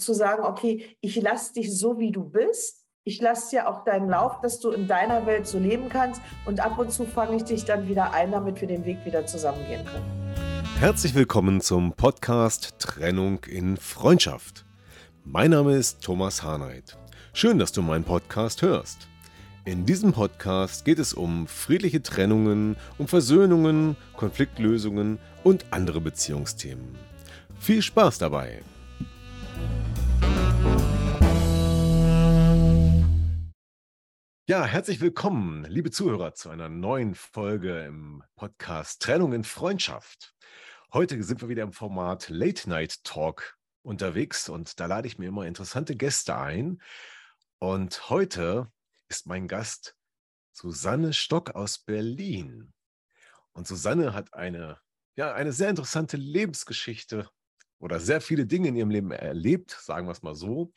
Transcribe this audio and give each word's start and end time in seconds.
Zu 0.00 0.14
sagen, 0.14 0.44
okay, 0.44 0.96
ich 1.00 1.20
lasse 1.20 1.54
dich 1.54 1.78
so, 1.78 1.98
wie 1.98 2.10
du 2.10 2.24
bist 2.24 2.80
ich 3.04 3.20
lasse 3.22 3.50
dir 3.50 3.68
auch 3.68 3.82
deinen 3.84 4.10
Lauf, 4.10 4.40
dass 4.42 4.60
du 4.60 4.70
in 4.70 4.86
deiner 4.86 5.24
Welt 5.24 5.46
so 5.46 5.58
leben 5.58 5.88
kannst 5.88 6.20
und 6.44 6.60
ab 6.60 6.78
und 6.78 6.92
zu 6.92 7.06
fange 7.06 7.36
ich 7.36 7.44
dich 7.44 7.64
dann 7.64 7.88
wieder 7.88 8.12
ein, 8.12 8.30
damit 8.30 8.60
wir 8.60 8.68
den 8.68 8.84
Weg 8.84 8.98
wieder 9.06 9.24
zusammengehen 9.24 9.86
können. 9.86 10.34
Herzlich 10.78 11.14
willkommen 11.14 11.62
zum 11.62 11.94
Podcast 11.94 12.74
Trennung 12.78 13.42
in 13.44 13.78
Freundschaft. 13.78 14.66
Mein 15.24 15.50
Name 15.50 15.76
ist 15.76 16.02
Thomas 16.02 16.42
Harnight. 16.42 16.98
Schön, 17.32 17.58
dass 17.58 17.72
du 17.72 17.80
meinen 17.80 18.04
Podcast 18.04 18.60
hörst. 18.60 19.08
In 19.64 19.86
diesem 19.86 20.12
Podcast 20.12 20.84
geht 20.84 20.98
es 20.98 21.14
um 21.14 21.46
friedliche 21.46 22.02
Trennungen, 22.02 22.76
um 22.98 23.08
Versöhnungen, 23.08 23.96
Konfliktlösungen 24.14 25.18
und 25.42 25.64
andere 25.70 26.02
Beziehungsthemen. 26.02 26.96
Viel 27.58 27.80
Spaß 27.80 28.18
dabei! 28.18 28.60
Ja, 34.48 34.64
herzlich 34.64 35.00
willkommen, 35.00 35.64
liebe 35.64 35.92
Zuhörer, 35.92 36.34
zu 36.34 36.48
einer 36.50 36.68
neuen 36.68 37.14
Folge 37.14 37.84
im 37.84 38.24
Podcast 38.34 39.00
Trennung 39.00 39.32
in 39.32 39.44
Freundschaft. 39.44 40.34
Heute 40.92 41.22
sind 41.22 41.40
wir 41.40 41.48
wieder 41.48 41.62
im 41.62 41.72
Format 41.72 42.28
Late 42.30 42.68
Night 42.68 43.04
Talk 43.04 43.56
unterwegs 43.82 44.48
und 44.48 44.80
da 44.80 44.86
lade 44.86 45.06
ich 45.06 45.18
mir 45.18 45.28
immer 45.28 45.46
interessante 45.46 45.94
Gäste 45.94 46.36
ein. 46.36 46.82
Und 47.60 48.10
heute 48.10 48.72
ist 49.08 49.26
mein 49.26 49.46
Gast 49.46 49.94
Susanne 50.52 51.12
Stock 51.12 51.54
aus 51.54 51.78
Berlin. 51.78 52.72
Und 53.52 53.68
Susanne 53.68 54.14
hat 54.14 54.34
eine, 54.34 54.80
ja, 55.14 55.32
eine 55.32 55.52
sehr 55.52 55.70
interessante 55.70 56.16
Lebensgeschichte 56.16 57.28
oder 57.78 58.00
sehr 58.00 58.20
viele 58.20 58.46
Dinge 58.46 58.68
in 58.68 58.76
ihrem 58.76 58.90
Leben 58.90 59.12
erlebt, 59.12 59.70
sagen 59.70 60.08
wir 60.08 60.12
es 60.12 60.22
mal 60.22 60.34
so. 60.34 60.72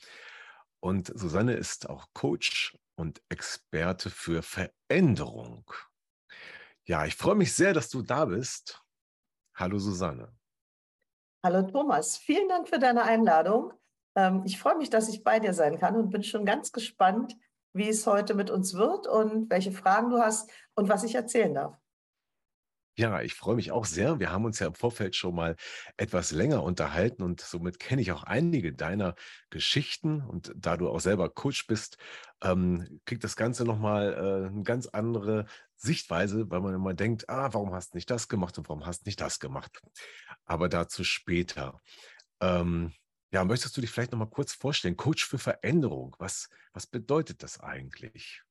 Und 0.80 1.12
Susanne 1.18 1.54
ist 1.54 1.90
auch 1.90 2.08
Coach 2.14 2.78
und 2.96 3.22
Experte 3.30 4.10
für 4.10 4.42
Veränderung. 4.42 5.66
Ja, 6.86 7.06
ich 7.06 7.16
freue 7.16 7.36
mich 7.36 7.54
sehr, 7.54 7.74
dass 7.74 7.90
du 7.90 8.02
da 8.02 8.26
bist. 8.26 8.84
Hallo 9.56 9.80
Susanne. 9.80 10.36
Hallo 11.46 11.64
Thomas, 11.64 12.18
vielen 12.18 12.48
Dank 12.48 12.70
für 12.70 12.80
deine 12.80 13.04
Einladung. 13.04 13.74
Ähm, 14.16 14.44
ich 14.46 14.60
freue 14.60 14.78
mich, 14.78 14.90
dass 14.90 15.10
ich 15.10 15.24
bei 15.24 15.40
dir 15.40 15.54
sein 15.54 15.78
kann 15.80 15.96
und 15.96 16.10
bin 16.10 16.24
schon 16.24 16.46
ganz 16.46 16.72
gespannt, 16.72 17.36
wie 17.74 17.90
es 17.90 18.06
heute 18.06 18.34
mit 18.34 18.50
uns 18.50 18.76
wird 18.76 19.08
und 19.08 19.50
welche 19.50 19.72
Fragen 19.72 20.10
du 20.10 20.20
hast 20.20 20.50
und 20.76 20.90
was 20.90 21.04
ich 21.04 21.16
erzählen 21.16 21.54
darf. 21.54 21.83
Ja, 22.96 23.22
ich 23.22 23.34
freue 23.34 23.56
mich 23.56 23.72
auch 23.72 23.86
sehr. 23.86 24.20
Wir 24.20 24.32
haben 24.32 24.46
uns 24.46 24.60
ja 24.60 24.68
im 24.68 24.76
Vorfeld 24.76 25.16
schon 25.16 25.34
mal 25.34 25.56
etwas 25.98 26.32
länger 26.32 26.62
unterhalten 26.62 27.24
und 27.24 27.42
somit 27.42 27.80
kenne 27.80 28.04
ich 28.04 28.12
auch 28.12 28.22
einige 28.24 28.72
deiner 28.72 29.16
Geschichten. 29.50 30.22
Und 30.22 30.52
da 30.56 30.78
du 30.78 30.90
auch 30.90 31.00
selber 31.00 31.30
Coach 31.30 31.66
bist, 31.66 31.98
ähm, 32.44 33.02
kriegt 33.06 33.24
das 33.24 33.36
Ganze 33.36 33.66
nochmal 33.66 34.14
äh, 34.14 34.48
eine 34.48 34.62
ganz 34.64 34.86
andere 34.88 35.46
Sichtweise, 35.76 36.52
weil 36.52 36.62
man 36.62 36.76
immer 36.76 36.94
denkt, 36.94 37.28
ah, 37.30 37.52
warum 37.54 37.74
hast 37.74 37.94
du 37.94 37.98
nicht 37.98 38.12
das 38.12 38.28
gemacht 38.28 38.60
und 38.60 38.70
warum 38.70 38.86
hast 38.86 39.02
du 39.02 39.10
nicht 39.10 39.20
das 39.20 39.40
gemacht? 39.40 39.82
Aber 40.46 40.70
dazu 40.70 41.04
später. 41.04 41.82
Ähm, 42.42 42.94
ja, 43.32 43.44
möchtest 43.44 43.76
du 43.76 43.82
dich 43.82 43.90
vielleicht 43.90 44.12
nochmal 44.12 44.30
kurz 44.30 44.54
vorstellen? 44.54 44.98
Coach 44.98 45.26
für 45.26 45.40
Veränderung, 45.40 46.16
was, 46.20 46.48
was 46.74 46.86
bedeutet 46.86 47.42
das 47.42 47.60
eigentlich? 47.60 48.44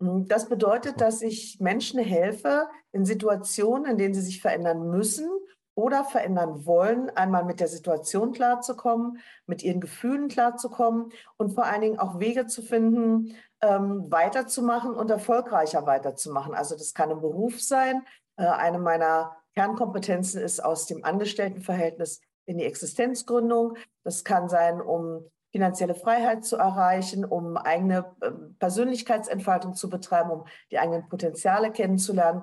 Hm, 0.00 0.26
das 0.26 0.48
bedeutet, 0.48 1.00
dass 1.00 1.22
ich 1.22 1.60
Menschen 1.60 2.00
helfe, 2.00 2.68
in 2.92 3.04
Situationen, 3.04 3.92
in 3.92 3.98
denen 3.98 4.14
sie 4.14 4.22
sich 4.22 4.40
verändern 4.40 4.90
müssen 4.90 5.28
oder 5.74 6.04
verändern 6.04 6.66
wollen, 6.66 7.10
einmal 7.10 7.44
mit 7.44 7.60
der 7.60 7.68
Situation 7.68 8.32
klarzukommen, 8.32 9.18
mit 9.46 9.62
ihren 9.62 9.80
Gefühlen 9.80 10.28
klarzukommen 10.28 11.12
und 11.36 11.54
vor 11.54 11.64
allen 11.64 11.80
Dingen 11.82 11.98
auch 11.98 12.18
Wege 12.18 12.46
zu 12.46 12.62
finden, 12.62 13.36
ähm, 13.62 14.10
weiterzumachen 14.10 14.94
und 14.94 15.10
erfolgreicher 15.10 15.86
weiterzumachen. 15.86 16.54
Also 16.54 16.76
das 16.76 16.94
kann 16.94 17.10
im 17.10 17.20
Beruf 17.20 17.60
sein. 17.60 18.04
Äh, 18.36 18.46
eine 18.46 18.78
meiner 18.78 19.36
Kernkompetenzen 19.54 20.40
ist 20.42 20.60
aus 20.64 20.86
dem 20.86 21.04
Angestelltenverhältnis 21.04 22.20
in 22.46 22.58
die 22.58 22.64
Existenzgründung. 22.64 23.76
Das 24.02 24.24
kann 24.24 24.48
sein, 24.48 24.80
um 24.80 25.30
finanzielle 25.52 25.94
Freiheit 25.94 26.44
zu 26.44 26.56
erreichen, 26.56 27.24
um 27.24 27.56
eigene 27.56 28.04
ähm, 28.22 28.56
Persönlichkeitsentfaltung 28.58 29.74
zu 29.74 29.90
betreiben, 29.90 30.30
um 30.30 30.44
die 30.70 30.78
eigenen 30.78 31.08
Potenziale 31.08 31.72
kennenzulernen 31.72 32.42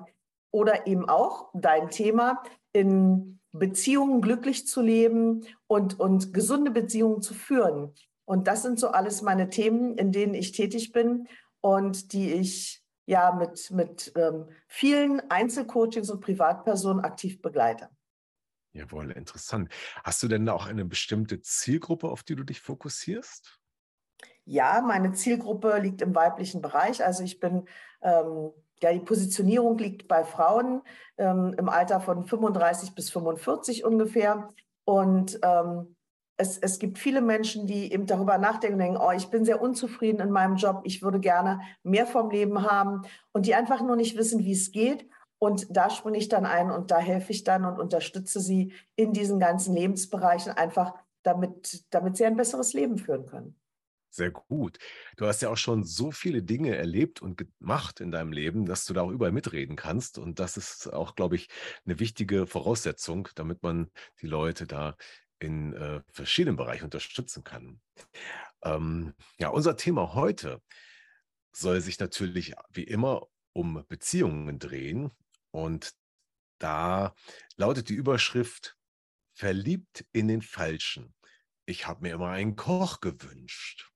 oder 0.50 0.86
eben 0.86 1.08
auch 1.08 1.50
dein 1.54 1.90
Thema 1.90 2.42
in 2.72 3.40
Beziehungen 3.52 4.20
glücklich 4.20 4.66
zu 4.66 4.82
leben 4.82 5.46
und, 5.66 5.98
und 5.98 6.32
gesunde 6.34 6.70
Beziehungen 6.70 7.22
zu 7.22 7.34
führen. 7.34 7.94
Und 8.24 8.46
das 8.46 8.62
sind 8.62 8.78
so 8.78 8.88
alles 8.88 9.22
meine 9.22 9.48
Themen, 9.48 9.96
in 9.96 10.12
denen 10.12 10.34
ich 10.34 10.52
tätig 10.52 10.92
bin 10.92 11.28
und 11.60 12.12
die 12.12 12.32
ich 12.32 12.84
ja 13.06 13.32
mit, 13.32 13.70
mit 13.70 14.12
ähm, 14.16 14.48
vielen 14.66 15.22
Einzelcoachings 15.30 16.10
und 16.10 16.20
Privatpersonen 16.20 17.02
aktiv 17.02 17.40
begleite. 17.40 17.88
Jawohl, 18.72 19.10
interessant. 19.12 19.70
Hast 20.04 20.22
du 20.22 20.28
denn 20.28 20.46
da 20.46 20.52
auch 20.52 20.66
eine 20.66 20.84
bestimmte 20.84 21.40
Zielgruppe, 21.40 22.08
auf 22.08 22.22
die 22.22 22.36
du 22.36 22.44
dich 22.44 22.60
fokussierst? 22.60 23.58
Ja, 24.44 24.82
meine 24.86 25.12
Zielgruppe 25.12 25.78
liegt 25.78 26.02
im 26.02 26.14
weiblichen 26.14 26.62
Bereich. 26.62 27.04
Also 27.04 27.22
ich 27.22 27.40
bin, 27.40 27.66
ähm, 28.02 28.50
ja, 28.80 28.92
die 28.92 29.00
Positionierung 29.00 29.76
liegt 29.78 30.08
bei 30.08 30.24
Frauen 30.24 30.82
ähm, 31.16 31.54
im 31.58 31.68
Alter 31.68 32.00
von 32.00 32.26
35 32.26 32.94
bis 32.94 33.10
45 33.10 33.84
ungefähr. 33.84 34.48
Und 34.84 35.38
ähm, 35.42 35.96
es, 36.38 36.56
es 36.56 36.78
gibt 36.78 36.98
viele 36.98 37.20
Menschen, 37.20 37.66
die 37.66 37.92
eben 37.92 38.06
darüber 38.06 38.38
nachdenken 38.38 38.74
und 38.74 38.80
denken, 38.80 38.96
oh, 38.96 39.10
ich 39.10 39.28
bin 39.28 39.44
sehr 39.44 39.60
unzufrieden 39.60 40.20
in 40.20 40.30
meinem 40.30 40.56
Job, 40.56 40.80
ich 40.84 41.02
würde 41.02 41.20
gerne 41.20 41.60
mehr 41.82 42.06
vom 42.06 42.30
Leben 42.30 42.62
haben 42.62 43.02
und 43.32 43.44
die 43.44 43.54
einfach 43.54 43.82
nur 43.82 43.96
nicht 43.96 44.16
wissen, 44.16 44.44
wie 44.44 44.52
es 44.52 44.70
geht 44.70 45.08
und 45.38 45.66
da 45.70 45.90
springe 45.90 46.18
ich 46.18 46.28
dann 46.28 46.46
ein 46.46 46.70
und 46.70 46.90
da 46.90 46.98
helfe 46.98 47.32
ich 47.32 47.44
dann 47.44 47.64
und 47.64 47.78
unterstütze 47.78 48.40
sie 48.40 48.72
in 48.96 49.12
diesen 49.12 49.38
ganzen 49.38 49.74
Lebensbereichen 49.74 50.52
einfach, 50.52 50.94
damit, 51.22 51.84
damit 51.90 52.16
sie 52.16 52.24
ein 52.24 52.36
besseres 52.36 52.72
Leben 52.72 52.98
führen 52.98 53.26
können. 53.26 53.58
Sehr 54.10 54.30
gut. 54.30 54.78
Du 55.16 55.26
hast 55.26 55.42
ja 55.42 55.50
auch 55.50 55.56
schon 55.56 55.84
so 55.84 56.10
viele 56.10 56.42
Dinge 56.42 56.74
erlebt 56.74 57.20
und 57.20 57.36
gemacht 57.36 58.00
in 58.00 58.10
deinem 58.10 58.32
Leben, 58.32 58.64
dass 58.64 58.84
du 58.84 58.94
da 58.94 59.02
auch 59.02 59.10
überall 59.10 59.32
mitreden 59.32 59.76
kannst. 59.76 60.18
Und 60.18 60.40
das 60.40 60.56
ist 60.56 60.92
auch, 60.92 61.14
glaube 61.14 61.36
ich, 61.36 61.48
eine 61.84 62.00
wichtige 62.00 62.46
Voraussetzung, 62.46 63.28
damit 63.34 63.62
man 63.62 63.90
die 64.22 64.26
Leute 64.26 64.66
da 64.66 64.96
in 65.38 65.72
äh, 65.74 66.00
verschiedenen 66.10 66.56
Bereichen 66.56 66.84
unterstützen 66.84 67.44
kann. 67.44 67.80
Ähm, 68.62 69.14
ja, 69.38 69.50
unser 69.50 69.76
Thema 69.76 70.14
heute 70.14 70.60
soll 71.52 71.80
sich 71.80 72.00
natürlich 72.00 72.54
wie 72.72 72.84
immer 72.84 73.28
um 73.52 73.84
Beziehungen 73.88 74.58
drehen. 74.58 75.10
Und 75.50 75.92
da 76.58 77.14
lautet 77.56 77.88
die 77.88 77.94
Überschrift 77.94 78.76
Verliebt 79.34 80.04
in 80.10 80.26
den 80.26 80.42
Falschen. 80.42 81.14
Ich 81.64 81.86
habe 81.86 82.02
mir 82.02 82.14
immer 82.14 82.30
einen 82.30 82.56
Koch 82.56 83.00
gewünscht. 83.00 83.92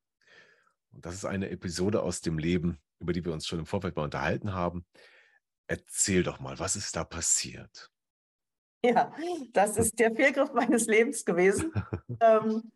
Und 0.93 1.05
das 1.05 1.15
ist 1.15 1.25
eine 1.25 1.51
Episode 1.51 2.03
aus 2.03 2.21
dem 2.21 2.39
Leben, 2.39 2.81
über 3.01 3.13
die 3.13 3.25
wir 3.25 3.33
uns 3.33 3.49
schon 3.49 3.59
im 3.59 3.67
Vorfeld 3.67 3.97
mal 3.97 4.05
unterhalten 4.05 4.55
haben. 4.55 4.87
Erzähl 5.67 6.23
doch 6.23 6.39
mal, 6.39 6.61
was 6.61 6.77
ist 6.77 6.95
da 6.95 7.03
passiert? 7.03 7.91
Ja, 8.85 9.13
das 9.53 9.77
ist 9.77 9.99
der 9.99 10.15
Fehlgriff 10.15 10.53
meines 10.53 10.87
Lebens 10.87 11.25
gewesen. 11.25 11.73
ähm, 12.21 12.71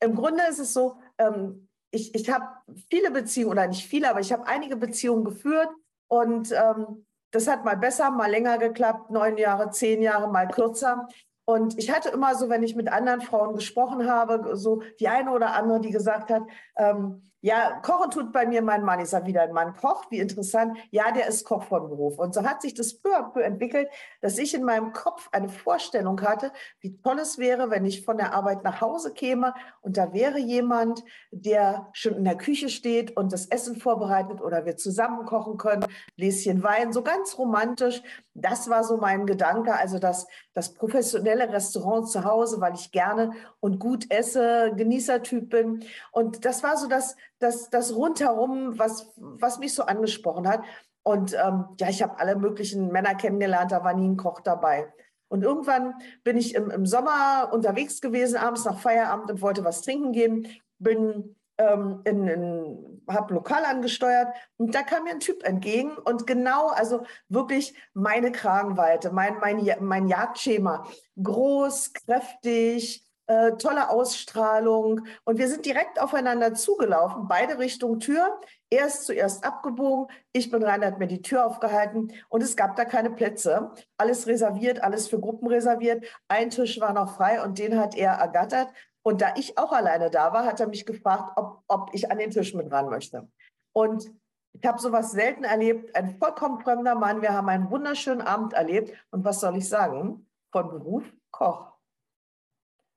Im 0.00 0.14
Grunde 0.16 0.42
ist 0.48 0.58
es 0.58 0.72
so, 0.72 1.00
ähm, 1.18 1.68
ich, 1.90 2.14
ich 2.14 2.30
habe 2.30 2.46
viele 2.90 3.10
Beziehungen, 3.10 3.52
oder 3.52 3.68
nicht 3.68 3.86
viele, 3.86 4.10
aber 4.10 4.20
ich 4.20 4.32
habe 4.32 4.46
einige 4.46 4.76
Beziehungen 4.76 5.24
geführt 5.24 5.70
und 6.08 6.50
ähm, 6.52 7.06
das 7.30 7.46
hat 7.46 7.64
mal 7.64 7.76
besser, 7.76 8.10
mal 8.10 8.30
länger 8.30 8.58
geklappt, 8.58 9.10
neun 9.10 9.36
Jahre, 9.36 9.70
zehn 9.70 10.02
Jahre, 10.02 10.30
mal 10.30 10.48
kürzer. 10.48 11.08
Und 11.44 11.78
ich 11.78 11.90
hatte 11.90 12.10
immer 12.10 12.34
so, 12.34 12.50
wenn 12.50 12.62
ich 12.62 12.76
mit 12.76 12.92
anderen 12.92 13.22
Frauen 13.22 13.54
gesprochen 13.54 14.10
habe, 14.10 14.54
so 14.56 14.82
die 15.00 15.08
eine 15.08 15.30
oder 15.30 15.54
andere, 15.54 15.80
die 15.80 15.90
gesagt 15.90 16.30
hat, 16.30 16.42
ähm, 16.78 17.28
Ja, 17.40 17.78
kochen 17.82 18.10
tut 18.10 18.32
bei 18.32 18.46
mir 18.46 18.62
mein 18.62 18.82
Mann. 18.82 18.98
Ich 18.98 19.10
sage 19.10 19.26
wieder, 19.26 19.42
ein 19.42 19.52
Mann 19.52 19.76
kocht, 19.76 20.10
wie 20.10 20.18
interessant. 20.18 20.76
Ja, 20.90 21.12
der 21.12 21.28
ist 21.28 21.44
Koch 21.44 21.62
von 21.62 21.88
Beruf. 21.88 22.18
Und 22.18 22.34
so 22.34 22.42
hat 22.42 22.62
sich 22.62 22.74
das 22.74 22.94
peu 23.00 23.16
à 23.16 23.32
peu 23.32 23.40
entwickelt, 23.40 23.88
dass 24.20 24.38
ich 24.38 24.54
in 24.54 24.64
meinem 24.64 24.92
Kopf 24.92 25.28
eine 25.30 25.48
Vorstellung 25.48 26.20
hatte, 26.20 26.50
wie 26.80 27.00
toll 27.00 27.20
es 27.20 27.38
wäre, 27.38 27.70
wenn 27.70 27.84
ich 27.84 28.04
von 28.04 28.16
der 28.16 28.34
Arbeit 28.34 28.64
nach 28.64 28.80
Hause 28.80 29.12
käme 29.12 29.54
und 29.82 29.96
da 29.96 30.12
wäre 30.12 30.38
jemand, 30.38 31.04
der 31.30 31.88
schon 31.92 32.16
in 32.16 32.24
der 32.24 32.36
Küche 32.36 32.68
steht 32.68 33.16
und 33.16 33.32
das 33.32 33.46
Essen 33.46 33.76
vorbereitet 33.76 34.40
oder 34.40 34.66
wir 34.66 34.76
zusammen 34.76 35.24
kochen 35.24 35.58
können, 35.58 35.86
Gläschen 36.16 36.64
Wein, 36.64 36.92
so 36.92 37.02
ganz 37.02 37.38
romantisch. 37.38 38.02
Das 38.34 38.68
war 38.68 38.82
so 38.82 38.96
mein 38.96 39.26
Gedanke, 39.26 39.74
also 39.74 40.00
das, 40.00 40.26
das 40.54 40.74
professionelle 40.74 41.52
Restaurant 41.52 42.08
zu 42.08 42.24
Hause, 42.24 42.60
weil 42.60 42.74
ich 42.74 42.90
gerne 42.90 43.32
und 43.60 43.78
gut 43.78 44.10
esse, 44.10 44.72
Genießertyp 44.76 45.50
bin. 45.50 45.84
Und 46.10 46.44
das 46.44 46.64
war 46.64 46.67
so 46.76 46.88
das, 46.88 47.16
das, 47.38 47.70
das 47.70 47.94
rundherum, 47.94 48.78
was, 48.78 49.12
was 49.16 49.58
mich 49.58 49.74
so 49.74 49.84
angesprochen 49.84 50.48
hat. 50.48 50.62
Und 51.02 51.34
ähm, 51.34 51.64
ja, 51.80 51.88
ich 51.88 52.02
habe 52.02 52.18
alle 52.18 52.36
möglichen 52.36 52.88
Männer 52.92 53.14
kennengelernt, 53.14 53.72
da 53.72 53.82
war 53.84 53.94
nie 53.94 54.08
ein 54.08 54.16
Koch 54.16 54.40
dabei. 54.40 54.92
Und 55.28 55.42
irgendwann 55.42 55.94
bin 56.24 56.36
ich 56.36 56.54
im, 56.54 56.70
im 56.70 56.86
Sommer 56.86 57.50
unterwegs 57.52 58.00
gewesen, 58.00 58.36
abends 58.36 58.64
nach 58.64 58.78
Feierabend 58.78 59.30
und 59.30 59.42
wollte 59.42 59.64
was 59.64 59.82
trinken 59.82 60.12
gehen. 60.12 60.48
Bin 60.78 61.36
ähm, 61.58 62.00
in, 62.04 62.26
in 62.28 63.02
habe 63.08 63.34
lokal 63.34 63.64
angesteuert 63.64 64.28
und 64.56 64.74
da 64.74 64.82
kam 64.82 65.04
mir 65.04 65.10
ein 65.10 65.20
Typ 65.20 65.42
entgegen 65.44 65.92
und 65.96 66.26
genau, 66.26 66.68
also 66.68 67.04
wirklich 67.28 67.74
meine 67.94 68.32
Kragenweite, 68.32 69.10
mein, 69.10 69.38
mein, 69.38 69.66
mein 69.80 70.08
Jagdschema. 70.08 70.86
Groß, 71.22 71.92
kräftig, 71.94 73.07
äh, 73.28 73.52
tolle 73.58 73.90
Ausstrahlung 73.90 75.06
und 75.24 75.38
wir 75.38 75.48
sind 75.48 75.66
direkt 75.66 76.00
aufeinander 76.00 76.54
zugelaufen, 76.54 77.28
beide 77.28 77.58
Richtung 77.58 78.00
Tür. 78.00 78.40
Er 78.70 78.86
ist 78.86 79.04
zuerst 79.04 79.44
abgebogen, 79.44 80.06
ich 80.32 80.50
bin 80.50 80.62
rein, 80.62 80.84
hat 80.84 80.98
mir 80.98 81.06
die 81.06 81.22
Tür 81.22 81.46
aufgehalten 81.46 82.12
und 82.30 82.42
es 82.42 82.56
gab 82.56 82.76
da 82.76 82.86
keine 82.86 83.10
Plätze. 83.10 83.70
Alles 83.98 84.26
reserviert, 84.26 84.82
alles 84.82 85.08
für 85.08 85.20
Gruppen 85.20 85.48
reserviert. 85.48 86.04
Ein 86.28 86.50
Tisch 86.50 86.80
war 86.80 86.94
noch 86.94 87.16
frei 87.16 87.42
und 87.42 87.58
den 87.58 87.78
hat 87.78 87.94
er 87.94 88.12
ergattert. 88.12 88.68
Und 89.02 89.20
da 89.20 89.34
ich 89.36 89.58
auch 89.58 89.72
alleine 89.72 90.10
da 90.10 90.32
war, 90.32 90.44
hat 90.44 90.60
er 90.60 90.68
mich 90.68 90.86
gefragt, 90.86 91.32
ob, 91.36 91.62
ob 91.68 91.90
ich 91.94 92.10
an 92.10 92.18
den 92.18 92.30
Tisch 92.30 92.54
mit 92.54 92.70
ran 92.72 92.88
möchte. 92.88 93.28
Und 93.72 94.10
ich 94.52 94.66
habe 94.66 94.80
sowas 94.80 95.12
selten 95.12 95.44
erlebt. 95.44 95.94
Ein 95.94 96.18
vollkommen 96.18 96.60
fremder 96.60 96.94
Mann. 96.94 97.22
Wir 97.22 97.32
haben 97.32 97.48
einen 97.48 97.70
wunderschönen 97.70 98.22
Abend 98.22 98.54
erlebt. 98.54 98.92
Und 99.10 99.24
was 99.24 99.40
soll 99.40 99.56
ich 99.56 99.68
sagen? 99.68 100.26
Von 100.50 100.70
Beruf 100.70 101.04
Koch. 101.30 101.77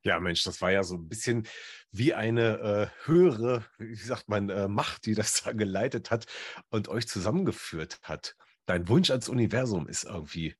Ja, 0.03 0.19
Mensch, 0.19 0.43
das 0.43 0.61
war 0.61 0.71
ja 0.71 0.83
so 0.83 0.95
ein 0.95 1.07
bisschen 1.07 1.47
wie 1.91 2.13
eine 2.13 2.59
äh, 2.59 3.05
höhere, 3.05 3.65
wie 3.77 3.95
sagt 3.95 4.29
man, 4.29 4.49
äh, 4.49 4.67
Macht, 4.67 5.05
die 5.05 5.13
das 5.13 5.43
da 5.43 5.51
geleitet 5.51 6.11
hat 6.11 6.25
und 6.69 6.87
euch 6.89 7.07
zusammengeführt 7.07 7.99
hat. 8.03 8.35
Dein 8.65 8.87
Wunsch 8.87 9.11
ans 9.11 9.29
Universum 9.29 9.87
ist 9.87 10.05
irgendwie 10.05 10.55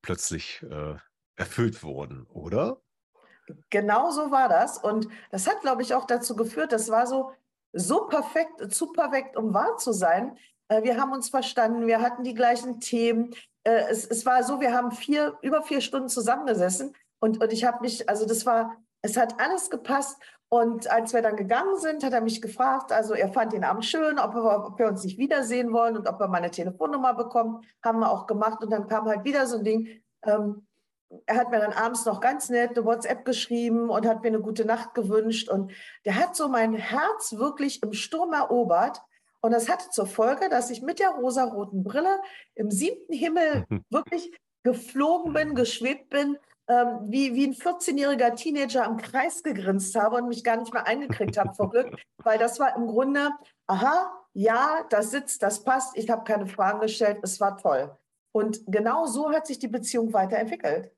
plötzlich 0.00 0.62
äh, 0.62 0.94
erfüllt 1.36 1.82
worden, 1.82 2.26
oder? 2.28 2.80
Genau 3.70 4.10
so 4.10 4.30
war 4.30 4.48
das. 4.48 4.78
Und 4.78 5.08
das 5.30 5.46
hat, 5.46 5.60
glaube 5.60 5.82
ich, 5.82 5.94
auch 5.94 6.06
dazu 6.06 6.36
geführt, 6.36 6.72
das 6.72 6.88
war 6.88 7.06
so, 7.06 7.32
so 7.72 8.06
perfekt, 8.06 8.72
zu 8.72 8.92
perfekt, 8.92 9.36
um 9.36 9.52
wahr 9.52 9.76
zu 9.76 9.92
sein. 9.92 10.38
Äh, 10.68 10.82
wir 10.82 10.98
haben 10.98 11.12
uns 11.12 11.28
verstanden, 11.28 11.86
wir 11.86 12.00
hatten 12.00 12.24
die 12.24 12.34
gleichen 12.34 12.80
Themen. 12.80 13.34
Äh, 13.64 13.84
es, 13.90 14.06
es 14.06 14.24
war 14.24 14.42
so, 14.44 14.60
wir 14.60 14.72
haben 14.72 14.92
vier, 14.92 15.38
über 15.42 15.62
vier 15.62 15.80
Stunden 15.80 16.08
zusammengesessen 16.08 16.94
und, 17.22 17.40
und 17.40 17.52
ich 17.52 17.64
habe 17.64 17.78
mich, 17.82 18.08
also 18.08 18.26
das 18.26 18.44
war, 18.46 18.76
es 19.00 19.16
hat 19.16 19.40
alles 19.40 19.70
gepasst. 19.70 20.20
Und 20.48 20.90
als 20.90 21.14
wir 21.14 21.22
dann 21.22 21.36
gegangen 21.36 21.78
sind, 21.78 22.02
hat 22.02 22.12
er 22.12 22.20
mich 22.20 22.42
gefragt, 22.42 22.90
also 22.90 23.14
er 23.14 23.32
fand 23.32 23.52
den 23.52 23.62
Abend 23.62 23.84
schön, 23.84 24.18
ob 24.18 24.34
wir, 24.34 24.66
ob 24.66 24.78
wir 24.78 24.88
uns 24.88 25.04
nicht 25.04 25.18
wiedersehen 25.18 25.72
wollen 25.72 25.96
und 25.96 26.08
ob 26.08 26.20
er 26.20 26.26
meine 26.26 26.50
Telefonnummer 26.50 27.14
bekommen. 27.14 27.60
Haben 27.82 28.00
wir 28.00 28.10
auch 28.10 28.26
gemacht. 28.26 28.60
Und 28.62 28.70
dann 28.70 28.88
kam 28.88 29.06
halt 29.06 29.24
wieder 29.24 29.46
so 29.46 29.58
ein 29.58 29.64
Ding, 29.64 30.02
ähm, 30.26 30.66
er 31.26 31.36
hat 31.36 31.50
mir 31.50 31.60
dann 31.60 31.72
abends 31.72 32.04
noch 32.06 32.20
ganz 32.20 32.50
nett 32.50 32.70
eine 32.70 32.84
WhatsApp 32.84 33.24
geschrieben 33.24 33.88
und 33.88 34.04
hat 34.04 34.22
mir 34.22 34.28
eine 34.28 34.40
gute 34.40 34.64
Nacht 34.64 34.92
gewünscht. 34.92 35.48
Und 35.48 35.70
der 36.04 36.16
hat 36.16 36.34
so 36.34 36.48
mein 36.48 36.74
Herz 36.74 37.34
wirklich 37.38 37.84
im 37.84 37.92
Sturm 37.92 38.32
erobert. 38.32 39.00
Und 39.42 39.52
das 39.52 39.68
hatte 39.68 39.90
zur 39.90 40.06
Folge, 40.06 40.48
dass 40.48 40.70
ich 40.70 40.82
mit 40.82 40.98
der 40.98 41.10
rosaroten 41.10 41.84
Brille 41.84 42.20
im 42.56 42.72
siebten 42.72 43.12
Himmel 43.12 43.64
wirklich 43.90 44.36
geflogen 44.64 45.32
bin, 45.32 45.54
geschwebt 45.54 46.10
bin, 46.10 46.36
ähm, 46.72 47.10
wie, 47.10 47.34
wie 47.34 47.46
ein 47.46 47.54
14-jähriger 47.54 48.34
Teenager 48.34 48.84
am 48.84 48.96
Kreis 48.96 49.42
gegrinst 49.42 49.94
habe 49.94 50.16
und 50.16 50.28
mich 50.28 50.42
gar 50.42 50.56
nicht 50.56 50.72
mehr 50.72 50.86
eingekriegt 50.86 51.36
habe 51.36 51.54
vor 51.54 51.70
Glück, 51.70 51.94
weil 52.18 52.38
das 52.38 52.58
war 52.58 52.76
im 52.76 52.86
Grunde, 52.86 53.30
aha, 53.66 54.10
ja, 54.32 54.84
das 54.88 55.10
sitzt, 55.10 55.42
das 55.42 55.64
passt, 55.64 55.96
ich 55.96 56.08
habe 56.08 56.24
keine 56.24 56.46
Fragen 56.46 56.80
gestellt, 56.80 57.18
es 57.22 57.40
war 57.40 57.58
toll. 57.58 57.94
Und 58.32 58.62
genau 58.66 59.06
so 59.06 59.30
hat 59.30 59.46
sich 59.46 59.58
die 59.58 59.68
Beziehung 59.68 60.12
weiterentwickelt. 60.14 60.90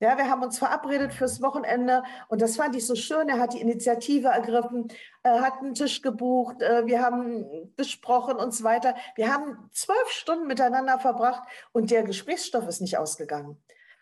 Ja, 0.00 0.16
wir 0.16 0.30
haben 0.30 0.44
uns 0.44 0.58
verabredet 0.58 1.12
fürs 1.12 1.42
Wochenende 1.42 2.04
und 2.28 2.40
das 2.40 2.54
fand 2.54 2.76
ich 2.76 2.86
so 2.86 2.94
schön. 2.94 3.28
Er 3.28 3.40
hat 3.40 3.54
die 3.54 3.60
Initiative 3.60 4.28
ergriffen, 4.28 4.86
äh, 5.24 5.40
hat 5.40 5.58
einen 5.58 5.74
Tisch 5.74 6.02
gebucht, 6.02 6.62
äh, 6.62 6.86
wir 6.86 7.02
haben 7.02 7.74
gesprochen 7.76 8.36
und 8.36 8.54
so 8.54 8.62
weiter. 8.62 8.94
Wir 9.16 9.32
haben 9.34 9.68
zwölf 9.72 10.08
Stunden 10.10 10.46
miteinander 10.46 11.00
verbracht 11.00 11.42
und 11.72 11.90
der 11.90 12.04
Gesprächsstoff 12.04 12.68
ist 12.68 12.80
nicht 12.80 12.96
ausgegangen. 12.96 13.60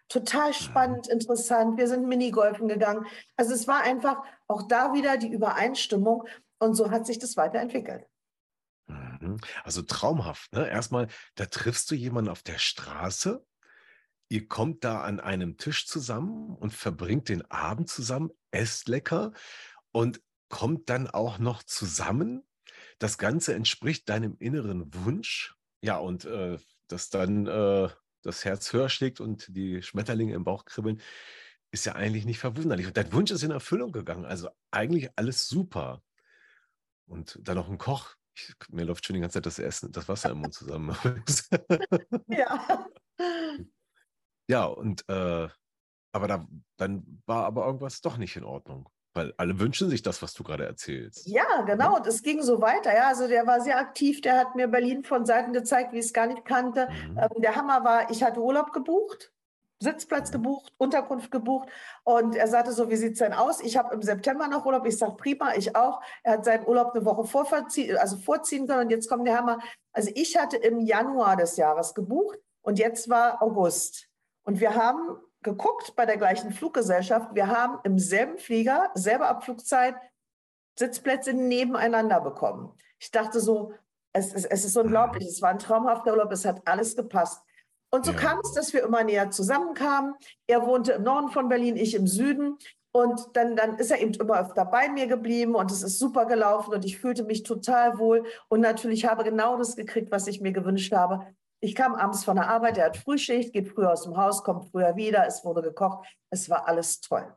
Total 0.08 0.52
spannend, 0.54 1.08
interessant. 1.08 1.78
Wir 1.78 1.88
sind 1.88 2.06
Minigolfen 2.06 2.68
gegangen. 2.68 3.06
Also 3.36 3.54
es 3.54 3.66
war 3.66 3.82
einfach 3.82 4.22
auch 4.46 4.68
da 4.68 4.94
wieder 4.94 5.16
die 5.16 5.32
Übereinstimmung 5.32 6.24
und 6.58 6.74
so 6.74 6.90
hat 6.90 7.06
sich 7.06 7.18
das 7.18 7.36
weiterentwickelt. 7.36 8.06
Mhm. 8.86 9.38
Also 9.64 9.82
traumhaft. 9.82 10.52
Ne? 10.52 10.68
Erstmal, 10.68 11.08
da 11.34 11.46
triffst 11.46 11.90
du 11.90 11.94
jemanden 11.94 12.30
auf 12.30 12.42
der 12.42 12.58
Straße 12.58 13.44
ihr 14.28 14.48
kommt 14.48 14.84
da 14.84 15.02
an 15.02 15.20
einem 15.20 15.56
Tisch 15.56 15.86
zusammen 15.86 16.56
und 16.56 16.72
verbringt 16.72 17.28
den 17.28 17.48
Abend 17.50 17.88
zusammen, 17.88 18.30
esst 18.50 18.88
lecker 18.88 19.32
und 19.92 20.20
kommt 20.48 20.90
dann 20.90 21.08
auch 21.08 21.38
noch 21.38 21.62
zusammen. 21.62 22.46
Das 22.98 23.18
Ganze 23.18 23.54
entspricht 23.54 24.08
deinem 24.08 24.36
inneren 24.38 24.92
Wunsch. 24.94 25.54
Ja, 25.80 25.98
und 25.98 26.24
äh, 26.24 26.58
dass 26.88 27.10
dann 27.10 27.46
äh, 27.46 27.88
das 28.26 28.44
Herz 28.44 28.72
höher 28.72 28.88
schlägt 28.88 29.20
und 29.20 29.54
die 29.56 29.82
Schmetterlinge 29.82 30.34
im 30.34 30.44
Bauch 30.44 30.64
kribbeln, 30.64 31.00
ist 31.70 31.86
ja 31.86 31.94
eigentlich 31.94 32.24
nicht 32.24 32.38
verwunderlich. 32.38 32.86
Und 32.86 32.96
dein 32.96 33.12
Wunsch 33.12 33.30
ist 33.30 33.42
in 33.42 33.50
Erfüllung 33.50 33.92
gegangen. 33.92 34.24
Also 34.24 34.48
eigentlich 34.70 35.10
alles 35.16 35.48
super. 35.48 36.02
Und 37.06 37.38
dann 37.42 37.56
noch 37.56 37.68
ein 37.68 37.78
Koch. 37.78 38.14
Ich, 38.34 38.54
mir 38.70 38.84
läuft 38.84 39.06
schon 39.06 39.14
die 39.14 39.20
ganze 39.20 39.34
Zeit 39.34 39.46
das 39.46 39.58
Essen, 39.58 39.92
das 39.92 40.08
Wasser 40.08 40.30
im 40.30 40.38
Mund 40.38 40.54
zusammen. 40.54 40.96
ja. 42.28 42.86
Ja, 44.48 44.64
und 44.64 45.08
äh, 45.08 45.48
aber 46.12 46.28
da, 46.28 46.46
dann 46.76 47.22
war 47.26 47.44
aber 47.44 47.66
irgendwas 47.66 48.00
doch 48.00 48.16
nicht 48.16 48.36
in 48.36 48.44
Ordnung. 48.44 48.88
Weil 49.16 49.32
alle 49.38 49.58
wünschen 49.58 49.88
sich 49.88 50.02
das, 50.02 50.20
was 50.20 50.34
du 50.34 50.44
gerade 50.44 50.66
erzählst. 50.66 51.26
Ja, 51.26 51.62
genau. 51.62 51.90
Ne? 51.90 51.96
Und 51.96 52.06
es 52.06 52.22
ging 52.22 52.42
so 52.42 52.60
weiter. 52.60 52.94
Ja, 52.94 53.08
also 53.08 53.26
der 53.26 53.46
war 53.46 53.62
sehr 53.62 53.78
aktiv. 53.78 54.20
Der 54.20 54.38
hat 54.38 54.54
mir 54.54 54.68
Berlin 54.68 55.04
von 55.04 55.24
Seiten 55.24 55.54
gezeigt, 55.54 55.92
wie 55.92 55.98
ich 55.98 56.06
es 56.06 56.12
gar 56.12 56.26
nicht 56.26 56.44
kannte. 56.44 56.88
Mhm. 56.90 57.18
Ähm, 57.18 57.42
der 57.42 57.56
Hammer 57.56 57.82
war, 57.82 58.10
ich 58.10 58.22
hatte 58.22 58.40
Urlaub 58.40 58.72
gebucht, 58.72 59.32
Sitzplatz 59.80 60.28
mhm. 60.28 60.32
gebucht, 60.34 60.72
Unterkunft 60.76 61.30
gebucht. 61.30 61.68
Und 62.04 62.36
er 62.36 62.46
sagte 62.46 62.72
so, 62.72 62.90
wie 62.90 62.96
sieht 62.96 63.14
es 63.14 63.18
denn 63.18 63.32
aus? 63.32 63.60
Ich 63.62 63.78
habe 63.78 63.94
im 63.94 64.02
September 64.02 64.48
noch 64.48 64.66
Urlaub. 64.66 64.84
Ich 64.86 64.98
sage, 64.98 65.16
prima, 65.16 65.54
ich 65.54 65.74
auch. 65.74 66.02
Er 66.22 66.34
hat 66.34 66.44
seinen 66.44 66.66
Urlaub 66.66 66.94
eine 66.94 67.04
Woche 67.06 67.24
vorziehen, 67.24 67.96
also 67.96 68.18
vorziehen 68.18 68.66
können. 68.66 68.82
Und 68.82 68.90
jetzt 68.90 69.08
kommt 69.08 69.26
der 69.26 69.38
Hammer. 69.38 69.60
Also 69.92 70.10
ich 70.14 70.36
hatte 70.36 70.58
im 70.58 70.80
Januar 70.80 71.36
des 71.36 71.56
Jahres 71.56 71.94
gebucht 71.94 72.38
und 72.60 72.78
jetzt 72.78 73.08
war 73.08 73.42
August. 73.42 74.08
Und 74.42 74.60
wir 74.60 74.74
haben 74.74 75.18
geguckt 75.46 75.94
bei 75.96 76.04
der 76.04 76.18
gleichen 76.18 76.52
Fluggesellschaft, 76.52 77.34
wir 77.34 77.46
haben 77.46 77.78
im 77.84 77.98
selben 77.98 78.36
Flieger, 78.36 78.90
selbe 78.94 79.26
Abflugzeit, 79.26 79.94
Sitzplätze 80.78 81.32
nebeneinander 81.32 82.20
bekommen. 82.20 82.72
Ich 82.98 83.10
dachte 83.12 83.40
so, 83.40 83.72
es, 84.12 84.34
es, 84.34 84.44
es 84.44 84.64
ist 84.64 84.76
unglaublich, 84.76 85.24
mhm. 85.24 85.30
es 85.30 85.40
war 85.40 85.50
ein 85.50 85.58
traumhafter 85.58 86.10
Urlaub, 86.12 86.32
es 86.32 86.44
hat 86.44 86.60
alles 86.66 86.96
gepasst. 86.96 87.42
Und 87.90 88.04
so 88.04 88.12
ja. 88.12 88.18
kam 88.18 88.40
es, 88.42 88.52
dass 88.52 88.72
wir 88.72 88.82
immer 88.82 89.04
näher 89.04 89.30
zusammenkamen. 89.30 90.14
Er 90.48 90.66
wohnte 90.66 90.92
im 90.92 91.04
Norden 91.04 91.28
von 91.28 91.48
Berlin, 91.48 91.76
ich 91.76 91.94
im 91.94 92.08
Süden. 92.08 92.58
Und 92.92 93.20
dann, 93.34 93.54
dann 93.54 93.78
ist 93.78 93.90
er 93.90 94.00
eben 94.00 94.14
immer 94.14 94.40
öfter 94.40 94.64
bei 94.64 94.88
mir 94.88 95.06
geblieben 95.06 95.54
und 95.54 95.70
es 95.70 95.82
ist 95.82 95.98
super 95.98 96.26
gelaufen 96.26 96.74
und 96.74 96.84
ich 96.84 96.98
fühlte 96.98 97.24
mich 97.24 97.42
total 97.42 97.98
wohl. 97.98 98.24
Und 98.48 98.60
natürlich 98.60 99.06
habe 99.06 99.22
genau 99.22 99.56
das 99.56 99.76
gekriegt, 99.76 100.10
was 100.10 100.26
ich 100.26 100.40
mir 100.40 100.52
gewünscht 100.52 100.92
habe. 100.92 101.26
Ich 101.60 101.74
kam 101.74 101.94
abends 101.94 102.24
von 102.24 102.36
der 102.36 102.48
Arbeit, 102.48 102.78
er 102.78 102.86
hat 102.86 102.96
Frühschicht, 102.96 103.52
geht 103.52 103.68
früher 103.68 103.92
aus 103.92 104.02
dem 104.02 104.16
Haus, 104.16 104.44
kommt 104.44 104.70
früher 104.70 104.94
wieder, 104.96 105.26
es 105.26 105.44
wurde 105.44 105.62
gekocht, 105.62 106.06
es 106.30 106.50
war 106.50 106.68
alles 106.68 107.00
toll. 107.00 107.34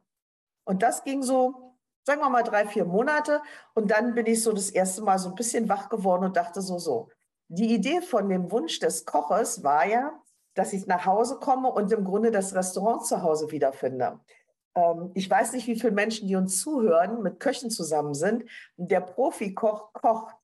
Und 0.65 0.83
das 0.83 1.03
ging 1.03 1.23
so, 1.23 1.77
sagen 2.05 2.21
wir 2.21 2.29
mal, 2.29 2.43
drei, 2.43 2.67
vier 2.67 2.85
Monate. 2.85 3.41
Und 3.73 3.91
dann 3.91 4.13
bin 4.13 4.25
ich 4.25 4.43
so 4.43 4.51
das 4.51 4.69
erste 4.69 5.01
Mal 5.01 5.17
so 5.19 5.29
ein 5.29 5.35
bisschen 5.35 5.69
wach 5.69 5.89
geworden 5.89 6.25
und 6.25 6.37
dachte 6.37 6.61
so, 6.61 6.77
so. 6.77 7.09
Die 7.47 7.73
Idee 7.73 8.01
von 8.01 8.29
dem 8.29 8.51
Wunsch 8.51 8.79
des 8.79 9.05
Koches 9.05 9.63
war 9.63 9.87
ja, 9.87 10.11
dass 10.53 10.73
ich 10.73 10.85
nach 10.85 11.05
Hause 11.05 11.39
komme 11.39 11.71
und 11.71 11.91
im 11.91 12.03
Grunde 12.03 12.31
das 12.31 12.53
Restaurant 12.53 13.05
zu 13.05 13.21
Hause 13.23 13.49
wiederfinde. 13.51 14.19
ähm, 14.75 15.11
ich 15.15 15.29
weiß 15.29 15.53
nicht, 15.53 15.65
wie 15.67 15.79
viele 15.79 15.93
Menschen, 15.93 16.27
die 16.27 16.35
uns 16.35 16.61
zuhören, 16.61 17.23
mit 17.23 17.39
Köchen 17.39 17.71
zusammen 17.71 18.13
sind. 18.13 18.43
Der 18.75 19.01
Profikoch 19.01 19.93
kocht 19.93 20.35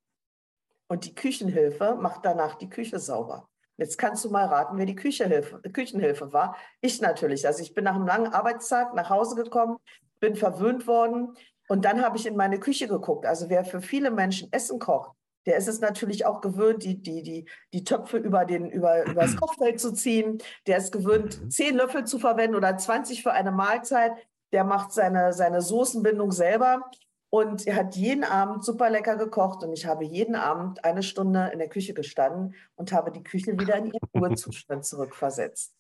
und 0.88 1.06
die 1.06 1.14
Küchenhilfe 1.14 1.96
macht 1.96 2.26
danach 2.26 2.56
die 2.56 2.70
Küche 2.70 3.00
sauber. 3.00 3.50
Jetzt 3.78 3.98
kannst 3.98 4.24
du 4.24 4.30
mal 4.30 4.46
raten, 4.46 4.78
wer 4.78 4.86
die 4.86 4.96
Küchenhilfe, 4.96 5.62
Küchenhilfe 5.72 6.32
war. 6.32 6.56
Ich 6.82 7.02
natürlich. 7.02 7.46
Also 7.46 7.62
ich 7.62 7.74
bin 7.74 7.84
nach 7.84 7.96
einem 7.96 8.08
langen 8.08 8.34
Arbeitstag 8.34 8.94
nach 8.94 9.10
Hause 9.10 9.36
gekommen, 9.36 9.78
bin 10.20 10.36
verwöhnt 10.36 10.88
worden 10.88 11.36
und 11.68 11.84
dann 11.84 12.02
habe 12.02 12.18
ich 12.18 12.26
in 12.26 12.36
meine 12.36 12.60
Küche 12.60 12.88
geguckt. 12.88 13.26
Also 13.26 13.50
wer 13.50 13.66
für 13.66 13.82
viele 13.82 14.12
Menschen 14.12 14.52
Essen 14.52 14.80
kocht, 14.80 15.12
der 15.46 15.58
ist 15.58 15.68
es 15.68 15.80
natürlich 15.80 16.26
auch 16.26 16.42
gewöhnt, 16.42 16.84
die, 16.84 17.02
die, 17.02 17.22
die, 17.22 17.46
die 17.74 17.84
Töpfe 17.84 18.18
über, 18.18 18.46
den, 18.46 18.70
über, 18.70 19.06
über 19.06 19.22
das 19.22 19.36
Kochfeld 19.40 19.80
zu 19.80 19.94
ziehen. 19.94 20.40
Der 20.68 20.78
ist 20.78 20.92
gewöhnt, 20.92 21.42
mhm. 21.42 21.50
zehn 21.52 21.76
Löffel 21.76 22.06
zu 22.06 22.20
verwenden 22.20 22.56
oder 22.56 22.76
20 22.76 23.22
für 23.24 23.32
eine 23.32 23.52
Mahlzeit. 23.52 24.14
Der 24.52 24.64
macht 24.64 24.92
seine, 24.92 25.34
seine 25.34 25.62
Soßenbindung 25.62 26.32
selber. 26.32 26.90
Und 27.36 27.68
er 27.68 27.76
hat 27.76 27.98
jeden 27.98 28.24
Abend 28.24 28.64
super 28.64 28.90
lecker 28.90 29.18
gekocht 29.18 29.62
und 29.62 29.74
ich 29.74 29.86
habe 29.86 30.06
jeden 30.06 30.36
Abend 30.36 30.86
eine 30.86 31.04
Stunde 31.04 31.50
in 31.52 31.60
der 31.60 31.68
Küche 31.68 31.94
gestanden 31.94 32.56
und 32.78 32.94
habe 32.94 33.12
die 33.12 33.26
Küche 33.26 33.60
wieder 33.60 33.76
in 33.76 33.88
ihren 33.88 34.10
Urzustand 34.14 34.86
zurückversetzt. 34.86 35.76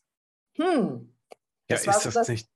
Hm. 0.58 1.16
Ja, 1.70 1.78
ist 1.78 1.88
das, 1.88 2.14
das 2.14 2.28
nicht 2.28 2.50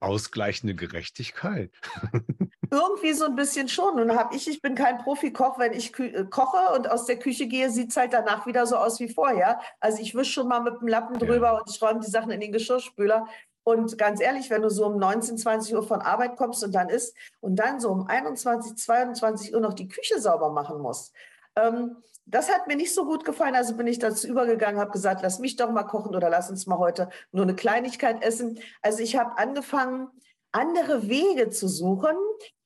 ausgleichende 0.00 0.74
Gerechtigkeit? 0.74 1.70
Irgendwie 2.70 3.12
so 3.12 3.26
ein 3.26 3.36
bisschen 3.36 3.68
schon. 3.68 4.00
Und 4.00 4.16
habe 4.16 4.34
ich, 4.34 4.48
ich 4.48 4.62
bin 4.62 4.74
kein 4.74 4.96
Profikoch, 5.00 5.58
wenn 5.58 5.74
ich 5.74 5.96
äh, 5.98 6.24
koche 6.24 6.74
und 6.78 6.90
aus 6.90 7.04
der 7.04 7.18
Küche 7.18 7.48
gehe, 7.48 7.68
sieht 7.68 7.90
es 7.90 7.98
halt 7.98 8.14
danach 8.14 8.46
wieder 8.46 8.64
so 8.64 8.76
aus 8.76 9.00
wie 9.00 9.10
vorher. 9.10 9.60
Also 9.80 10.00
ich 10.00 10.14
wische 10.14 10.32
schon 10.32 10.48
mal 10.48 10.60
mit 10.62 10.80
dem 10.80 10.88
Lappen 10.88 11.18
drüber 11.18 11.52
ja. 11.52 11.58
und 11.58 11.68
ich 11.68 11.82
räume 11.82 12.00
die 12.00 12.10
Sachen 12.10 12.30
in 12.30 12.40
den 12.40 12.52
Geschirrspüler. 12.52 13.26
Und 13.66 13.98
ganz 13.98 14.20
ehrlich, 14.20 14.48
wenn 14.48 14.62
du 14.62 14.70
so 14.70 14.86
um 14.86 14.96
19, 14.96 15.38
20 15.38 15.74
Uhr 15.74 15.82
von 15.82 16.00
Arbeit 16.00 16.36
kommst 16.36 16.62
und 16.62 16.72
dann 16.72 16.88
isst 16.88 17.16
und 17.40 17.56
dann 17.56 17.80
so 17.80 17.90
um 17.90 18.06
21, 18.06 18.76
22 18.76 19.54
Uhr 19.54 19.60
noch 19.60 19.74
die 19.74 19.88
Küche 19.88 20.20
sauber 20.20 20.50
machen 20.50 20.78
musst, 20.80 21.12
ähm, 21.56 21.96
das 22.26 22.48
hat 22.48 22.68
mir 22.68 22.76
nicht 22.76 22.94
so 22.94 23.04
gut 23.04 23.24
gefallen. 23.24 23.56
Also 23.56 23.76
bin 23.76 23.88
ich 23.88 23.98
dazu 23.98 24.28
übergegangen, 24.28 24.80
habe 24.80 24.92
gesagt, 24.92 25.22
lass 25.22 25.40
mich 25.40 25.56
doch 25.56 25.72
mal 25.72 25.82
kochen 25.82 26.14
oder 26.14 26.30
lass 26.30 26.48
uns 26.48 26.68
mal 26.68 26.78
heute 26.78 27.08
nur 27.32 27.42
eine 27.42 27.56
Kleinigkeit 27.56 28.22
essen. 28.22 28.60
Also 28.82 29.00
ich 29.00 29.16
habe 29.16 29.36
angefangen, 29.36 30.12
andere 30.56 31.06
Wege 31.06 31.50
zu 31.50 31.68
suchen, 31.68 32.16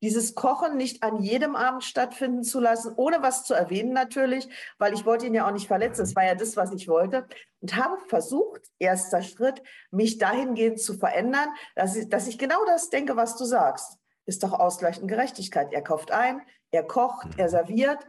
dieses 0.00 0.36
Kochen 0.36 0.76
nicht 0.76 1.02
an 1.02 1.20
jedem 1.20 1.56
Abend 1.56 1.82
stattfinden 1.82 2.44
zu 2.44 2.60
lassen, 2.60 2.94
ohne 2.96 3.20
was 3.20 3.44
zu 3.44 3.52
erwähnen 3.52 3.92
natürlich, 3.92 4.48
weil 4.78 4.94
ich 4.94 5.04
wollte 5.04 5.26
ihn 5.26 5.34
ja 5.34 5.46
auch 5.46 5.52
nicht 5.52 5.66
verletzen. 5.66 6.02
Das 6.02 6.14
war 6.14 6.24
ja 6.24 6.36
das, 6.36 6.56
was 6.56 6.72
ich 6.72 6.86
wollte. 6.86 7.26
Und 7.60 7.74
habe 7.74 7.98
versucht, 8.06 8.62
erster 8.78 9.22
Schritt, 9.22 9.62
mich 9.90 10.18
dahingehend 10.18 10.80
zu 10.80 10.94
verändern, 10.94 11.48
dass 11.74 11.96
ich, 11.96 12.08
dass 12.08 12.28
ich 12.28 12.38
genau 12.38 12.64
das 12.64 12.90
denke, 12.90 13.16
was 13.16 13.36
du 13.36 13.44
sagst. 13.44 13.98
Ist 14.24 14.44
doch 14.44 14.52
ausgleichende 14.52 15.12
Gerechtigkeit. 15.12 15.72
Er 15.72 15.82
kauft 15.82 16.12
ein, 16.12 16.42
er 16.70 16.84
kocht, 16.84 17.26
er 17.38 17.46
mhm. 17.46 17.50
serviert 17.50 18.06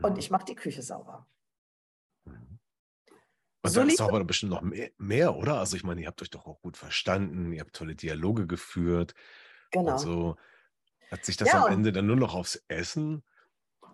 und 0.00 0.12
mhm. 0.12 0.18
ich 0.20 0.30
mache 0.30 0.44
die 0.44 0.54
Küche 0.54 0.82
sauber. 0.82 1.26
Und 3.66 3.76
dann 3.76 3.88
ist 3.88 4.00
aber 4.00 4.24
bestimmt 4.24 4.50
noch 4.52 4.62
mehr, 4.62 4.90
mehr, 4.98 5.36
oder? 5.36 5.58
Also 5.58 5.76
ich 5.76 5.84
meine, 5.84 6.00
ihr 6.00 6.06
habt 6.06 6.22
euch 6.22 6.30
doch 6.30 6.46
auch 6.46 6.60
gut 6.60 6.76
verstanden, 6.76 7.52
ihr 7.52 7.60
habt 7.60 7.74
tolle 7.74 7.94
Dialoge 7.94 8.46
geführt. 8.46 9.14
Genau. 9.70 9.92
Und 9.92 9.98
so 9.98 10.36
hat 11.10 11.24
sich 11.24 11.36
das 11.36 11.52
ja, 11.52 11.64
am 11.64 11.72
Ende 11.72 11.92
dann 11.92 12.06
nur 12.06 12.16
noch 12.16 12.34
aufs 12.34 12.62
Essen, 12.68 13.22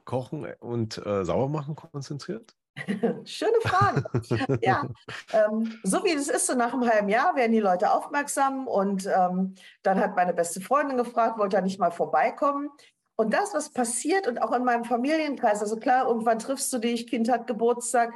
Kochen 0.04 0.46
und 0.60 1.04
äh, 1.04 1.24
Saubermachen 1.24 1.76
konzentriert? 1.76 2.54
Schöne 3.24 3.60
Frage. 3.60 4.02
ja, 4.62 4.88
ähm, 5.32 5.78
so 5.82 6.04
wie 6.04 6.12
es 6.12 6.28
ist, 6.28 6.46
so 6.46 6.54
nach 6.54 6.72
einem 6.72 6.88
halben 6.88 7.08
Jahr 7.08 7.36
werden 7.36 7.52
die 7.52 7.60
Leute 7.60 7.92
aufmerksam 7.92 8.66
und 8.66 9.06
ähm, 9.06 9.54
dann 9.82 10.00
hat 10.00 10.16
meine 10.16 10.32
beste 10.32 10.60
Freundin 10.60 10.96
gefragt, 10.96 11.38
wollte 11.38 11.56
er 11.56 11.62
nicht 11.62 11.78
mal 11.78 11.90
vorbeikommen? 11.90 12.70
Und 13.16 13.34
das, 13.34 13.52
was 13.52 13.70
passiert 13.70 14.26
und 14.26 14.40
auch 14.40 14.52
in 14.52 14.64
meinem 14.64 14.84
Familienkreis, 14.84 15.60
also 15.60 15.76
klar, 15.76 16.08
irgendwann 16.08 16.38
triffst 16.38 16.72
du 16.72 16.78
dich, 16.78 17.06
Kind 17.06 17.28
hat 17.28 17.46
Geburtstag 17.46 18.12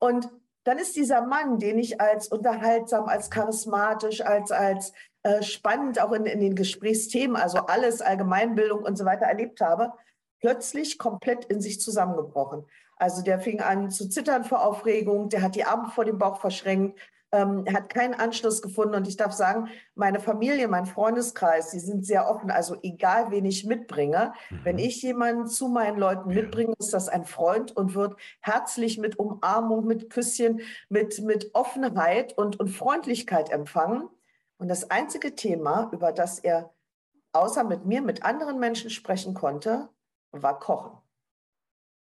und 0.00 0.28
dann 0.64 0.78
ist 0.78 0.96
dieser 0.96 1.22
Mann, 1.22 1.58
den 1.58 1.78
ich 1.78 2.00
als 2.00 2.28
unterhaltsam, 2.28 3.08
als 3.08 3.30
charismatisch, 3.30 4.20
als, 4.20 4.50
als 4.50 4.92
äh, 5.22 5.42
spannend 5.42 6.00
auch 6.00 6.12
in, 6.12 6.26
in 6.26 6.40
den 6.40 6.54
Gesprächsthemen, 6.54 7.36
also 7.36 7.58
alles, 7.58 8.02
Allgemeinbildung 8.02 8.82
und 8.82 8.96
so 8.96 9.04
weiter 9.04 9.26
erlebt 9.26 9.60
habe, 9.60 9.92
plötzlich 10.40 10.98
komplett 10.98 11.44
in 11.46 11.60
sich 11.60 11.80
zusammengebrochen. 11.80 12.66
Also 12.96 13.22
der 13.22 13.40
fing 13.40 13.60
an 13.60 13.90
zu 13.90 14.08
zittern 14.08 14.44
vor 14.44 14.64
Aufregung, 14.64 15.28
der 15.30 15.42
hat 15.42 15.54
die 15.54 15.64
Arme 15.64 15.90
vor 15.90 16.04
dem 16.04 16.18
Bauch 16.18 16.40
verschränkt, 16.40 16.98
ähm, 17.32 17.64
hat 17.72 17.88
keinen 17.88 18.14
Anschluss 18.14 18.62
gefunden. 18.62 18.94
Und 18.94 19.06
ich 19.06 19.16
darf 19.16 19.32
sagen, 19.32 19.68
meine 19.94 20.20
Familie, 20.20 20.68
mein 20.68 20.86
Freundeskreis, 20.86 21.70
die 21.70 21.78
sind 21.78 22.04
sehr 22.04 22.28
offen. 22.28 22.50
Also 22.50 22.76
egal, 22.82 23.30
wen 23.30 23.44
ich 23.44 23.64
mitbringe, 23.64 24.32
mhm. 24.50 24.60
wenn 24.64 24.78
ich 24.78 25.02
jemanden 25.02 25.46
zu 25.46 25.68
meinen 25.68 25.98
Leuten 25.98 26.30
mitbringe, 26.30 26.74
ist 26.78 26.92
das 26.92 27.08
ein 27.08 27.24
Freund 27.24 27.76
und 27.76 27.94
wird 27.94 28.16
herzlich 28.40 28.98
mit 28.98 29.18
Umarmung, 29.18 29.86
mit 29.86 30.10
Küsschen, 30.10 30.60
mit, 30.88 31.20
mit 31.22 31.54
Offenheit 31.54 32.36
und, 32.36 32.58
und 32.58 32.68
Freundlichkeit 32.68 33.50
empfangen. 33.50 34.08
Und 34.58 34.68
das 34.68 34.90
einzige 34.90 35.34
Thema, 35.34 35.90
über 35.92 36.12
das 36.12 36.38
er 36.38 36.74
außer 37.32 37.64
mit 37.64 37.86
mir, 37.86 38.02
mit 38.02 38.24
anderen 38.24 38.58
Menschen 38.58 38.90
sprechen 38.90 39.34
konnte, 39.34 39.88
war 40.32 40.58
Kochen. 40.58 40.98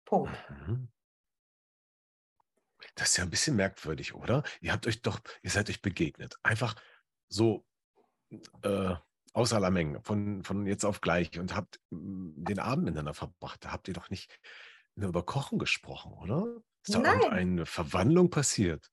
Punkt. 0.04 0.30
Mhm. 0.66 0.88
Das 3.00 3.08
ist 3.08 3.16
ja 3.16 3.24
ein 3.24 3.30
bisschen 3.30 3.56
merkwürdig, 3.56 4.14
oder? 4.14 4.42
Ihr 4.60 4.72
habt 4.72 4.86
euch 4.86 5.00
doch, 5.00 5.20
ihr 5.42 5.48
seid 5.48 5.70
euch 5.70 5.80
begegnet. 5.80 6.36
Einfach 6.42 6.74
so 7.28 7.64
äh, 8.60 8.94
aus 9.32 9.54
aller 9.54 9.70
Menge, 9.70 10.02
von, 10.02 10.44
von 10.44 10.66
jetzt 10.66 10.84
auf 10.84 11.00
gleich 11.00 11.38
und 11.38 11.56
habt 11.56 11.80
hm, 11.90 12.34
den 12.36 12.58
Abend 12.58 12.84
miteinander 12.84 13.14
verbracht. 13.14 13.64
Da 13.64 13.72
habt 13.72 13.88
ihr 13.88 13.94
doch 13.94 14.10
nicht 14.10 14.38
nur 14.96 15.08
über 15.08 15.24
Kochen 15.24 15.58
gesprochen, 15.58 16.12
oder? 16.12 16.60
Ist 16.86 16.94
da 16.94 16.98
Nein. 16.98 17.24
eine 17.24 17.64
Verwandlung 17.64 18.28
passiert? 18.28 18.90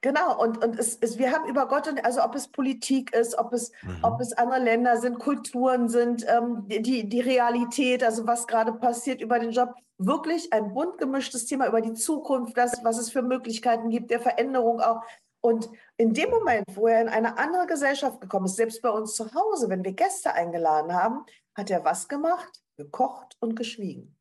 Genau, 0.00 0.40
und, 0.40 0.62
und 0.62 0.78
es, 0.78 0.96
es, 1.00 1.18
wir 1.18 1.32
haben 1.32 1.48
über 1.48 1.66
Gott, 1.66 1.88
und, 1.88 2.04
also 2.04 2.22
ob 2.22 2.34
es 2.36 2.46
Politik 2.46 3.12
ist, 3.14 3.36
ob 3.36 3.52
es, 3.52 3.72
mhm. 3.82 3.98
ob 4.02 4.20
es 4.20 4.32
andere 4.32 4.60
Länder 4.60 4.96
sind, 4.96 5.18
Kulturen 5.18 5.88
sind, 5.88 6.24
ähm, 6.28 6.64
die, 6.68 7.08
die 7.08 7.20
Realität, 7.20 8.04
also 8.04 8.24
was 8.24 8.46
gerade 8.46 8.72
passiert 8.72 9.20
über 9.20 9.40
den 9.40 9.50
Job, 9.50 9.74
wirklich 9.98 10.52
ein 10.52 10.72
bunt 10.72 10.98
gemischtes 10.98 11.46
Thema 11.46 11.66
über 11.66 11.80
die 11.80 11.94
Zukunft, 11.94 12.56
das, 12.56 12.84
was 12.84 12.98
es 12.98 13.10
für 13.10 13.22
Möglichkeiten 13.22 13.90
gibt, 13.90 14.12
der 14.12 14.20
Veränderung 14.20 14.80
auch. 14.80 15.02
Und 15.40 15.68
in 15.96 16.14
dem 16.14 16.30
Moment, 16.30 16.64
wo 16.74 16.86
er 16.86 17.00
in 17.00 17.08
eine 17.08 17.36
andere 17.36 17.66
Gesellschaft 17.66 18.20
gekommen 18.20 18.46
ist, 18.46 18.56
selbst 18.56 18.80
bei 18.82 18.90
uns 18.90 19.14
zu 19.14 19.34
Hause, 19.34 19.68
wenn 19.68 19.84
wir 19.84 19.92
Gäste 19.92 20.32
eingeladen 20.32 20.94
haben, 20.94 21.24
hat 21.56 21.70
er 21.70 21.84
was 21.84 22.06
gemacht? 22.06 22.62
Gekocht 22.76 23.36
und 23.40 23.56
geschwiegen. 23.56 24.16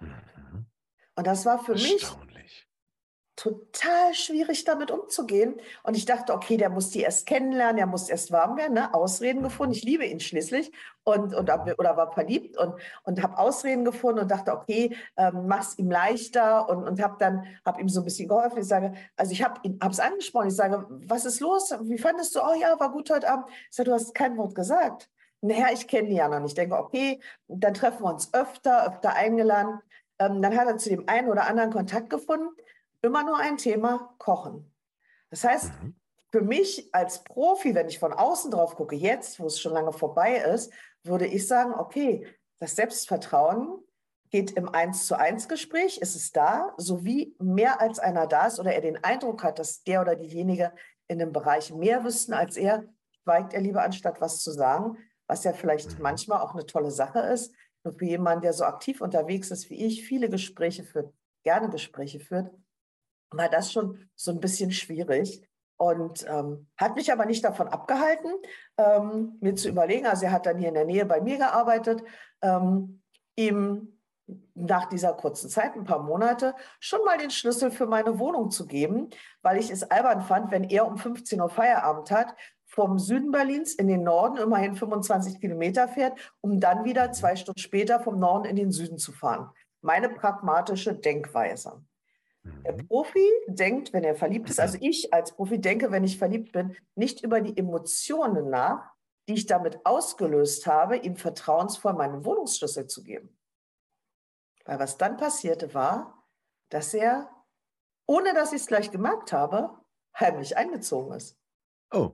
Mhm. 0.00 0.66
Und 1.16 1.26
das 1.26 1.44
war 1.44 1.58
für 1.58 1.72
mich 1.72 2.06
total 3.38 4.14
schwierig 4.14 4.64
damit 4.64 4.90
umzugehen. 4.90 5.60
Und 5.84 5.96
ich 5.96 6.04
dachte, 6.04 6.34
okay, 6.34 6.56
der 6.56 6.70
muss 6.70 6.90
die 6.90 7.02
erst 7.02 7.24
kennenlernen, 7.26 7.78
er 7.78 7.86
muss 7.86 8.08
erst 8.08 8.32
warm 8.32 8.56
werden, 8.56 8.74
ne? 8.74 8.92
Ausreden 8.92 9.44
gefunden. 9.44 9.74
Ich 9.74 9.84
liebe 9.84 10.04
ihn 10.04 10.18
schließlich 10.18 10.72
und, 11.04 11.34
und 11.34 11.48
oder 11.48 11.96
war 11.96 12.12
verliebt 12.12 12.58
und, 12.58 12.74
und 13.04 13.22
habe 13.22 13.38
Ausreden 13.38 13.84
gefunden 13.84 14.20
und 14.20 14.30
dachte, 14.30 14.52
okay, 14.52 14.96
ähm, 15.16 15.46
mach's 15.46 15.78
ihm 15.78 15.88
leichter 15.88 16.68
und, 16.68 16.82
und 16.82 17.00
habe 17.00 17.14
dann 17.20 17.46
hab 17.64 17.78
ihm 17.78 17.88
so 17.88 18.00
ein 18.00 18.04
bisschen 18.04 18.28
geholfen. 18.28 18.58
Ich 18.58 18.66
sage, 18.66 18.94
also 19.16 19.30
ich 19.30 19.42
habe 19.44 19.60
es 19.88 20.00
angesprochen. 20.00 20.48
Ich 20.48 20.56
sage, 20.56 20.84
was 21.06 21.24
ist 21.24 21.38
los? 21.38 21.72
Wie 21.82 21.98
fandest 21.98 22.34
du? 22.34 22.40
Oh 22.40 22.54
ja, 22.60 22.78
war 22.80 22.90
gut 22.90 23.08
heute 23.08 23.30
Abend. 23.30 23.46
Ich 23.70 23.76
sage, 23.76 23.90
du 23.90 23.94
hast 23.94 24.14
kein 24.16 24.36
Wort 24.36 24.56
gesagt. 24.56 25.08
Naja, 25.40 25.66
ich 25.72 25.86
kenne 25.86 26.08
die 26.08 26.16
ja 26.16 26.28
noch 26.28 26.40
nicht. 26.40 26.50
Ich 26.50 26.54
denke, 26.56 26.76
okay, 26.76 27.20
dann 27.46 27.72
treffen 27.72 28.02
wir 28.02 28.12
uns 28.12 28.34
öfter, 28.34 28.88
öfter 28.88 29.14
eingeladen. 29.14 29.78
Ähm, 30.18 30.42
dann 30.42 30.56
hat 30.56 30.66
er 30.66 30.78
zu 30.78 30.88
dem 30.88 31.08
einen 31.08 31.28
oder 31.28 31.46
anderen 31.46 31.70
Kontakt 31.70 32.10
gefunden 32.10 32.48
immer 33.02 33.24
nur 33.24 33.38
ein 33.38 33.56
Thema 33.56 34.14
Kochen. 34.18 34.74
Das 35.30 35.44
heißt, 35.44 35.72
mhm. 35.82 35.96
für 36.30 36.40
mich 36.40 36.94
als 36.94 37.24
Profi, 37.24 37.74
wenn 37.74 37.88
ich 37.88 37.98
von 37.98 38.12
außen 38.12 38.50
drauf 38.50 38.76
gucke, 38.76 38.96
jetzt, 38.96 39.40
wo 39.40 39.46
es 39.46 39.60
schon 39.60 39.72
lange 39.72 39.92
vorbei 39.92 40.36
ist, 40.36 40.72
würde 41.02 41.26
ich 41.26 41.46
sagen, 41.46 41.74
okay, 41.74 42.26
das 42.58 42.76
Selbstvertrauen 42.76 43.82
geht 44.30 44.52
im 44.52 44.68
Eins 44.68 45.06
zu 45.06 45.18
eins 45.18 45.48
Gespräch, 45.48 45.98
ist 45.98 46.14
es 46.14 46.32
da, 46.32 46.74
sowie 46.76 47.34
mehr 47.38 47.80
als 47.80 47.98
einer 47.98 48.26
da 48.26 48.46
ist 48.46 48.60
oder 48.60 48.74
er 48.74 48.80
den 48.80 49.02
Eindruck 49.02 49.42
hat, 49.42 49.58
dass 49.58 49.82
der 49.84 50.02
oder 50.02 50.16
diejenige 50.16 50.72
in 51.06 51.18
dem 51.18 51.32
Bereich 51.32 51.72
mehr 51.72 52.04
wüssten 52.04 52.34
als 52.34 52.56
er, 52.56 52.84
schweigt 53.22 53.54
er 53.54 53.60
lieber 53.60 53.82
anstatt 53.82 54.20
was 54.20 54.42
zu 54.42 54.52
sagen, 54.52 54.98
was 55.26 55.44
ja 55.44 55.52
vielleicht 55.52 55.96
mhm. 55.96 56.02
manchmal 56.02 56.40
auch 56.40 56.52
eine 56.52 56.66
tolle 56.66 56.90
Sache 56.90 57.20
ist. 57.20 57.54
Nur 57.84 57.94
für 57.94 58.04
jemanden, 58.04 58.42
der 58.42 58.52
so 58.52 58.64
aktiv 58.64 59.00
unterwegs 59.00 59.50
ist 59.50 59.70
wie 59.70 59.86
ich, 59.86 60.04
viele 60.06 60.28
Gespräche 60.28 60.84
führt, 60.84 61.12
gerne 61.44 61.70
Gespräche 61.70 62.20
führt, 62.20 62.50
war 63.30 63.48
das 63.48 63.72
schon 63.72 64.08
so 64.14 64.30
ein 64.30 64.40
bisschen 64.40 64.70
schwierig. 64.70 65.42
Und 65.76 66.26
ähm, 66.28 66.66
hat 66.76 66.96
mich 66.96 67.12
aber 67.12 67.24
nicht 67.24 67.44
davon 67.44 67.68
abgehalten, 67.68 68.32
ähm, 68.78 69.38
mir 69.40 69.54
zu 69.54 69.68
überlegen, 69.68 70.06
also 70.06 70.24
er 70.24 70.32
hat 70.32 70.46
dann 70.46 70.58
hier 70.58 70.68
in 70.68 70.74
der 70.74 70.84
Nähe 70.84 71.06
bei 71.06 71.20
mir 71.20 71.38
gearbeitet, 71.38 72.02
ähm, 72.42 73.00
ihm 73.36 73.96
nach 74.54 74.88
dieser 74.88 75.14
kurzen 75.14 75.48
Zeit, 75.48 75.76
ein 75.76 75.84
paar 75.84 76.02
Monate, 76.02 76.54
schon 76.80 77.04
mal 77.04 77.16
den 77.16 77.30
Schlüssel 77.30 77.70
für 77.70 77.86
meine 77.86 78.18
Wohnung 78.18 78.50
zu 78.50 78.66
geben, 78.66 79.08
weil 79.42 79.56
ich 79.56 79.70
es 79.70 79.84
albern 79.84 80.22
fand, 80.22 80.50
wenn 80.50 80.64
er 80.64 80.86
um 80.86 80.98
15 80.98 81.40
Uhr 81.40 81.48
Feierabend 81.48 82.10
hat, 82.10 82.34
vom 82.66 82.98
Süden 82.98 83.30
Berlins 83.30 83.74
in 83.74 83.88
den 83.88 84.02
Norden, 84.02 84.36
immerhin 84.36 84.74
25 84.74 85.40
Kilometer 85.40 85.88
fährt, 85.88 86.18
um 86.40 86.60
dann 86.60 86.84
wieder 86.84 87.12
zwei 87.12 87.34
Stunden 87.34 87.60
später 87.60 88.00
vom 88.00 88.18
Norden 88.18 88.44
in 88.44 88.56
den 88.56 88.72
Süden 88.72 88.98
zu 88.98 89.12
fahren. 89.12 89.50
Meine 89.80 90.10
pragmatische 90.10 90.94
Denkweise. 90.94 91.82
Der 92.64 92.72
mhm. 92.72 92.88
Profi 92.88 93.26
denkt, 93.46 93.92
wenn 93.92 94.04
er 94.04 94.14
verliebt 94.14 94.50
ist, 94.50 94.60
also 94.60 94.78
ich 94.80 95.12
als 95.12 95.32
Profi 95.32 95.60
denke, 95.60 95.90
wenn 95.90 96.04
ich 96.04 96.18
verliebt 96.18 96.52
bin, 96.52 96.76
nicht 96.94 97.22
über 97.22 97.40
die 97.40 97.56
Emotionen 97.56 98.50
nach, 98.50 98.92
die 99.28 99.34
ich 99.34 99.46
damit 99.46 99.84
ausgelöst 99.84 100.66
habe, 100.66 100.96
ihm 100.96 101.16
vertrauensvoll 101.16 101.92
meinen 101.92 102.24
Wohnungsschlüssel 102.24 102.86
zu 102.86 103.02
geben. 103.02 103.38
Weil 104.64 104.78
was 104.78 104.98
dann 104.98 105.16
passierte 105.16 105.72
war, 105.74 106.24
dass 106.70 106.94
er, 106.94 107.30
ohne 108.06 108.34
dass 108.34 108.52
ich 108.52 108.62
es 108.62 108.66
gleich 108.66 108.90
gemerkt 108.90 109.32
habe, 109.32 109.70
heimlich 110.18 110.56
eingezogen 110.56 111.12
ist. 111.12 111.38
Oh. 111.90 112.12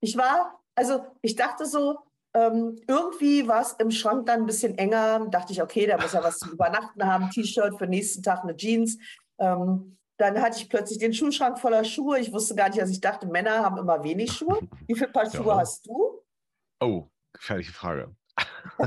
ich 0.00 0.16
war, 0.16 0.60
also 0.74 1.04
ich 1.20 1.36
dachte 1.36 1.66
so, 1.66 1.98
ähm, 2.34 2.80
irgendwie 2.86 3.46
war 3.46 3.60
es 3.60 3.72
im 3.74 3.90
Schrank 3.90 4.26
dann 4.26 4.40
ein 4.40 4.46
bisschen 4.46 4.78
enger. 4.78 5.26
Dachte 5.28 5.52
ich, 5.52 5.62
okay, 5.62 5.86
da 5.86 6.00
muss 6.00 6.14
er 6.14 6.24
was 6.24 6.38
zum 6.38 6.52
Übernachten 6.52 7.04
haben, 7.04 7.30
T-Shirt 7.30 7.74
für 7.78 7.86
den 7.86 7.90
nächsten 7.90 8.22
Tag, 8.22 8.42
eine 8.42 8.56
Jeans. 8.56 8.98
Ähm, 9.38 9.98
dann 10.18 10.40
hatte 10.40 10.58
ich 10.58 10.68
plötzlich 10.68 10.98
den 10.98 11.12
Schuhschrank 11.12 11.58
voller 11.58 11.84
Schuhe. 11.84 12.18
Ich 12.18 12.32
wusste 12.32 12.54
gar 12.54 12.68
nicht, 12.68 12.80
dass 12.80 12.90
ich 12.90 13.00
dachte, 13.00 13.26
Männer 13.26 13.64
haben 13.64 13.76
immer 13.76 14.02
wenig 14.04 14.32
Schuhe. 14.32 14.60
Wie 14.86 14.94
viele 14.94 15.08
Paar 15.08 15.30
Schuhe 15.30 15.48
ja. 15.48 15.58
hast 15.58 15.86
du? 15.86 16.22
Oh, 16.80 17.08
gefährliche 17.32 17.72
Frage. 17.72 18.14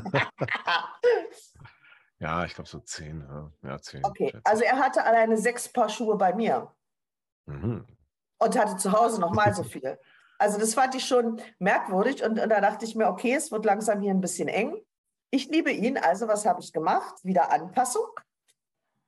ja, 2.20 2.46
ich 2.46 2.56
glaube 2.56 2.70
so 2.70 2.80
zehn. 2.80 3.24
Ja, 3.62 3.80
zehn. 3.80 4.04
Okay, 4.04 4.34
also 4.44 4.64
er 4.64 4.80
hatte 4.80 5.04
alleine 5.04 5.38
sechs 5.38 5.72
Paar 5.72 5.90
Schuhe 5.90 6.16
bei 6.18 6.34
mir. 6.34 6.72
Mhm. 7.46 7.86
Und 8.38 8.58
hatte 8.58 8.78
zu 8.78 8.92
Hause 8.92 9.22
noch 9.22 9.34
mal 9.34 9.54
so 9.54 9.64
viel. 9.64 10.00
Also 10.38 10.60
das 10.60 10.74
fand 10.74 10.96
ich 10.96 11.06
schon 11.06 11.42
merkwürdig 11.60 12.24
und, 12.24 12.40
und 12.40 12.50
da 12.50 12.62
dachte 12.62 12.86
ich 12.86 12.96
mir, 12.96 13.08
okay, 13.08 13.34
es 13.36 13.52
wird 13.52 13.66
langsam 13.66 14.02
hier 14.02 14.12
ein 14.12 14.22
bisschen 14.22 14.48
eng. 14.48 14.76
Ich 15.32 15.48
liebe 15.50 15.72
ihn, 15.72 15.98
also 15.98 16.28
was 16.28 16.46
habe 16.46 16.62
ich 16.62 16.72
gemacht? 16.74 17.16
Wieder 17.24 17.52
Anpassung. 17.52 18.08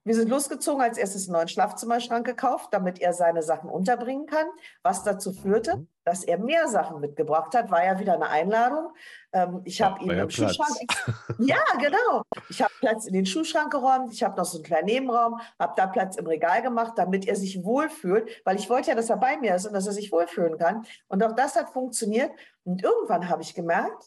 Wir 0.07 0.15
sind 0.15 0.29
losgezogen, 0.29 0.81
als 0.81 0.97
erstes 0.97 1.27
einen 1.27 1.33
neuen 1.33 1.47
Schlafzimmerschrank 1.49 2.25
gekauft, 2.25 2.69
damit 2.71 3.01
er 3.01 3.11
seine 3.11 3.43
Sachen 3.43 3.69
unterbringen 3.69 4.25
kann. 4.25 4.47
Was 4.81 5.03
dazu 5.03 5.33
führte, 5.33 5.75
mhm. 5.75 5.87
dass 6.05 6.23
er 6.23 6.37
mehr 6.37 6.69
Sachen 6.69 7.01
mitgebracht 7.01 7.53
hat, 7.53 7.69
war 7.71 7.83
ja 7.83 7.99
wieder 7.99 8.13
eine 8.13 8.29
Einladung. 8.29 8.93
Ähm, 9.33 9.59
ich 9.65 9.81
habe 9.81 10.01
ihn 10.01 10.11
im 10.11 10.29
Platz. 10.29 10.55
Schuhschrank. 10.55 10.93
ja, 11.39 11.59
genau. 11.77 12.21
Ich 12.47 12.61
habe 12.61 12.71
Platz 12.79 13.05
in 13.05 13.15
den 13.15 13.25
Schuhschrank 13.25 13.69
geräumt. 13.69 14.13
Ich 14.13 14.23
habe 14.23 14.37
noch 14.37 14.45
so 14.45 14.59
einen 14.59 14.63
kleinen 14.63 14.85
Nebenraum, 14.85 15.41
habe 15.59 15.73
da 15.75 15.87
Platz 15.87 16.15
im 16.15 16.25
Regal 16.25 16.61
gemacht, 16.61 16.93
damit 16.95 17.27
er 17.27 17.35
sich 17.35 17.65
wohlfühlt, 17.65 18.29
weil 18.45 18.55
ich 18.55 18.69
wollte 18.69 18.91
ja, 18.91 18.95
dass 18.95 19.09
er 19.09 19.17
bei 19.17 19.35
mir 19.35 19.55
ist 19.55 19.67
und 19.67 19.73
dass 19.73 19.87
er 19.87 19.93
sich 19.93 20.13
wohlfühlen 20.13 20.57
kann. 20.57 20.85
Und 21.09 21.21
auch 21.21 21.33
das 21.33 21.57
hat 21.57 21.71
funktioniert. 21.71 22.31
Und 22.63 22.81
irgendwann 22.81 23.27
habe 23.27 23.41
ich 23.41 23.53
gemerkt, 23.53 24.05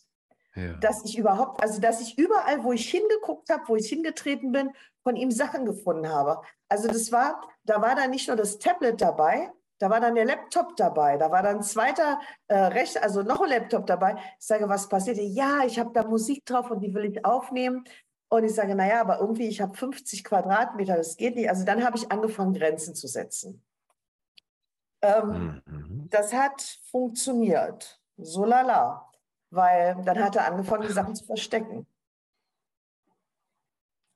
ja. 0.54 0.74
dass 0.74 1.04
ich 1.04 1.18
überhaupt, 1.18 1.62
also 1.62 1.80
dass 1.80 2.00
ich 2.00 2.18
überall, 2.18 2.64
wo 2.64 2.72
ich 2.72 2.90
hingeguckt 2.90 3.50
habe, 3.50 3.62
wo 3.66 3.76
ich 3.76 3.88
hingetreten 3.88 4.52
bin, 4.52 4.70
von 5.02 5.16
ihm 5.16 5.30
Sachen 5.30 5.64
gefunden 5.64 6.08
habe. 6.08 6.40
Also 6.68 6.88
das 6.88 7.10
war, 7.12 7.40
da 7.64 7.80
war 7.80 7.94
dann 7.94 8.10
nicht 8.10 8.28
nur 8.28 8.36
das 8.36 8.58
Tablet 8.58 9.00
dabei, 9.00 9.50
da 9.78 9.88
war 9.88 10.00
dann 10.00 10.14
der 10.14 10.26
Laptop 10.26 10.76
dabei, 10.76 11.16
da 11.16 11.30
war 11.30 11.42
dann 11.42 11.56
ein 11.56 11.62
zweiter 11.62 12.20
äh, 12.48 12.54
Rechner, 12.54 13.02
also 13.02 13.22
noch 13.22 13.40
ein 13.40 13.48
Laptop 13.48 13.86
dabei. 13.86 14.16
Ich 14.38 14.46
sage, 14.46 14.68
was 14.68 14.88
passiert? 14.88 15.16
Ja, 15.18 15.64
ich 15.64 15.78
habe 15.78 15.90
da 15.94 16.04
Musik 16.04 16.44
drauf 16.44 16.70
und 16.70 16.80
die 16.80 16.92
will 16.92 17.06
ich 17.06 17.24
aufnehmen. 17.24 17.84
Und 18.28 18.44
ich 18.44 18.54
sage, 18.54 18.74
naja, 18.74 19.00
aber 19.00 19.18
irgendwie, 19.18 19.48
ich 19.48 19.60
habe 19.60 19.76
50 19.76 20.22
Quadratmeter, 20.22 20.96
das 20.96 21.16
geht 21.16 21.34
nicht. 21.34 21.48
Also 21.48 21.64
dann 21.64 21.82
habe 21.82 21.96
ich 21.96 22.12
angefangen, 22.12 22.52
Grenzen 22.52 22.94
zu 22.94 23.08
setzen. 23.08 23.64
Ähm, 25.02 25.62
mhm. 25.64 26.08
Das 26.10 26.32
hat 26.32 26.60
funktioniert. 26.90 28.00
So 28.18 28.44
lala 28.44 29.09
weil 29.50 30.02
dann 30.04 30.22
hat 30.22 30.36
er 30.36 30.46
angefangen, 30.46 30.86
die 30.86 30.92
Sachen 30.92 31.14
zu 31.14 31.24
verstecken. 31.24 31.86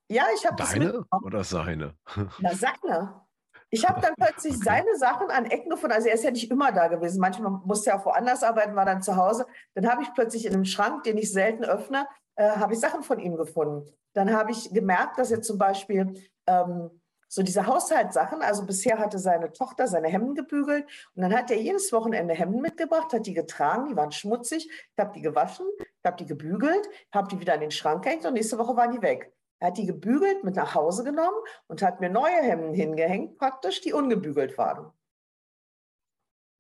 Ja, 0.09 0.25
ich 0.35 0.47
habe 0.47 0.57
Deine 0.63 1.05
oder 1.23 1.45
seine? 1.45 1.95
Na, 2.39 2.55
seine. 2.55 3.25
Ich 3.71 3.89
habe 3.89 4.01
dann 4.01 4.15
plötzlich 4.17 4.55
okay. 4.55 4.65
seine 4.65 4.97
Sachen 4.97 5.31
an 5.31 5.47
Ecken 5.47 5.71
gefunden. 5.71 5.95
Also 5.95 6.09
er 6.09 6.15
ist 6.15 6.23
ja 6.23 6.31
nicht 6.31 6.51
immer 6.51 6.71
da 6.71 6.89
gewesen. 6.89 7.21
Manchmal 7.21 7.51
musste 7.65 7.91
er 7.91 7.99
auch 7.99 8.07
woanders 8.07 8.45
arbeiten, 8.45 8.77
war 8.77 8.85
dann 8.85 9.03
zu 9.03 9.17
Hause. 9.17 9.47
Dann 9.75 9.91
habe 9.91 10.03
ich 10.03 10.15
plötzlich 10.15 10.47
in 10.47 10.53
einem 10.53 10.65
Schrank, 10.65 11.03
den 11.03 11.19
ich 11.19 11.33
selten 11.33 11.65
öffne, 11.65 12.07
äh, 12.37 12.51
habe 12.51 12.75
ich 12.75 12.81
Sachen 12.81 13.03
von 13.03 13.19
ihm 13.19 13.37
gefunden. 13.37 13.91
Dann 14.13 14.33
habe 14.33 14.53
ich 14.53 14.73
gemerkt, 14.73 15.19
dass 15.19 15.33
er 15.33 15.43
zum 15.43 15.59
Beispiel 15.59 16.15
ähm, 16.47 17.03
so 17.35 17.43
diese 17.43 17.67
Haushaltssachen. 17.67 18.43
Also 18.43 18.65
bisher 18.65 18.99
hatte 18.99 19.19
seine 19.19 19.53
Tochter 19.53 19.89
seine 19.89 20.09
Hemden 20.09 20.37
gebügelt 20.37 20.85
und 21.15 21.23
dann 21.23 21.35
hat 21.35 21.51
er 21.51 21.61
jedes 21.61 21.93
Wochenende 21.93 22.33
Hemden 22.33 22.61
mitgebracht, 22.61 23.13
hat 23.13 23.27
die 23.27 23.35
getragen, 23.35 23.87
die 23.87 23.97
waren 23.97 24.13
schmutzig. 24.13 24.69
Ich 24.71 24.99
habe 24.99 25.13
die 25.13 25.21
gewaschen, 25.21 25.67
ich 25.79 26.05
habe 26.05 26.17
die 26.17 26.27
gebügelt, 26.27 26.89
habe 27.13 27.29
die 27.29 27.41
wieder 27.41 27.55
in 27.55 27.61
den 27.61 27.71
Schrank 27.73 28.05
gehängt 28.05 28.25
und 28.25 28.35
nächste 28.35 28.57
Woche 28.59 28.77
waren 28.77 28.93
die 28.93 29.03
weg. 29.03 29.33
Er 29.59 29.69
hat 29.69 29.79
die 29.79 29.87
gebügelt, 29.87 30.45
mit 30.45 30.55
nach 30.55 30.75
Hause 30.75 31.03
genommen 31.03 31.37
und 31.67 31.83
hat 31.83 32.01
mir 32.01 32.11
neue 32.11 32.41
Hemden 32.41 32.73
hingehängt, 32.73 33.37
praktisch, 33.37 33.81
die 33.81 33.93
ungebügelt 33.93 34.57
waren. 34.57 34.93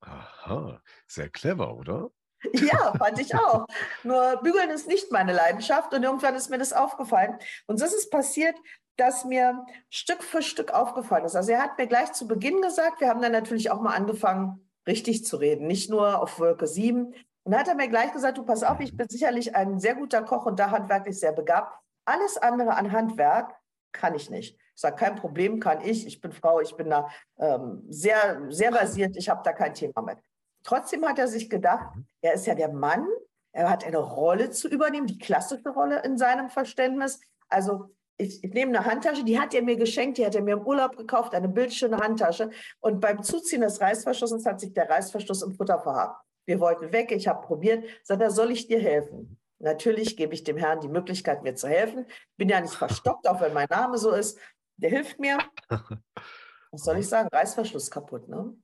Aha, 0.00 0.82
sehr 1.06 1.28
clever, 1.28 1.76
oder? 1.76 2.10
Ja, 2.52 2.92
fand 2.98 3.18
ich 3.18 3.34
auch. 3.34 3.66
Nur 4.02 4.36
bügeln 4.42 4.70
ist 4.70 4.86
nicht 4.86 5.10
meine 5.10 5.32
Leidenschaft 5.32 5.94
und 5.94 6.02
irgendwann 6.02 6.34
ist 6.34 6.50
mir 6.50 6.58
das 6.58 6.72
aufgefallen. 6.72 7.38
Und 7.66 7.78
so 7.78 7.86
ist 7.86 7.94
es 7.94 8.10
passiert, 8.10 8.56
dass 8.96 9.24
mir 9.24 9.66
Stück 9.90 10.22
für 10.22 10.42
Stück 10.42 10.72
aufgefallen 10.72 11.24
ist. 11.24 11.36
Also 11.36 11.52
er 11.52 11.62
hat 11.62 11.78
mir 11.78 11.86
gleich 11.86 12.12
zu 12.12 12.28
Beginn 12.28 12.60
gesagt, 12.62 13.00
wir 13.00 13.08
haben 13.08 13.22
dann 13.22 13.32
natürlich 13.32 13.70
auch 13.70 13.80
mal 13.80 13.94
angefangen, 13.94 14.68
richtig 14.86 15.24
zu 15.24 15.36
reden, 15.36 15.66
nicht 15.66 15.90
nur 15.90 16.20
auf 16.20 16.38
Wolke 16.38 16.66
7. 16.66 17.06
Und 17.06 17.52
dann 17.52 17.60
hat 17.60 17.68
er 17.68 17.74
mir 17.74 17.88
gleich 17.88 18.12
gesagt, 18.12 18.38
du 18.38 18.44
pass 18.44 18.62
auf, 18.62 18.80
ich 18.80 18.96
bin 18.96 19.08
sicherlich 19.08 19.54
ein 19.54 19.78
sehr 19.78 19.94
guter 19.94 20.22
Koch 20.22 20.46
und 20.46 20.58
da 20.58 20.70
handwerklich 20.70 21.18
sehr 21.18 21.32
begabt. 21.32 21.78
Alles 22.04 22.36
andere 22.38 22.76
an 22.76 22.92
Handwerk 22.92 23.54
kann 23.92 24.14
ich 24.14 24.30
nicht. 24.30 24.58
Ich 24.74 24.80
sage, 24.80 24.96
kein 24.96 25.14
Problem, 25.16 25.60
kann 25.60 25.80
ich. 25.80 26.06
Ich 26.06 26.20
bin 26.20 26.32
Frau, 26.32 26.60
ich 26.60 26.76
bin 26.76 26.90
da 26.90 27.08
ähm, 27.38 27.84
sehr, 27.88 28.42
sehr 28.48 28.70
basiert, 28.70 29.16
ich 29.16 29.28
habe 29.28 29.42
da 29.44 29.52
kein 29.52 29.74
Thema 29.74 30.02
mit. 30.02 30.18
Trotzdem 30.64 31.06
hat 31.06 31.18
er 31.18 31.28
sich 31.28 31.48
gedacht, 31.48 31.94
mhm. 31.94 32.06
er 32.22 32.34
ist 32.34 32.46
ja 32.46 32.54
der 32.54 32.70
Mann, 32.70 33.06
er 33.52 33.70
hat 33.70 33.84
eine 33.84 33.98
Rolle 33.98 34.50
zu 34.50 34.68
übernehmen, 34.68 35.06
die 35.06 35.18
klassische 35.18 35.68
Rolle 35.68 36.02
in 36.02 36.18
seinem 36.18 36.50
Verständnis. 36.50 37.20
Also 37.48 37.90
ich, 38.16 38.44
ich, 38.44 38.52
nehme 38.52 38.76
eine 38.76 38.86
Handtasche, 38.86 39.24
die 39.24 39.38
hat 39.38 39.54
er 39.54 39.62
mir 39.62 39.76
geschenkt, 39.76 40.18
die 40.18 40.26
hat 40.26 40.34
er 40.34 40.42
mir 40.42 40.54
im 40.54 40.66
Urlaub 40.66 40.96
gekauft, 40.96 41.34
eine 41.34 41.48
bildschöne 41.48 41.98
Handtasche. 41.98 42.50
Und 42.80 43.00
beim 43.00 43.22
Zuziehen 43.22 43.62
des 43.62 43.80
Reißverschlusses 43.80 44.46
hat 44.46 44.60
sich 44.60 44.72
der 44.72 44.88
Reißverschluss 44.88 45.42
im 45.42 45.52
Futter 45.52 45.80
verhakt. 45.80 46.24
Wir 46.46 46.60
wollten 46.60 46.92
weg, 46.92 47.10
ich 47.10 47.26
habe 47.26 47.44
probiert, 47.46 47.84
sagt 48.02 48.22
er, 48.22 48.30
soll 48.30 48.50
ich 48.50 48.66
dir 48.66 48.80
helfen? 48.80 49.38
Natürlich 49.58 50.16
gebe 50.16 50.34
ich 50.34 50.44
dem 50.44 50.56
Herrn 50.56 50.80
die 50.80 50.88
Möglichkeit, 50.88 51.42
mir 51.42 51.54
zu 51.54 51.68
helfen. 51.68 52.06
Bin 52.36 52.48
ja 52.48 52.60
nicht 52.60 52.74
verstockt, 52.74 53.26
auch 53.26 53.40
wenn 53.40 53.54
mein 53.54 53.68
Name 53.70 53.96
so 53.98 54.10
ist. 54.10 54.38
Der 54.76 54.90
hilft 54.90 55.18
mir. 55.18 55.38
Was 56.70 56.84
soll 56.84 56.98
ich 56.98 57.08
sagen? 57.08 57.28
Reißverschluss 57.32 57.90
kaputt, 57.90 58.28
ne? 58.28 58.54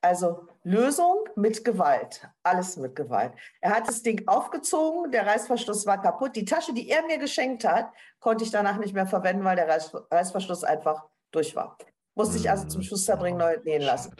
Also 0.00 0.48
Lösung 0.62 1.24
mit 1.36 1.64
Gewalt, 1.64 2.28
alles 2.42 2.76
mit 2.76 2.94
Gewalt. 2.94 3.32
Er 3.62 3.74
hat 3.74 3.88
das 3.88 4.02
Ding 4.02 4.28
aufgezogen, 4.28 5.10
der 5.10 5.26
Reißverschluss 5.26 5.86
war 5.86 6.02
kaputt. 6.02 6.36
Die 6.36 6.44
Tasche, 6.44 6.74
die 6.74 6.90
er 6.90 7.02
mir 7.06 7.16
geschenkt 7.16 7.64
hat, 7.64 7.90
konnte 8.18 8.44
ich 8.44 8.50
danach 8.50 8.76
nicht 8.76 8.92
mehr 8.92 9.06
verwenden, 9.06 9.44
weil 9.44 9.56
der 9.56 9.68
Reiß, 9.68 9.92
Reißverschluss 10.10 10.64
einfach 10.64 11.06
durch 11.30 11.56
war. 11.56 11.78
Musste 12.14 12.36
ich 12.36 12.50
also 12.50 12.66
zum 12.68 12.82
Schuster 12.82 13.16
bringen, 13.16 13.38
neu 13.38 13.56
nähen 13.64 13.82
lassen. 13.82 14.14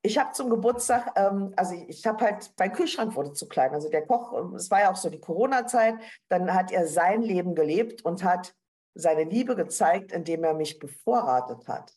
Ich 0.00 0.16
habe 0.18 0.32
zum 0.32 0.48
Geburtstag, 0.48 1.12
ähm, 1.16 1.52
also 1.56 1.74
ich, 1.74 1.88
ich 1.88 2.06
habe 2.06 2.24
halt, 2.24 2.50
mein 2.58 2.72
Kühlschrank 2.72 3.14
wurde 3.14 3.32
zu 3.32 3.46
klein. 3.46 3.74
Also 3.74 3.90
der 3.90 4.06
Koch, 4.06 4.32
es 4.54 4.70
war 4.70 4.80
ja 4.80 4.90
auch 4.90 4.96
so 4.96 5.10
die 5.10 5.20
Corona-Zeit, 5.20 5.96
dann 6.28 6.54
hat 6.54 6.72
er 6.72 6.86
sein 6.86 7.20
Leben 7.20 7.54
gelebt 7.54 8.04
und 8.04 8.24
hat 8.24 8.54
seine 8.94 9.24
Liebe 9.24 9.54
gezeigt, 9.54 10.12
indem 10.12 10.44
er 10.44 10.54
mich 10.54 10.78
bevorratet 10.78 11.68
hat 11.68 11.92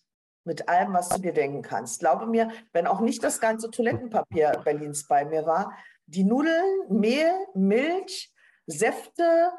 mit 0.48 0.68
allem, 0.70 0.94
was 0.94 1.10
du 1.10 1.20
dir 1.20 1.34
denken 1.34 1.62
kannst. 1.62 2.00
Glaube 2.00 2.26
mir, 2.26 2.50
wenn 2.72 2.88
auch 2.88 3.02
nicht 3.02 3.24
das 3.24 3.40
ganze 3.40 3.70
Toilettenpapier 3.70 4.62
Berlins 4.64 5.08
bei 5.08 5.26
mir 5.26 5.46
war, 5.46 5.78
die 6.08 6.24
Nudeln, 6.24 6.64
Mehl, 6.90 7.34
Milch, 7.54 8.34
Säfte, 8.66 9.52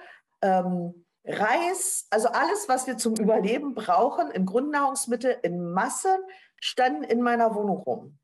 ähm, 0.42 1.04
Reis, 1.24 2.06
also 2.10 2.28
alles, 2.28 2.68
was 2.68 2.86
wir 2.86 2.96
zum 2.96 3.14
Überleben 3.16 3.74
brauchen, 3.74 4.30
in 4.30 4.46
Grundnahrungsmittel 4.46 5.36
in 5.42 5.72
Masse, 5.72 6.18
standen 6.58 7.04
in 7.04 7.20
meiner 7.20 7.54
Wohnung 7.54 7.78
rum. 7.78 8.18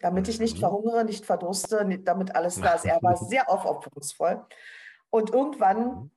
Damit 0.00 0.28
ich 0.28 0.38
nicht 0.38 0.56
mhm. 0.56 0.60
verhungere, 0.60 1.04
nicht 1.04 1.24
verdurste, 1.24 1.88
damit 2.04 2.36
alles 2.36 2.60
da 2.60 2.74
ist. 2.74 2.84
Er 2.84 3.02
war 3.02 3.16
sehr 3.28 3.50
aufopferungsvoll. 3.50 4.44
Und 5.08 5.30
irgendwann 5.32 5.86
mhm 5.86 6.10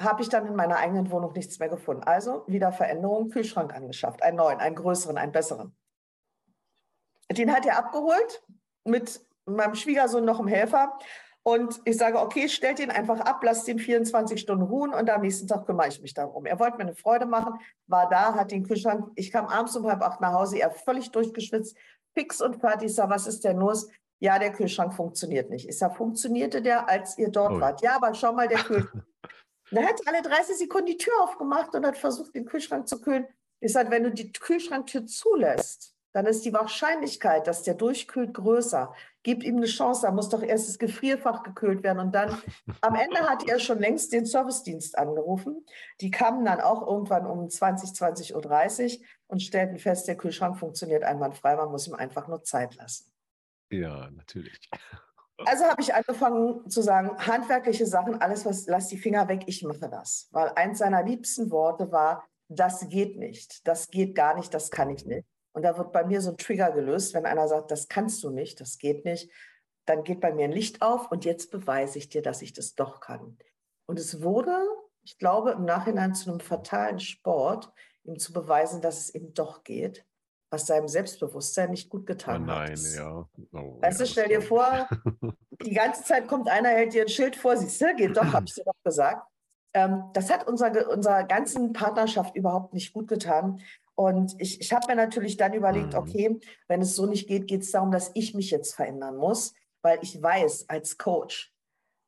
habe 0.00 0.22
ich 0.22 0.28
dann 0.28 0.46
in 0.46 0.56
meiner 0.56 0.76
eigenen 0.76 1.10
Wohnung 1.10 1.32
nichts 1.32 1.58
mehr 1.58 1.68
gefunden. 1.68 2.02
Also 2.04 2.44
wieder 2.46 2.72
Veränderung, 2.72 3.30
Kühlschrank 3.30 3.74
angeschafft, 3.74 4.22
einen 4.22 4.36
neuen, 4.36 4.58
einen 4.58 4.76
größeren, 4.76 5.18
einen 5.18 5.32
besseren. 5.32 5.76
Den 7.30 7.54
hat 7.54 7.66
er 7.66 7.78
abgeholt 7.78 8.42
mit 8.84 9.24
meinem 9.44 9.74
Schwiegersohn 9.74 10.24
noch 10.24 10.40
im 10.40 10.48
Helfer. 10.48 10.98
Und 11.44 11.80
ich 11.84 11.96
sage, 11.96 12.20
okay, 12.20 12.48
stellt 12.48 12.78
den 12.78 12.90
einfach 12.90 13.18
ab, 13.20 13.42
lasst 13.42 13.66
den 13.66 13.80
24 13.80 14.40
Stunden 14.40 14.62
ruhen 14.62 14.94
und 14.94 15.10
am 15.10 15.22
nächsten 15.22 15.48
Tag 15.48 15.66
kümmere 15.66 15.88
ich 15.88 16.00
mich 16.00 16.14
darum. 16.14 16.46
Er 16.46 16.60
wollte 16.60 16.76
mir 16.76 16.84
eine 16.84 16.94
Freude 16.94 17.26
machen, 17.26 17.54
war 17.88 18.08
da, 18.08 18.34
hat 18.34 18.52
den 18.52 18.62
Kühlschrank. 18.62 19.10
Ich 19.16 19.32
kam 19.32 19.46
abends 19.46 19.74
um 19.74 19.86
halb 19.86 20.02
acht 20.02 20.20
nach 20.20 20.32
Hause, 20.32 20.58
er 20.58 20.70
völlig 20.70 21.10
durchgeschwitzt, 21.10 21.76
fix 22.14 22.40
und 22.40 22.60
fertig. 22.60 22.90
Ich 22.90 22.94
sage, 22.94 23.10
was 23.10 23.26
ist 23.26 23.42
denn 23.42 23.56
los? 23.56 23.88
Ja, 24.20 24.38
der 24.38 24.52
Kühlschrank 24.52 24.94
funktioniert 24.94 25.50
nicht. 25.50 25.68
Ich 25.68 25.78
sage, 25.78 25.96
funktionierte 25.96 26.62
der, 26.62 26.88
als 26.88 27.18
ihr 27.18 27.28
dort 27.28 27.54
oh. 27.54 27.60
wart? 27.60 27.82
Ja, 27.82 27.96
aber 27.96 28.14
schau 28.14 28.32
mal, 28.32 28.46
der 28.46 28.58
Kühlschrank. 28.58 29.04
er 29.76 29.88
hat 29.88 30.00
alle 30.06 30.22
30 30.22 30.56
Sekunden 30.56 30.86
die 30.86 30.96
Tür 30.96 31.14
aufgemacht 31.22 31.74
und 31.74 31.86
hat 31.86 31.96
versucht, 31.96 32.34
den 32.34 32.44
Kühlschrank 32.44 32.88
zu 32.88 33.00
kühlen. 33.00 33.26
Ich 33.60 33.72
sage, 33.72 33.90
wenn 33.90 34.04
du 34.04 34.10
die 34.10 34.32
Kühlschranktür 34.32 35.06
zulässt, 35.06 35.94
dann 36.12 36.26
ist 36.26 36.44
die 36.44 36.52
Wahrscheinlichkeit, 36.52 37.46
dass 37.46 37.62
der 37.62 37.74
durchkühlt, 37.74 38.34
größer. 38.34 38.94
Gib 39.22 39.42
ihm 39.42 39.56
eine 39.56 39.66
Chance, 39.66 40.02
da 40.02 40.12
muss 40.12 40.28
doch 40.28 40.42
erst 40.42 40.68
das 40.68 40.78
Gefrierfach 40.78 41.42
gekühlt 41.42 41.82
werden. 41.82 42.00
Und 42.00 42.14
dann, 42.14 42.36
am 42.82 42.94
Ende 42.94 43.20
hat 43.20 43.48
er 43.48 43.58
schon 43.58 43.78
längst 43.78 44.12
den 44.12 44.26
Servicedienst 44.26 44.98
angerufen. 44.98 45.64
Die 46.00 46.10
kamen 46.10 46.44
dann 46.44 46.60
auch 46.60 46.86
irgendwann 46.86 47.26
um 47.26 47.48
20, 47.48 47.90
20.30 47.90 49.00
Uhr 49.00 49.06
und 49.28 49.42
stellten 49.42 49.78
fest, 49.78 50.06
der 50.06 50.16
Kühlschrank 50.16 50.58
funktioniert 50.58 51.02
einwandfrei, 51.02 51.56
man 51.56 51.70
muss 51.70 51.88
ihm 51.88 51.94
einfach 51.94 52.28
nur 52.28 52.42
Zeit 52.42 52.74
lassen. 52.74 53.10
Ja, 53.70 54.10
natürlich. 54.10 54.68
Also 55.46 55.64
habe 55.64 55.80
ich 55.80 55.94
angefangen 55.94 56.68
zu 56.68 56.82
sagen, 56.82 57.16
handwerkliche 57.18 57.86
Sachen, 57.86 58.20
alles 58.20 58.44
was, 58.44 58.66
lass 58.66 58.88
die 58.88 58.98
Finger 58.98 59.28
weg, 59.28 59.44
ich 59.46 59.62
mache 59.62 59.88
das. 59.88 60.28
Weil 60.32 60.50
eins 60.50 60.78
seiner 60.78 61.02
liebsten 61.02 61.50
Worte 61.50 61.90
war, 61.92 62.24
das 62.48 62.88
geht 62.88 63.18
nicht, 63.18 63.66
das 63.66 63.88
geht 63.88 64.14
gar 64.14 64.34
nicht, 64.34 64.52
das 64.52 64.70
kann 64.70 64.90
ich 64.90 65.06
nicht. 65.06 65.26
Und 65.52 65.62
da 65.62 65.76
wird 65.76 65.92
bei 65.92 66.04
mir 66.04 66.20
so 66.20 66.30
ein 66.30 66.38
Trigger 66.38 66.72
gelöst, 66.72 67.14
wenn 67.14 67.26
einer 67.26 67.48
sagt, 67.48 67.70
das 67.70 67.88
kannst 67.88 68.22
du 68.24 68.30
nicht, 68.30 68.60
das 68.60 68.78
geht 68.78 69.04
nicht, 69.04 69.30
dann 69.84 70.04
geht 70.04 70.20
bei 70.20 70.32
mir 70.32 70.44
ein 70.44 70.52
Licht 70.52 70.82
auf 70.82 71.10
und 71.10 71.24
jetzt 71.24 71.50
beweise 71.50 71.98
ich 71.98 72.08
dir, 72.08 72.22
dass 72.22 72.42
ich 72.42 72.52
das 72.52 72.74
doch 72.74 73.00
kann. 73.00 73.38
Und 73.86 73.98
es 73.98 74.22
wurde, 74.22 74.56
ich 75.02 75.18
glaube, 75.18 75.52
im 75.52 75.64
Nachhinein 75.64 76.14
zu 76.14 76.30
einem 76.30 76.40
fatalen 76.40 77.00
Sport, 77.00 77.70
ihm 78.04 78.18
zu 78.18 78.32
beweisen, 78.32 78.80
dass 78.80 78.98
es 78.98 79.14
eben 79.14 79.34
doch 79.34 79.64
geht, 79.64 80.06
was 80.52 80.66
seinem 80.66 80.86
Selbstbewusstsein 80.86 81.70
nicht 81.70 81.88
gut 81.88 82.06
getan 82.06 82.42
oh 82.42 82.46
nein, 82.46 82.70
hat. 82.72 82.78
Nein, 82.78 82.94
ja. 82.94 83.28
Oh, 83.52 83.80
weißt 83.80 84.00
ja, 84.00 84.04
du, 84.04 84.10
stell 84.10 84.28
dir 84.28 84.42
vor, 84.42 84.86
die 85.64 85.72
ganze 85.72 86.04
Zeit 86.04 86.28
kommt 86.28 86.48
einer, 86.48 86.68
hält 86.68 86.92
dir 86.92 87.02
ein 87.02 87.08
Schild 87.08 87.36
vor, 87.36 87.56
siehst 87.56 87.80
du, 87.80 87.94
geht 87.96 88.16
doch, 88.16 88.32
hab 88.32 88.44
ich 88.44 88.54
dir 88.54 88.64
doch 88.64 88.76
gesagt. 88.84 89.26
Ähm, 89.72 90.04
das 90.12 90.30
hat 90.30 90.46
unserer, 90.46 90.90
unserer 90.90 91.24
ganzen 91.24 91.72
Partnerschaft 91.72 92.36
überhaupt 92.36 92.74
nicht 92.74 92.92
gut 92.92 93.08
getan. 93.08 93.62
Und 93.94 94.34
ich, 94.38 94.60
ich 94.60 94.72
habe 94.74 94.86
mir 94.88 94.96
natürlich 94.96 95.38
dann 95.38 95.54
überlegt, 95.54 95.94
mhm. 95.94 95.98
okay, 95.98 96.40
wenn 96.68 96.82
es 96.82 96.94
so 96.94 97.06
nicht 97.06 97.28
geht, 97.28 97.46
geht 97.46 97.62
es 97.62 97.70
darum, 97.70 97.90
dass 97.90 98.10
ich 98.12 98.34
mich 98.34 98.50
jetzt 98.50 98.74
verändern 98.74 99.16
muss, 99.16 99.54
weil 99.80 100.00
ich 100.02 100.22
weiß 100.22 100.68
als 100.68 100.98
Coach, 100.98 101.54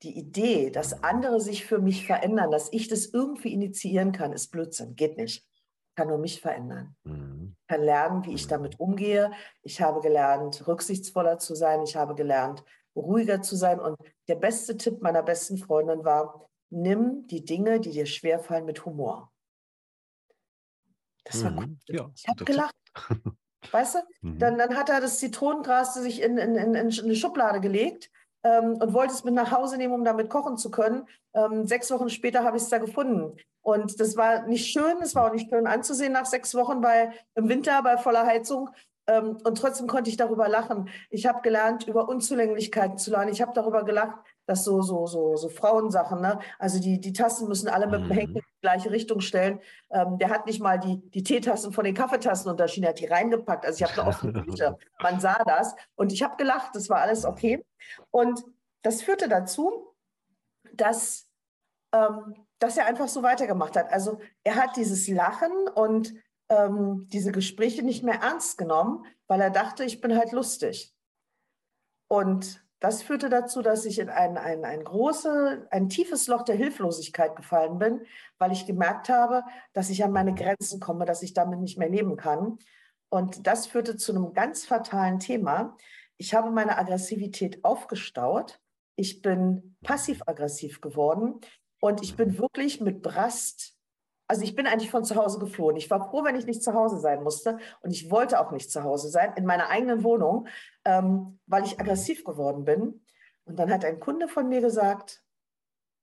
die 0.02 0.18
Idee, 0.18 0.68
dass 0.68 1.02
andere 1.02 1.40
sich 1.40 1.64
für 1.64 1.78
mich 1.78 2.07
verändern, 2.07 2.50
dass 2.50 2.70
ich 2.72 2.88
das 2.88 3.07
irgendwie 3.07 3.54
initiieren 3.54 4.12
kann, 4.12 4.35
ist 4.35 4.48
Blödsinn, 4.48 4.96
geht 4.96 5.16
nicht. 5.16 5.46
Ich 5.94 5.96
kann 5.96 6.09
nur 6.09 6.18
mich 6.18 6.40
verändern. 6.40 6.96
Mhm. 7.04 7.54
Ich 7.61 7.66
kann 7.68 7.80
lernen, 7.85 8.24
wie 8.24 8.35
ich 8.35 8.48
damit 8.48 8.80
umgehe. 8.80 9.30
Ich 9.62 9.80
habe 9.80 10.00
gelernt, 10.00 10.66
rücksichtsvoller 10.66 11.38
zu 11.38 11.54
sein. 11.54 11.85
Ich 11.85 11.94
habe 11.94 12.16
gelernt, 12.16 12.64
ruhiger 12.96 13.42
zu 13.42 13.54
sein. 13.54 13.78
Und 13.78 13.96
der 14.26 14.35
beste 14.35 14.76
Tipp 14.76 15.02
meiner 15.02 15.22
besten 15.22 15.57
Freundin 15.57 16.04
war, 16.04 16.50
nimm 16.68 17.28
die 17.28 17.44
Dinge, 17.44 17.78
die 17.78 17.92
dir 17.92 18.07
schwerfallen, 18.07 18.64
mit 18.64 18.85
Humor. 18.85 19.33
Das 21.22 21.44
war 21.44 21.52
mhm. 21.52 21.57
gut. 21.57 21.78
Ja, 21.87 22.11
ich 22.12 22.26
habe 22.26 22.44
gelacht. 22.44 22.74
weißt 23.70 23.94
du? 23.94 23.98
Mhm. 24.22 24.38
Dann, 24.40 24.59
dann 24.59 24.76
hat 24.76 24.88
er 24.88 25.00
das 25.00 25.20
Zitronengras 25.20 25.94
sich 25.94 26.22
in, 26.22 26.38
in, 26.38 26.57
in, 26.57 26.74
in 26.74 26.90
eine 26.90 27.14
Schublade 27.14 27.61
gelegt 27.61 28.11
ähm, 28.44 28.74
und 28.74 28.92
wollte 28.92 29.14
es 29.14 29.24
mit 29.24 29.35
nach 29.35 29.50
Hause 29.50 29.76
nehmen, 29.76 29.94
um 29.94 30.04
damit 30.04 30.30
kochen 30.30 30.57
zu 30.57 30.70
können. 30.70 31.09
Ähm, 31.33 31.66
sechs 31.66 31.90
Wochen 31.90 32.11
später 32.11 32.44
habe 32.44 32.57
ich 32.57 32.62
es 32.62 32.68
da 32.68 32.78
gefunden. 32.78 33.37
Und 33.62 33.98
das 33.98 34.16
war 34.16 34.46
nicht 34.46 34.70
schön, 34.70 34.98
es 35.00 35.14
war 35.14 35.26
auch 35.26 35.33
nicht 35.33 35.48
schön 35.48 35.66
anzusehen 35.66 36.12
nach 36.12 36.26
sechs 36.26 36.54
Wochen 36.54 36.80
bei, 36.80 37.12
im 37.35 37.48
Winter 37.48 37.83
bei 37.83 37.96
voller 37.96 38.26
Heizung. 38.26 38.70
Ähm, 39.06 39.38
und 39.44 39.58
trotzdem 39.58 39.86
konnte 39.86 40.10
ich 40.10 40.16
darüber 40.16 40.48
lachen. 40.48 40.88
Ich 41.10 41.26
habe 41.26 41.42
gelernt, 41.42 41.86
über 41.86 42.08
Unzulänglichkeiten 42.08 42.96
zu 42.96 43.10
lernen. 43.10 43.32
Ich 43.32 43.42
habe 43.42 43.52
darüber 43.54 43.84
gelacht, 43.84 44.18
dass 44.46 44.64
so, 44.64 44.82
so, 44.82 45.06
so, 45.06 45.36
so 45.36 45.48
Frauensachen, 45.48 46.20
ne? 46.20 46.38
also 46.58 46.80
die, 46.80 47.00
die 47.00 47.12
Tassen 47.12 47.48
müssen 47.48 47.68
alle 47.68 47.86
mit 47.86 48.00
dem 48.00 48.10
Henkel 48.10 48.34
mhm. 48.34 48.36
in 48.36 48.42
die 48.42 48.60
gleiche 48.60 48.90
Richtung 48.90 49.20
stellen. 49.20 49.60
Ähm, 49.90 50.18
der 50.18 50.30
hat 50.30 50.46
nicht 50.46 50.60
mal 50.60 50.78
die, 50.78 50.98
die 51.10 51.22
Teetassen 51.22 51.72
von 51.72 51.84
den 51.84 51.94
Kaffeetassen 51.94 52.50
unterschieden, 52.50 52.84
er 52.84 52.90
hat 52.90 53.00
die 53.00 53.06
reingepackt. 53.06 53.64
Also 53.64 53.82
ich 53.84 53.90
habe 53.90 54.00
eine 54.00 54.10
offene 54.10 54.42
Küche. 54.44 54.76
Man 55.02 55.20
sah 55.20 55.42
das 55.44 55.74
und 55.96 56.12
ich 56.12 56.22
habe 56.22 56.36
gelacht, 56.36 56.74
das 56.74 56.88
war 56.88 57.00
alles 57.00 57.24
okay. 57.24 57.64
Und 58.10 58.44
das 58.82 59.02
führte 59.02 59.28
dazu, 59.28 59.94
dass, 60.72 61.28
ähm, 61.92 62.46
dass 62.58 62.76
er 62.76 62.86
einfach 62.86 63.08
so 63.08 63.22
weitergemacht 63.22 63.76
hat. 63.76 63.90
Also 63.92 64.18
er 64.42 64.56
hat 64.56 64.76
dieses 64.76 65.08
Lachen 65.08 65.52
und 65.74 66.14
ähm, 66.54 67.08
diese 67.12 67.32
Gespräche 67.32 67.82
nicht 67.82 68.04
mehr 68.04 68.20
ernst 68.20 68.58
genommen, 68.58 69.04
weil 69.26 69.40
er 69.40 69.50
dachte, 69.50 69.84
ich 69.84 70.00
bin 70.00 70.16
halt 70.16 70.32
lustig. 70.32 70.94
Und 72.08 72.64
das 72.80 73.02
führte 73.02 73.30
dazu, 73.30 73.62
dass 73.62 73.86
ich 73.86 73.98
in 73.98 74.10
ein, 74.10 74.36
ein, 74.36 74.64
ein, 74.64 74.84
große, 74.84 75.68
ein 75.70 75.88
tiefes 75.88 76.26
Loch 76.26 76.42
der 76.42 76.56
Hilflosigkeit 76.56 77.34
gefallen 77.34 77.78
bin, 77.78 78.02
weil 78.38 78.52
ich 78.52 78.66
gemerkt 78.66 79.08
habe, 79.08 79.42
dass 79.72 79.88
ich 79.88 80.04
an 80.04 80.12
meine 80.12 80.34
Grenzen 80.34 80.80
komme, 80.80 81.06
dass 81.06 81.22
ich 81.22 81.32
damit 81.32 81.60
nicht 81.60 81.78
mehr 81.78 81.88
leben 81.88 82.16
kann. 82.16 82.58
Und 83.08 83.46
das 83.46 83.66
führte 83.66 83.96
zu 83.96 84.12
einem 84.12 84.34
ganz 84.34 84.66
fatalen 84.66 85.18
Thema. 85.18 85.76
Ich 86.18 86.34
habe 86.34 86.50
meine 86.50 86.76
Aggressivität 86.76 87.64
aufgestaut. 87.64 88.60
Ich 88.96 89.22
bin 89.22 89.76
passiv-aggressiv 89.82 90.80
geworden 90.80 91.40
und 91.80 92.02
ich 92.02 92.16
bin 92.16 92.38
wirklich 92.38 92.80
mit 92.80 93.02
Brast 93.02 93.73
also 94.26 94.42
ich 94.42 94.54
bin 94.54 94.66
eigentlich 94.66 94.90
von 94.90 95.04
zu 95.04 95.16
Hause 95.16 95.38
geflohen. 95.38 95.76
Ich 95.76 95.90
war 95.90 96.08
froh, 96.08 96.24
wenn 96.24 96.37
ich 96.37 96.46
nicht 96.46 96.62
zu 96.62 96.72
Hause 96.72 96.98
sein 96.98 97.22
musste. 97.22 97.58
Und 97.80 97.90
ich 97.90 98.10
wollte 98.10 98.40
auch 98.40 98.52
nicht 98.52 98.70
zu 98.70 98.82
Hause 98.82 99.08
sein, 99.08 99.34
in 99.37 99.44
meiner 99.44 99.68
eigenen 99.68 100.02
Wohnung, 100.02 100.48
ähm, 100.84 101.38
weil 101.46 101.64
ich 101.64 101.78
aggressiv 101.78 102.24
geworden 102.24 102.64
bin. 102.64 103.04
Und 103.44 103.56
dann 103.58 103.70
hat 103.70 103.84
ein 103.84 104.00
Kunde 104.00 104.28
von 104.28 104.48
mir 104.48 104.60
gesagt, 104.60 105.22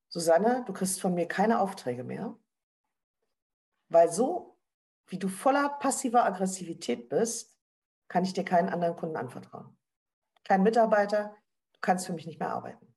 Susanne, 0.10 0.64
du 0.68 0.74
kriegst 0.74 1.02
von 1.02 1.14
mir 1.14 1.28
keine 1.28 1.60
Aufträge 1.60 2.04
mehr, 2.04 2.38
weil 3.90 4.12
so, 4.12 4.60
wie 5.08 5.18
du 5.18 5.28
voller 5.28 5.70
passiver 5.70 6.26
Aggressivität 6.26 7.10
bist, 7.10 7.58
kann 8.08 8.24
ich 8.24 8.34
dir 8.34 8.44
keinen 8.44 8.70
anderen 8.70 8.96
Kunden 8.96 9.16
anvertrauen. 9.16 9.78
Kein 10.44 10.64
Mitarbeiter, 10.64 11.36
du 11.74 11.80
kannst 11.82 12.06
für 12.06 12.14
mich 12.14 12.26
nicht 12.26 12.40
mehr 12.40 12.52
arbeiten. 12.52 12.94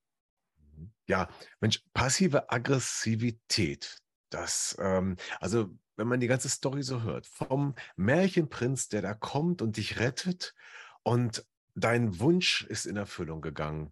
Ja, 1.06 1.28
Mensch, 1.60 1.84
passive 1.92 2.50
Aggressivität, 2.50 3.98
das, 4.34 4.76
ähm, 4.80 5.16
also 5.40 5.70
wenn 5.96 6.08
man 6.08 6.20
die 6.20 6.26
ganze 6.26 6.48
Story 6.48 6.82
so 6.82 7.02
hört, 7.02 7.26
vom 7.26 7.74
Märchenprinz, 7.96 8.88
der 8.88 9.02
da 9.02 9.14
kommt 9.14 9.62
und 9.62 9.76
dich 9.76 10.00
rettet 10.00 10.54
und 11.02 11.46
dein 11.74 12.18
Wunsch 12.18 12.62
ist 12.64 12.86
in 12.86 12.96
Erfüllung 12.96 13.40
gegangen. 13.40 13.90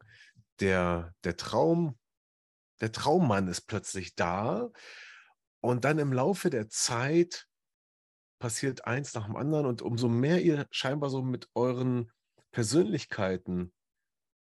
Der, 0.61 1.15
der 1.25 1.37
Traum, 1.37 1.99
der 2.81 2.93
Traummann 2.93 3.49
ist 3.49 3.63
plötzlich 3.63 4.15
da 4.15 4.71
und 5.61 5.85
dann 5.85 5.99
im 5.99 6.13
Laufe 6.13 6.51
der 6.51 6.69
Zeit 6.69 7.49
passiert 8.39 8.85
eins 8.85 9.15
nach 9.15 9.27
dem 9.27 9.37
anderen 9.37 9.67
und 9.67 9.83
umso 9.83 10.09
mehr 10.09 10.43
ihr 10.43 10.67
scheinbar 10.73 11.11
so 11.11 11.23
mit 11.23 11.49
euren 11.55 12.11
Persönlichkeiten 12.51 13.73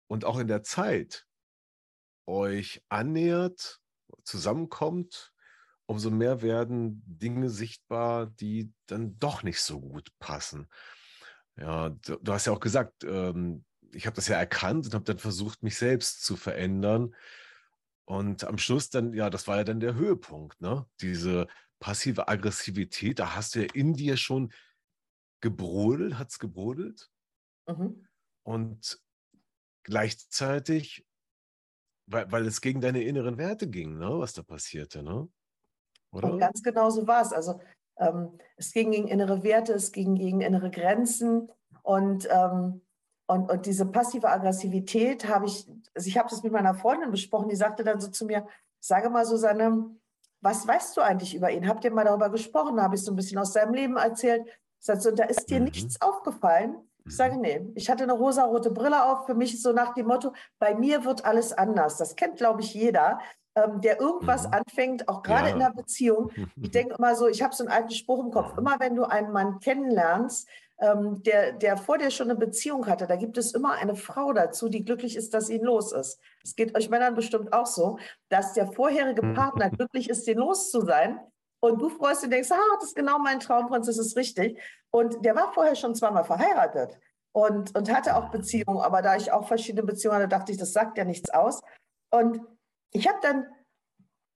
und 0.08 0.24
auch 0.24 0.40
in 0.40 0.48
der 0.48 0.64
Zeit 0.64 1.28
euch 2.26 2.82
annähert, 2.88 3.82
zusammenkommt, 4.24 5.34
umso 5.90 6.12
mehr 6.12 6.44
werden 6.44 7.02
Dinge 7.08 7.50
sichtbar, 7.50 8.28
die 8.28 8.72
dann 8.86 9.18
doch 9.18 9.42
nicht 9.42 9.60
so 9.60 9.82
gut 9.82 10.12
passen. 10.20 10.68
Ja, 11.58 11.90
du, 11.90 12.18
du 12.22 12.32
hast 12.32 12.46
ja 12.46 12.54
auch 12.54 12.60
gesagt, 12.60 13.04
ähm, 13.04 13.66
ich 13.92 14.06
habe 14.06 14.16
das 14.16 14.28
ja 14.28 14.38
erkannt 14.38 14.86
und 14.86 14.94
habe 14.94 15.04
dann 15.04 15.18
versucht, 15.18 15.64
mich 15.64 15.78
selbst 15.78 16.24
zu 16.24 16.36
verändern. 16.36 17.16
Und 18.06 18.44
am 18.44 18.60
Schluss 18.60 18.92
dann, 18.92 19.14
ja, 19.14 19.32
das 19.32 19.48
war 19.48 19.58
ja 19.58 19.64
dann 19.64 19.80
der 19.80 19.96
Höhepunkt, 19.96 20.62
ne? 20.62 20.86
Diese 21.02 21.48
passive 21.80 22.28
Aggressivität, 22.28 23.18
da 23.18 23.36
hast 23.36 23.56
du 23.56 23.62
ja 23.64 23.68
in 23.74 23.94
dir 23.96 24.16
schon 24.16 24.54
gebrodelt, 25.42 26.20
hat 26.20 26.30
es 26.30 26.38
gebrodelt. 26.38 27.10
Mhm. 27.68 28.06
Und 28.44 29.02
gleichzeitig, 29.82 31.04
weil, 32.06 32.32
weil 32.32 32.46
es 32.46 32.62
gegen 32.62 32.80
deine 32.80 33.02
inneren 33.02 33.40
Werte 33.40 33.68
ging, 33.68 33.98
ne, 33.98 34.20
was 34.20 34.34
da 34.34 34.44
passierte, 34.44 35.02
ne? 35.02 35.28
Oder? 36.12 36.32
Und 36.32 36.40
ganz 36.40 36.64
genau 36.64 36.90
so 36.90 37.08
war 37.08 37.22
es. 37.22 37.34
Also 37.34 37.60
ähm, 37.98 38.38
es 38.58 38.72
ging 38.72 38.92
gegen 38.92 39.08
innere 39.08 39.44
Werte, 39.44 39.74
es 39.74 39.92
ging 39.92 40.16
gegen 40.16 40.42
innere 40.42 40.72
Grenzen 40.72 41.52
und, 41.84 42.28
ähm, 42.32 42.82
und, 43.28 43.52
und 43.52 43.66
diese 43.66 43.86
passive 43.86 44.30
Aggressivität 44.30 45.28
habe 45.28 45.46
ich, 45.46 45.68
also 45.94 46.08
ich 46.08 46.18
habe 46.18 46.30
das 46.30 46.44
mit 46.44 46.52
meiner 46.52 46.74
Freundin 46.74 47.12
besprochen, 47.12 47.50
die 47.50 47.56
sagte 47.56 47.84
dann 47.84 48.00
so 48.00 48.10
zu 48.10 48.26
mir, 48.26 48.48
sage 48.80 49.10
mal 49.10 49.26
Susanne, 49.26 49.92
was 50.42 50.68
weißt 50.68 50.96
du 50.96 51.02
eigentlich 51.02 51.36
über 51.36 51.52
ihn? 51.52 51.68
Habt 51.68 51.84
ihr 51.84 51.92
mal 51.92 52.06
darüber 52.06 52.30
gesprochen? 52.30 52.78
Da 52.78 52.84
habe 52.84 52.96
ich 52.96 53.04
so 53.04 53.12
ein 53.12 53.16
bisschen 53.16 53.38
aus 53.38 53.54
seinem 53.54 53.74
Leben 53.74 53.98
erzählt. 53.98 54.48
Sagt 54.80 55.02
so, 55.02 55.12
da 55.12 55.26
ist 55.26 55.50
dir 55.50 55.60
mhm. 55.60 55.66
nichts 55.66 56.02
aufgefallen? 56.02 56.78
Ich 57.06 57.16
sage, 57.16 57.36
mhm. 57.36 57.42
nee, 57.42 57.68
ich 57.76 57.90
hatte 57.90 58.04
eine 58.04 58.14
rosa-rote 58.14 58.72
Brille 58.72 59.04
auf. 59.04 59.26
Für 59.26 59.36
mich 59.36 59.54
ist 59.54 59.64
so 59.64 59.74
nach 59.74 59.94
dem 59.94 60.08
Motto, 60.08 60.34
bei 60.58 60.76
mir 60.76 61.04
wird 61.04 61.26
alles 61.26 61.52
anders. 61.52 61.98
Das 61.98 62.16
kennt, 62.16 62.38
glaube 62.38 62.62
ich, 62.62 62.74
jeder 62.74 63.20
ähm, 63.56 63.82
der 63.82 64.00
irgendwas 64.00 64.48
mhm. 64.48 64.54
anfängt, 64.54 65.08
auch 65.10 65.22
gerade 65.24 65.48
ja. 65.48 65.54
in 65.54 65.60
der 65.60 65.72
Beziehung. 65.72 66.32
Ich 66.62 66.72
denke 66.72 66.96
immer 66.98 67.16
so, 67.16 67.28
ich 67.28 67.42
habe 67.42 67.56
so 67.56 67.64
einen 67.64 67.72
alten 67.72 67.92
Spruch 67.92 68.24
im 68.24 68.32
Kopf, 68.32 68.58
immer 68.58 68.76
wenn 68.80 68.96
du 68.96 69.04
einen 69.04 69.32
Mann 69.32 69.60
kennenlernst, 69.60 70.48
ähm, 70.82 71.22
der, 71.24 71.54
der 71.54 71.78
vor 71.78 71.98
dir 71.98 72.12
schon 72.12 72.30
eine 72.30 72.40
Beziehung 72.40 72.88
hatte, 72.88 73.08
da 73.08 73.16
gibt 73.16 73.38
es 73.38 73.54
immer 73.54 73.74
eine 73.74 73.96
Frau 73.96 74.34
dazu, 74.34 74.70
die 74.70 74.86
glücklich 74.86 75.16
ist, 75.16 75.34
dass 75.34 75.50
ihn 75.50 75.64
los 75.64 75.92
ist. 75.92 76.20
Es 76.44 76.56
geht 76.56 76.76
euch 76.76 76.90
Männern 76.90 77.16
bestimmt 77.16 77.54
auch 77.54 77.66
so, 77.66 77.98
dass 78.30 78.54
der 78.54 78.72
vorherige 78.72 79.26
mhm. 79.26 79.34
Partner 79.34 79.70
glücklich 79.78 80.10
ist, 80.10 80.28
den 80.28 80.38
los 80.38 80.72
zu 80.72 80.82
sein. 80.82 81.20
Und 81.62 81.82
du 81.82 81.90
freust 81.90 82.24
und 82.24 82.32
denkst, 82.32 82.52
ah, 82.52 82.76
das 82.76 82.90
ist 82.90 82.96
genau 82.96 83.20
mein 83.20 83.42
Traumprinz, 83.42 83.88
das 83.88 83.98
ist 83.98 84.16
richtig. 84.16 84.58
Und 84.92 85.26
der 85.26 85.36
war 85.36 85.52
vorher 85.52 85.76
schon 85.76 85.94
zweimal 85.94 86.24
verheiratet 86.24 86.98
und, 87.34 87.76
und 87.76 87.94
hatte 87.94 88.16
auch 88.16 88.30
Beziehungen. 88.30 88.80
Aber 88.80 89.02
da 89.02 89.18
ich 89.18 89.32
auch 89.32 89.48
verschiedene 89.48 89.86
Beziehungen 89.86 90.18
hatte, 90.18 90.30
dachte 90.30 90.54
ich, 90.54 90.58
das 90.58 90.72
sagt 90.72 90.98
ja 90.98 91.04
nichts 91.04 91.30
aus. 91.30 91.62
Und 92.12 92.40
ich 92.92 93.08
habe 93.08 93.20
dann 93.22 93.46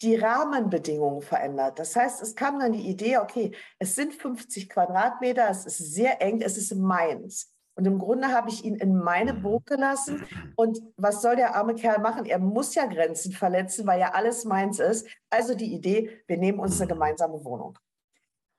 die 0.01 0.15
Rahmenbedingungen 0.15 1.21
verändert. 1.21 1.79
Das 1.79 1.95
heißt, 1.95 2.21
es 2.21 2.35
kam 2.35 2.59
dann 2.59 2.73
die 2.73 2.89
Idee, 2.89 3.17
okay, 3.17 3.55
es 3.79 3.95
sind 3.95 4.13
50 4.13 4.69
Quadratmeter, 4.69 5.49
es 5.49 5.65
ist 5.65 5.77
sehr 5.77 6.21
eng, 6.21 6.41
es 6.41 6.57
ist 6.57 6.75
meins. 6.75 7.53
Und 7.75 7.85
im 7.85 7.97
Grunde 7.97 8.27
habe 8.27 8.49
ich 8.49 8.63
ihn 8.63 8.75
in 8.75 8.95
meine 8.95 9.33
Burg 9.33 9.65
gelassen. 9.65 10.23
Und 10.55 10.79
was 10.95 11.21
soll 11.21 11.35
der 11.35 11.55
arme 11.55 11.73
Kerl 11.73 11.99
machen? 12.01 12.25
Er 12.25 12.37
muss 12.37 12.75
ja 12.75 12.85
Grenzen 12.85 13.31
verletzen, 13.31 13.87
weil 13.87 13.99
ja 13.99 14.11
alles 14.11 14.45
meins 14.45 14.79
ist. 14.79 15.07
Also 15.31 15.55
die 15.55 15.73
Idee, 15.73 16.21
wir 16.27 16.37
nehmen 16.37 16.59
uns 16.59 16.79
eine 16.79 16.89
gemeinsame 16.89 17.43
Wohnung. 17.43 17.79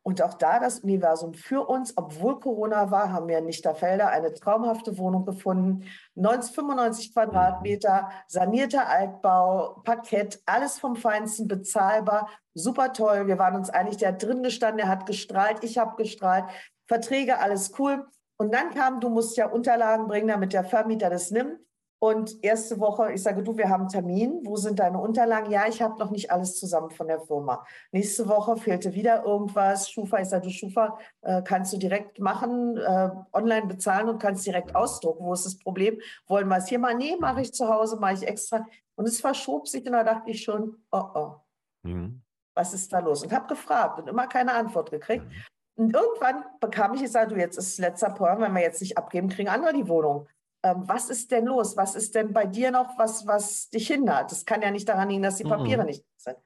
Und 0.07 0.21
auch 0.21 0.35
da 0.35 0.61
das 0.61 0.81
Universum 0.81 1.33
für 1.33 1.67
uns, 1.67 1.97
obwohl 1.97 2.39
Corona 2.39 2.91
war, 2.91 3.11
haben 3.11 3.27
wir 3.27 3.39
in 3.39 3.47
Nichterfelder 3.47 4.11
eine 4.11 4.35
traumhafte 4.35 4.99
Wohnung 4.99 5.25
gefunden. 5.25 5.87
90, 6.15 6.55
95 6.55 7.15
Quadratmeter, 7.15 8.11
sanierter 8.29 8.87
Altbau, 8.87 9.81
Parkett, 9.83 10.43
alles 10.45 10.79
vom 10.79 10.95
Feinsten, 10.95 11.49
bezahlbar, 11.49 12.29
super 12.53 12.93
toll. 12.93 13.27
Wir 13.27 13.39
waren 13.39 13.57
uns 13.57 13.71
einig, 13.71 13.97
der 13.97 14.09
hat 14.11 14.23
drin 14.23 14.43
gestanden, 14.43 14.77
der 14.77 14.89
hat 14.89 15.07
gestrahlt, 15.07 15.65
ich 15.65 15.79
habe 15.79 15.97
gestrahlt, 15.97 16.45
Verträge, 16.87 17.39
alles 17.39 17.73
cool. 17.79 18.07
Und 18.37 18.53
dann 18.53 18.75
kam, 18.75 19.01
du 19.01 19.09
musst 19.09 19.39
ja 19.39 19.47
Unterlagen 19.47 20.07
bringen, 20.07 20.29
damit 20.29 20.53
der 20.53 20.65
Vermieter 20.65 21.09
das 21.09 21.31
nimmt. 21.31 21.59
Und 22.05 22.45
erste 22.45 22.81
Woche, 22.81 23.13
ich 23.13 23.23
sage, 23.23 23.43
du, 23.43 23.57
wir 23.57 23.71
haben 23.71 23.85
einen 23.85 23.89
Termin. 23.89 24.41
Wo 24.43 24.57
sind 24.57 24.79
deine 24.79 25.01
Unterlagen? 25.01 25.51
Ja, 25.51 25.67
ich 25.67 25.81
habe 25.81 25.99
noch 25.99 26.11
nicht 26.11 26.31
alles 26.31 26.61
zusammen 26.61 26.91
von 26.91 27.09
der 27.09 27.19
Firma. 27.19 27.65
Nächste 27.93 28.29
Woche 28.29 28.59
fehlte 28.59 28.93
wieder 28.93 29.25
irgendwas. 29.25 29.89
Schufa, 29.89 30.19
ich 30.19 30.29
sage, 30.29 30.43
du 30.43 30.51
Schufa, 30.51 30.99
äh, 31.23 31.41
kannst 31.41 31.73
du 31.73 31.79
direkt 31.79 32.19
machen, 32.21 32.77
äh, 32.77 33.09
online 33.33 33.69
bezahlen 33.69 34.11
und 34.11 34.19
kannst 34.19 34.45
direkt 34.45 34.77
ausdrucken. 34.77 35.25
Wo 35.25 35.33
ist 35.33 35.47
das 35.47 35.57
Problem? 35.59 35.99
Wollen 36.27 36.47
wir 36.49 36.59
es 36.59 36.69
hier 36.69 36.79
mal? 36.79 36.95
Nee, 36.95 37.17
mache 37.19 37.41
ich 37.41 37.55
zu 37.55 37.71
Hause, 37.71 37.97
mache 37.97 38.13
ich 38.13 38.29
extra. 38.29 38.67
Und 38.97 39.09
es 39.09 39.23
verschob 39.23 39.67
sich 39.67 39.87
und 39.87 39.93
da 39.93 40.05
dachte 40.05 40.31
ich 40.31 40.43
schon, 40.43 40.77
oh 40.93 41.05
oh, 41.15 41.37
mhm. 41.85 42.21
was 42.55 42.75
ist 42.75 42.93
da 42.93 42.99
los? 42.99 43.23
Und 43.23 43.33
habe 43.33 43.47
gefragt 43.47 43.99
und 43.99 44.11
immer 44.11 44.27
keine 44.27 44.53
Antwort 44.53 44.91
gekriegt. 44.91 45.25
Mhm. 45.25 45.33
Und 45.77 45.97
irgendwann 45.97 46.45
bekam 46.61 46.93
ich, 46.93 47.03
ich 47.03 47.13
sage, 47.13 47.35
du, 47.35 47.41
jetzt 47.41 47.57
ist 47.57 47.79
letzter 47.79 48.11
Point, 48.11 48.41
wenn 48.41 48.53
wir 48.53 48.61
jetzt 48.61 48.83
nicht 48.83 48.99
abgeben, 48.99 49.31
kriegen 49.31 49.49
andere 49.49 49.73
die 49.73 49.89
Wohnung 49.89 50.29
was 50.77 51.11
ist 51.11 51.31
denn 51.31 51.47
los? 51.47 51.77
Was 51.77 51.95
ist 51.95 52.15
denn 52.15 52.33
bei 52.33 52.47
dir 52.47 52.71
noch, 52.71 52.99
was, 52.99 53.27
was 53.27 53.69
dich 53.69 53.89
hindert? 53.89 54.31
Das 54.31 54.45
kann 54.45 54.63
ja 54.63 54.71
nicht 54.71 54.89
daran 54.89 55.09
liegen, 55.09 55.23
dass 55.23 55.37
die 55.37 55.45
Papiere 55.45 55.83
mhm. 55.83 55.89
nicht 55.89 56.05
sind. 56.17 56.37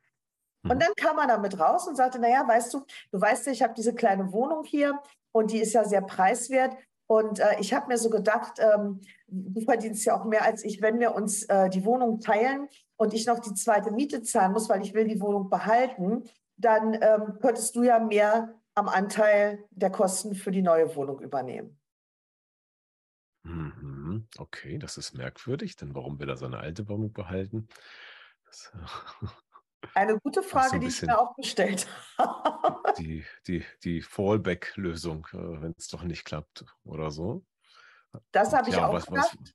Und 0.64 0.76
mhm. 0.76 0.80
dann 0.80 0.94
kam 0.96 1.18
er 1.18 1.26
damit 1.26 1.58
raus 1.58 1.86
und 1.86 1.96
sagte, 1.96 2.18
naja, 2.18 2.46
weißt 2.46 2.74
du, 2.74 2.84
du 3.12 3.20
weißt 3.20 3.46
ja, 3.46 3.52
ich 3.52 3.62
habe 3.62 3.74
diese 3.74 3.94
kleine 3.94 4.32
Wohnung 4.32 4.64
hier 4.64 4.98
und 5.32 5.52
die 5.52 5.60
ist 5.60 5.72
ja 5.72 5.84
sehr 5.84 6.02
preiswert. 6.02 6.76
Und 7.06 7.40
äh, 7.40 7.56
ich 7.58 7.72
habe 7.72 7.86
mir 7.86 7.96
so 7.96 8.10
gedacht, 8.10 8.58
ähm, 8.58 9.00
du 9.28 9.60
verdienst 9.62 10.04
ja 10.04 10.18
auch 10.18 10.24
mehr 10.24 10.44
als 10.44 10.64
ich, 10.64 10.82
wenn 10.82 10.98
wir 10.98 11.14
uns 11.14 11.44
äh, 11.44 11.70
die 11.70 11.84
Wohnung 11.84 12.20
teilen 12.20 12.68
und 12.96 13.14
ich 13.14 13.26
noch 13.26 13.38
die 13.38 13.54
zweite 13.54 13.92
Miete 13.92 14.22
zahlen 14.22 14.52
muss, 14.52 14.68
weil 14.68 14.82
ich 14.82 14.94
will 14.94 15.06
die 15.06 15.20
Wohnung 15.20 15.48
behalten, 15.48 16.24
dann 16.56 16.94
ähm, 16.94 17.38
könntest 17.40 17.76
du 17.76 17.82
ja 17.82 17.98
mehr 17.98 18.54
am 18.74 18.88
Anteil 18.88 19.64
der 19.70 19.90
Kosten 19.90 20.34
für 20.34 20.50
die 20.50 20.62
neue 20.62 20.94
Wohnung 20.96 21.20
übernehmen. 21.20 21.77
Mhm. 23.44 24.28
Okay, 24.38 24.78
das 24.78 24.96
ist 24.98 25.14
merkwürdig, 25.14 25.76
denn 25.76 25.94
warum 25.94 26.18
will 26.18 26.28
er 26.28 26.36
seine 26.36 26.58
alte 26.58 26.88
Wohnung 26.88 27.12
behalten? 27.12 27.68
Das, 28.46 28.72
Eine 29.94 30.18
gute 30.18 30.42
Frage, 30.42 30.78
so 30.78 30.78
die 30.78 30.86
ich 30.88 31.02
mir 31.02 31.18
auch 31.18 31.34
gestellt 31.36 31.86
habe. 32.18 32.94
die, 32.96 33.24
die, 33.46 33.64
die 33.84 34.02
Fallback-Lösung, 34.02 35.26
äh, 35.32 35.62
wenn 35.62 35.74
es 35.76 35.88
doch 35.88 36.02
nicht 36.02 36.24
klappt 36.24 36.64
oder 36.84 37.10
so. 37.10 37.44
Das 38.32 38.52
habe 38.52 38.70
ich 38.70 38.76
Ja, 38.76 38.82
auch 38.82 38.92
was, 38.92 39.10
was, 39.10 39.36
gedacht. 39.36 39.54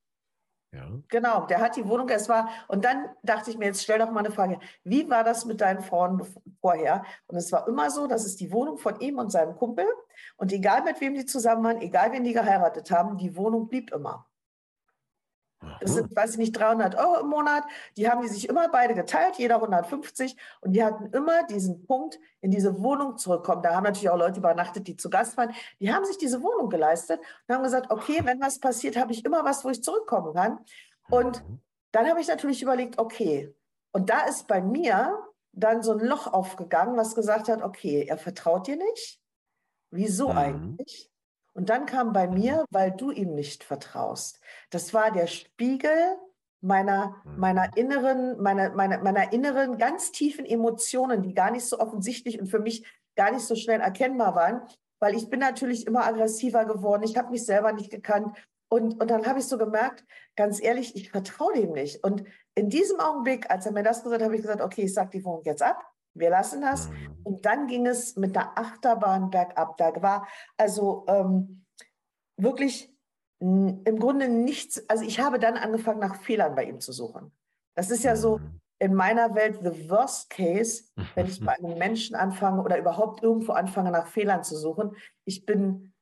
Ja. 0.73 0.89
Genau, 1.07 1.45
der 1.45 1.61
hat 1.61 1.75
die 1.75 1.87
Wohnung, 1.87 2.09
es 2.09 2.27
war, 2.27 2.49
und 2.67 2.83
dann 2.83 3.05
dachte 3.21 3.51
ich 3.51 3.59
mir, 3.59 3.65
jetzt 3.65 3.83
stell 3.83 3.99
doch 3.99 4.09
mal 4.09 4.21
eine 4.21 4.31
Frage, 4.31 4.59
wie 4.83 5.07
war 5.07 5.23
das 5.23 5.45
mit 5.45 5.61
deinen 5.61 5.81
Frauen 5.81 6.25
vorher? 6.61 7.03
Und 7.27 7.37
es 7.37 7.51
war 7.51 7.67
immer 7.67 7.91
so, 7.91 8.07
dass 8.07 8.25
es 8.25 8.37
die 8.37 8.51
Wohnung 8.51 8.79
von 8.79 8.99
ihm 8.99 9.19
und 9.19 9.31
seinem 9.31 9.55
Kumpel, 9.55 9.85
und 10.37 10.51
egal 10.51 10.83
mit 10.83 10.99
wem 10.99 11.13
die 11.13 11.25
zusammen 11.25 11.63
waren, 11.63 11.81
egal 11.81 12.11
wen 12.11 12.23
die 12.23 12.33
geheiratet 12.33 12.89
haben, 12.89 13.17
die 13.17 13.35
Wohnung 13.35 13.67
blieb 13.67 13.93
immer. 13.93 14.25
Das 15.81 15.93
sind, 15.93 16.15
weiß 16.15 16.31
ich 16.31 16.37
nicht, 16.37 16.53
300 16.53 16.95
Euro 16.95 17.19
im 17.19 17.27
Monat. 17.27 17.63
Die 17.97 18.09
haben 18.09 18.21
die 18.21 18.27
sich 18.27 18.47
immer 18.49 18.69
beide 18.69 18.93
geteilt, 18.93 19.37
jeder 19.37 19.55
150. 19.55 20.35
Und 20.61 20.73
die 20.73 20.83
hatten 20.83 21.05
immer 21.07 21.45
diesen 21.47 21.85
Punkt, 21.85 22.19
in 22.41 22.51
diese 22.51 22.81
Wohnung 22.81 23.17
zurückkommen. 23.17 23.61
Da 23.61 23.75
haben 23.75 23.83
natürlich 23.83 24.09
auch 24.09 24.17
Leute 24.17 24.39
übernachtet, 24.39 24.87
die 24.87 24.95
zu 24.95 25.09
Gast 25.09 25.37
waren. 25.37 25.53
Die 25.79 25.93
haben 25.93 26.05
sich 26.05 26.17
diese 26.17 26.41
Wohnung 26.41 26.69
geleistet 26.69 27.19
und 27.47 27.55
haben 27.55 27.63
gesagt, 27.63 27.91
okay, 27.91 28.21
wenn 28.23 28.41
was 28.41 28.59
passiert, 28.59 28.97
habe 28.97 29.11
ich 29.11 29.25
immer 29.25 29.43
was, 29.43 29.63
wo 29.63 29.69
ich 29.69 29.83
zurückkommen 29.83 30.33
kann. 30.33 30.59
Und 31.09 31.47
mhm. 31.47 31.59
dann 31.91 32.09
habe 32.09 32.21
ich 32.21 32.27
natürlich 32.27 32.61
überlegt, 32.61 32.99
okay. 32.99 33.53
Und 33.91 34.09
da 34.09 34.25
ist 34.25 34.47
bei 34.47 34.61
mir 34.61 35.19
dann 35.51 35.83
so 35.83 35.91
ein 35.91 35.99
Loch 35.99 36.27
aufgegangen, 36.27 36.97
was 36.97 37.15
gesagt 37.15 37.47
hat, 37.47 37.61
okay, 37.61 38.05
er 38.07 38.17
vertraut 38.17 38.67
dir 38.67 38.75
nicht. 38.75 39.21
Wieso 39.91 40.29
mhm. 40.29 40.37
eigentlich? 40.37 41.12
Und 41.53 41.69
dann 41.69 41.85
kam 41.85 42.13
bei 42.13 42.27
mir, 42.27 42.65
weil 42.71 42.91
du 42.91 43.11
ihm 43.11 43.35
nicht 43.35 43.63
vertraust. 43.63 44.39
Das 44.69 44.93
war 44.93 45.11
der 45.11 45.27
Spiegel 45.27 46.17
meiner, 46.61 47.15
meiner 47.25 47.67
mhm. 47.67 47.73
inneren, 47.75 48.41
meiner, 48.41 48.71
meiner, 48.71 48.99
meiner 48.99 49.33
inneren, 49.33 49.77
ganz 49.77 50.11
tiefen 50.11 50.45
Emotionen, 50.45 51.21
die 51.21 51.33
gar 51.33 51.51
nicht 51.51 51.65
so 51.65 51.79
offensichtlich 51.79 52.39
und 52.39 52.47
für 52.47 52.59
mich 52.59 52.85
gar 53.15 53.31
nicht 53.31 53.45
so 53.45 53.55
schnell 53.55 53.81
erkennbar 53.81 54.33
waren, 54.33 54.61
weil 54.99 55.15
ich 55.15 55.29
bin 55.29 55.39
natürlich 55.39 55.85
immer 55.85 56.05
aggressiver 56.05 56.65
geworden. 56.65 57.03
Ich 57.03 57.17
habe 57.17 57.29
mich 57.29 57.45
selber 57.45 57.73
nicht 57.73 57.91
gekannt. 57.91 58.35
Und, 58.69 58.99
und 58.99 59.11
dann 59.11 59.27
habe 59.27 59.39
ich 59.39 59.45
so 59.45 59.57
gemerkt, 59.57 60.03
ganz 60.35 60.63
ehrlich, 60.63 60.95
ich 60.95 61.11
vertraue 61.11 61.53
dem 61.53 61.73
nicht. 61.73 62.03
Und 62.03 62.23
in 62.55 62.69
diesem 62.69 62.99
Augenblick, 62.99 63.51
als 63.51 63.65
er 63.65 63.73
mir 63.73 63.83
das 63.83 64.01
gesagt 64.01 64.21
hat, 64.21 64.25
habe 64.25 64.35
ich 64.35 64.41
gesagt, 64.41 64.61
okay, 64.61 64.83
ich 64.83 64.93
sage 64.93 65.11
die 65.11 65.23
Wohnung 65.25 65.43
jetzt 65.43 65.61
ab. 65.61 65.92
Wir 66.13 66.29
lassen 66.29 66.61
das. 66.61 66.89
Mhm. 66.89 67.17
Und 67.23 67.45
dann 67.45 67.67
ging 67.67 67.85
es 67.85 68.15
mit 68.15 68.35
der 68.35 68.57
Achterbahn 68.57 69.29
bergab. 69.29 69.77
Da 69.77 70.01
war 70.01 70.27
also 70.57 71.05
ähm, 71.07 71.65
wirklich 72.37 72.93
im 73.39 73.99
Grunde 73.99 74.29
nichts. 74.29 74.87
Also 74.89 75.03
ich 75.03 75.19
habe 75.19 75.37
dann 75.37 75.57
angefangen, 75.57 75.99
nach 75.99 76.15
Fehlern 76.15 76.55
bei 76.55 76.63
ihm 76.63 76.79
zu 76.79 76.93
suchen. 76.93 77.31
Das 77.75 77.89
ist 77.89 78.03
ja 78.03 78.15
so 78.15 78.37
mhm. 78.37 78.61
in 78.79 78.93
meiner 78.93 79.35
Welt 79.35 79.59
the 79.63 79.89
worst 79.89 80.29
case, 80.29 80.85
wenn 81.15 81.27
ich 81.27 81.39
bei 81.45 81.53
einem 81.53 81.77
Menschen 81.77 82.15
anfange 82.15 82.61
oder 82.61 82.77
überhaupt 82.77 83.21
irgendwo 83.21 83.51
anfange, 83.51 83.91
nach 83.91 84.07
Fehlern 84.07 84.43
zu 84.43 84.55
suchen. 84.55 84.95
Ich 85.25 85.45
bin 85.45 85.93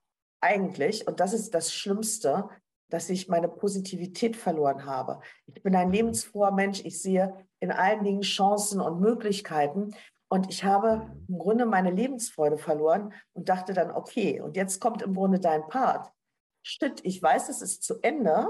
eigentlich, 0.42 1.08
und 1.08 1.20
das 1.20 1.34
ist 1.34 1.54
das 1.54 1.74
Schlimmste, 1.74 2.50
dass 2.92 3.10
ich 3.10 3.28
meine 3.28 3.48
Positivität 3.48 4.36
verloren 4.36 4.86
habe. 4.86 5.22
Ich 5.48 5.64
bin 5.64 5.76
ein 5.76 5.92
lebensfroher 5.92 6.52
Mensch. 6.52 6.82
Ich 6.86 7.02
sehe 7.02 7.48
in 7.60 7.72
allen 7.72 8.04
Dingen 8.04 8.22
Chancen 8.22 8.80
und 8.82 9.00
Möglichkeiten. 9.00 9.96
Und 10.30 10.50
ich 10.50 10.64
habe 10.64 11.10
im 11.28 11.40
Grunde 11.40 11.66
meine 11.66 11.90
Lebensfreude 11.90 12.58
verloren 12.58 13.14
und 13.34 13.50
dachte 13.50 13.74
dann, 13.74 13.92
okay, 13.92 14.42
und 14.42 14.56
jetzt 14.56 14.80
kommt 14.80 15.02
im 15.02 15.14
Grunde 15.14 15.40
dein 15.40 15.68
Part. 15.68 16.12
Shit, 16.64 17.02
ich 17.04 17.22
weiß, 17.22 17.50
es 17.50 17.62
ist 17.62 17.84
zu 17.84 18.00
Ende. 18.02 18.48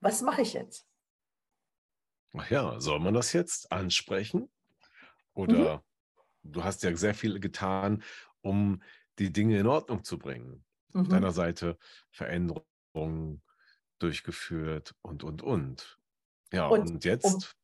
Was 0.00 0.22
mache 0.22 0.42
ich 0.42 0.54
jetzt? 0.54 0.86
Ach 2.36 2.50
ja, 2.50 2.80
soll 2.80 3.00
man 3.00 3.14
das 3.14 3.32
jetzt 3.32 3.70
ansprechen? 3.70 4.50
Oder 5.34 5.76
mhm. 5.76 6.52
du 6.52 6.64
hast 6.64 6.82
ja 6.82 6.94
sehr 6.96 7.14
viel 7.14 7.38
getan, 7.38 8.02
um 8.40 8.82
die 9.18 9.32
Dinge 9.32 9.58
in 9.58 9.66
Ordnung 9.66 10.04
zu 10.04 10.18
bringen. 10.18 10.64
Mhm. 10.92 11.02
Auf 11.02 11.08
deiner 11.08 11.32
Seite 11.32 11.78
Veränderungen 12.92 13.42
durchgeführt 13.98 14.94
und, 15.02 15.24
und, 15.24 15.42
und. 15.42 15.98
Ja, 16.52 16.66
und, 16.66 16.90
und 16.90 17.04
jetzt? 17.04 17.56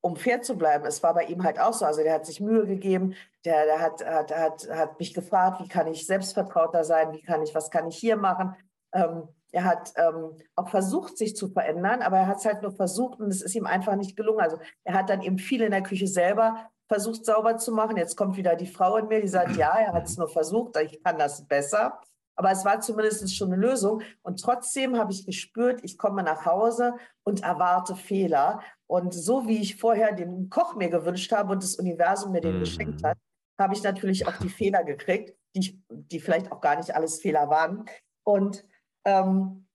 Um, 0.00 0.12
um, 0.12 0.16
fair 0.16 0.42
zu 0.42 0.56
bleiben, 0.56 0.86
es 0.86 1.02
war 1.02 1.14
bei 1.14 1.24
ihm 1.24 1.42
halt 1.42 1.58
auch 1.58 1.72
so. 1.72 1.84
Also 1.84 2.02
der 2.02 2.14
hat 2.14 2.26
sich 2.26 2.40
Mühe 2.40 2.66
gegeben, 2.66 3.14
der, 3.44 3.64
der 3.66 3.80
hat, 3.80 4.04
hat, 4.04 4.30
hat, 4.30 4.68
hat 4.70 4.98
mich 4.98 5.14
gefragt, 5.14 5.60
wie 5.60 5.68
kann 5.68 5.86
ich 5.86 6.06
selbstvertrauter 6.06 6.84
sein, 6.84 7.12
wie 7.12 7.22
kann 7.22 7.42
ich, 7.42 7.54
was 7.54 7.70
kann 7.70 7.88
ich 7.88 7.96
hier 7.96 8.16
machen. 8.16 8.54
Ähm, 8.92 9.28
er 9.50 9.64
hat 9.64 9.92
ähm, 9.96 10.36
auch 10.56 10.70
versucht, 10.70 11.18
sich 11.18 11.36
zu 11.36 11.48
verändern, 11.48 12.00
aber 12.00 12.18
er 12.18 12.26
hat 12.26 12.38
es 12.38 12.46
halt 12.46 12.62
nur 12.62 12.72
versucht 12.72 13.20
und 13.20 13.28
es 13.28 13.42
ist 13.42 13.54
ihm 13.54 13.66
einfach 13.66 13.96
nicht 13.96 14.16
gelungen. 14.16 14.40
Also 14.40 14.58
er 14.84 14.94
hat 14.94 15.10
dann 15.10 15.20
eben 15.20 15.38
viel 15.38 15.60
in 15.60 15.72
der 15.72 15.82
Küche 15.82 16.06
selber 16.06 16.70
versucht 16.88 17.24
sauber 17.24 17.56
zu 17.56 17.72
machen. 17.72 17.96
Jetzt 17.96 18.16
kommt 18.16 18.36
wieder 18.36 18.54
die 18.54 18.66
Frau 18.66 18.96
in 18.96 19.08
mir, 19.08 19.20
die 19.20 19.28
sagt, 19.28 19.56
ja, 19.56 19.76
er 19.78 19.92
hat 19.92 20.06
es 20.06 20.16
nur 20.16 20.28
versucht, 20.28 20.76
ich 20.78 21.02
kann 21.02 21.18
das 21.18 21.46
besser. 21.46 22.00
Aber 22.36 22.50
es 22.50 22.64
war 22.64 22.80
zumindest 22.80 23.36
schon 23.36 23.52
eine 23.52 23.60
Lösung. 23.60 24.02
Und 24.22 24.40
trotzdem 24.40 24.96
habe 24.98 25.12
ich 25.12 25.26
gespürt, 25.26 25.80
ich 25.82 25.98
komme 25.98 26.22
nach 26.22 26.46
Hause 26.46 26.94
und 27.24 27.42
erwarte 27.42 27.94
Fehler. 27.94 28.60
Und 28.86 29.12
so 29.12 29.46
wie 29.46 29.58
ich 29.58 29.76
vorher 29.76 30.12
den 30.12 30.48
Koch 30.50 30.74
mir 30.74 30.88
gewünscht 30.88 31.32
habe 31.32 31.52
und 31.52 31.62
das 31.62 31.76
Universum 31.76 32.32
mir 32.32 32.40
den 32.40 32.56
mhm. 32.56 32.60
geschenkt 32.60 33.04
hat, 33.04 33.18
habe 33.60 33.74
ich 33.74 33.82
natürlich 33.82 34.26
auch 34.26 34.36
die 34.36 34.48
Fehler 34.60 34.84
gekriegt. 34.84 35.36
die, 35.54 35.82
die 35.88 36.20
vielleicht 36.20 36.50
auch 36.50 36.60
gar 36.60 36.76
nicht 36.76 36.94
alles 36.94 37.20
Fehler 37.20 37.50
waren. 37.50 37.84
Und 38.24 38.64
ähm, 39.04 39.66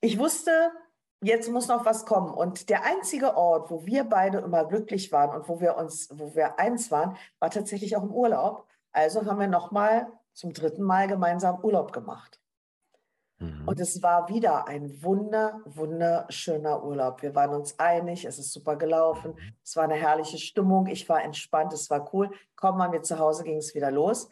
ich 0.00 0.18
wusste, 0.18 0.70
jetzt 1.22 1.50
muss 1.50 1.68
noch 1.68 1.84
was 1.84 2.06
kommen. 2.06 2.32
Und 2.32 2.68
der 2.68 2.84
einzige 2.84 3.36
Ort, 3.36 3.70
wo 3.70 3.84
wir 3.86 4.04
beide 4.04 4.38
immer 4.38 4.64
glücklich 4.64 5.10
waren 5.12 5.34
und 5.36 5.48
wo 5.48 5.60
wir 5.60 5.76
uns, 5.76 6.08
wo 6.12 6.34
wir 6.34 6.58
eins 6.58 6.90
waren, 6.90 7.16
war 7.40 7.50
tatsächlich 7.50 7.96
auch 7.96 8.02
im 8.02 8.12
Urlaub. 8.12 8.66
Also 8.92 9.24
haben 9.26 9.40
wir 9.40 9.48
nochmal 9.48 10.10
zum 10.38 10.52
dritten 10.52 10.82
Mal 10.82 11.08
gemeinsam 11.08 11.58
Urlaub 11.64 11.92
gemacht. 11.92 12.40
Mhm. 13.38 13.66
Und 13.66 13.80
es 13.80 14.02
war 14.04 14.28
wieder 14.28 14.68
ein 14.68 15.02
wunder, 15.02 15.60
wunderschöner 15.64 16.84
Urlaub. 16.84 17.22
Wir 17.22 17.34
waren 17.34 17.54
uns 17.54 17.76
einig, 17.80 18.24
es 18.24 18.38
ist 18.38 18.52
super 18.52 18.76
gelaufen, 18.76 19.32
mhm. 19.32 19.54
es 19.64 19.74
war 19.74 19.84
eine 19.84 19.96
herrliche 19.96 20.38
Stimmung, 20.38 20.86
ich 20.86 21.08
war 21.08 21.24
entspannt, 21.24 21.72
es 21.72 21.90
war 21.90 22.08
cool. 22.14 22.30
Kaum 22.54 22.78
waren 22.78 22.92
wir 22.92 23.02
zu 23.02 23.18
Hause, 23.18 23.42
ging 23.42 23.56
es 23.56 23.74
wieder 23.74 23.90
los. 23.90 24.28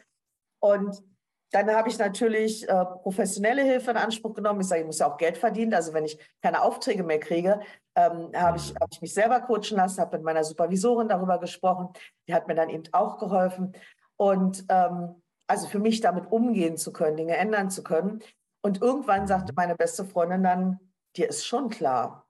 Und 0.59 1.03
dann 1.51 1.69
habe 1.73 1.89
ich 1.89 1.97
natürlich 1.97 2.67
äh, 2.67 2.85
professionelle 2.85 3.63
Hilfe 3.63 3.91
in 3.91 3.97
Anspruch 3.97 4.33
genommen. 4.33 4.61
Ich 4.61 4.67
sage, 4.67 4.81
ich 4.81 4.87
muss 4.87 4.99
ja 4.99 5.11
auch 5.11 5.17
Geld 5.17 5.37
verdienen. 5.37 5.73
Also 5.73 5.93
wenn 5.93 6.05
ich 6.05 6.17
keine 6.41 6.61
Aufträge 6.61 7.03
mehr 7.03 7.19
kriege, 7.19 7.59
ähm, 7.95 8.31
habe 8.33 8.57
ich, 8.57 8.73
mhm. 8.73 8.77
hab 8.79 8.93
ich 8.93 9.01
mich 9.01 9.13
selber 9.13 9.41
coachen 9.41 9.75
lassen, 9.75 9.99
habe 9.99 10.17
mit 10.17 10.25
meiner 10.25 10.45
Supervisorin 10.45 11.09
darüber 11.09 11.37
gesprochen. 11.37 11.89
Die 12.27 12.33
hat 12.33 12.47
mir 12.47 12.55
dann 12.55 12.69
eben 12.69 12.83
auch 12.93 13.17
geholfen. 13.17 13.73
Und 14.15 14.65
ähm, 14.69 15.21
also 15.47 15.67
für 15.67 15.79
mich 15.79 16.01
damit 16.01 16.31
umgehen 16.31 16.77
zu 16.77 16.91
können, 16.91 17.17
Dinge 17.17 17.37
ändern 17.37 17.69
zu 17.69 17.83
können. 17.83 18.21
Und 18.61 18.81
irgendwann 18.81 19.27
sagte 19.27 19.53
meine 19.55 19.75
beste 19.75 20.05
Freundin 20.05 20.43
dann, 20.43 20.79
dir 21.15 21.29
ist 21.29 21.45
schon 21.45 21.69
klar, 21.69 22.27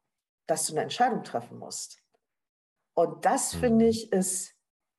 dass 0.47 0.67
du 0.67 0.73
eine 0.73 0.83
Entscheidung 0.83 1.23
treffen 1.23 1.57
musst. 1.57 2.01
Und 2.93 3.25
das 3.25 3.55
mhm. 3.55 3.59
finde 3.59 3.87
ich 3.87 4.11
ist, 4.11 4.55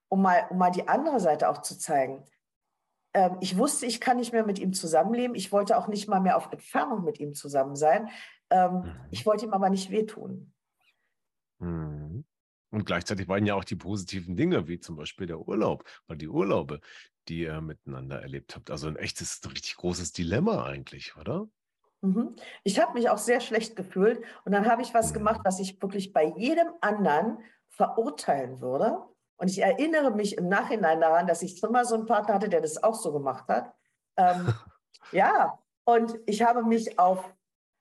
um 0.08 0.22
mal, 0.22 0.46
um 0.50 0.58
mal 0.58 0.70
die 0.70 0.88
andere 0.88 1.20
Seite 1.20 1.48
auch 1.48 1.62
zu 1.62 1.78
zeigen. 1.78 2.24
Ähm, 3.14 3.36
ich 3.40 3.56
wusste, 3.56 3.86
ich 3.86 4.00
kann 4.00 4.18
nicht 4.18 4.32
mehr 4.32 4.44
mit 4.44 4.58
ihm 4.58 4.72
zusammenleben. 4.72 5.34
Ich 5.34 5.52
wollte 5.52 5.76
auch 5.78 5.88
nicht 5.88 6.08
mal 6.08 6.20
mehr 6.20 6.36
auf 6.36 6.50
Entfernung 6.52 7.04
mit 7.04 7.20
ihm 7.20 7.34
zusammen 7.34 7.76
sein. 7.76 8.08
Ähm, 8.50 8.80
mhm. 8.80 9.00
Ich 9.10 9.26
wollte 9.26 9.46
ihm 9.46 9.52
aber 9.52 9.70
nicht 9.70 9.90
wehtun. 9.90 10.52
Mhm. 11.58 12.24
Und 12.70 12.84
gleichzeitig 12.84 13.28
waren 13.28 13.46
ja 13.46 13.54
auch 13.54 13.64
die 13.64 13.76
positiven 13.76 14.36
Dinge, 14.36 14.68
wie 14.68 14.78
zum 14.78 14.96
Beispiel 14.96 15.26
der 15.26 15.40
Urlaub 15.40 15.84
oder 16.08 16.16
die 16.16 16.28
Urlaube, 16.28 16.80
die 17.28 17.40
ihr 17.40 17.60
miteinander 17.60 18.20
erlebt 18.20 18.54
habt. 18.56 18.70
Also 18.70 18.88
ein 18.88 18.96
echtes, 18.96 19.40
richtig 19.46 19.76
großes 19.76 20.12
Dilemma 20.12 20.64
eigentlich, 20.64 21.16
oder? 21.16 21.48
Mhm. 22.00 22.36
Ich 22.64 22.78
habe 22.78 22.94
mich 22.94 23.08
auch 23.08 23.18
sehr 23.18 23.40
schlecht 23.40 23.74
gefühlt 23.74 24.22
und 24.44 24.52
dann 24.52 24.66
habe 24.66 24.82
ich 24.82 24.94
was 24.94 25.10
mhm. 25.10 25.14
gemacht, 25.14 25.40
was 25.44 25.58
ich 25.60 25.80
wirklich 25.82 26.12
bei 26.12 26.32
jedem 26.36 26.68
anderen 26.80 27.38
verurteilen 27.70 28.60
würde. 28.60 28.98
Und 29.36 29.48
ich 29.48 29.62
erinnere 29.62 30.10
mich 30.10 30.36
im 30.36 30.48
Nachhinein 30.48 31.00
daran, 31.00 31.26
dass 31.26 31.42
ich 31.42 31.58
schon 31.58 31.72
mal 31.72 31.84
so 31.84 31.94
einen 31.94 32.06
Partner 32.06 32.34
hatte, 32.34 32.48
der 32.48 32.60
das 32.60 32.82
auch 32.82 32.94
so 32.94 33.12
gemacht 33.12 33.48
hat. 33.48 33.72
Ähm, 34.16 34.52
ja, 35.12 35.58
und 35.84 36.18
ich 36.26 36.42
habe 36.42 36.64
mich 36.64 36.98
auf 36.98 37.32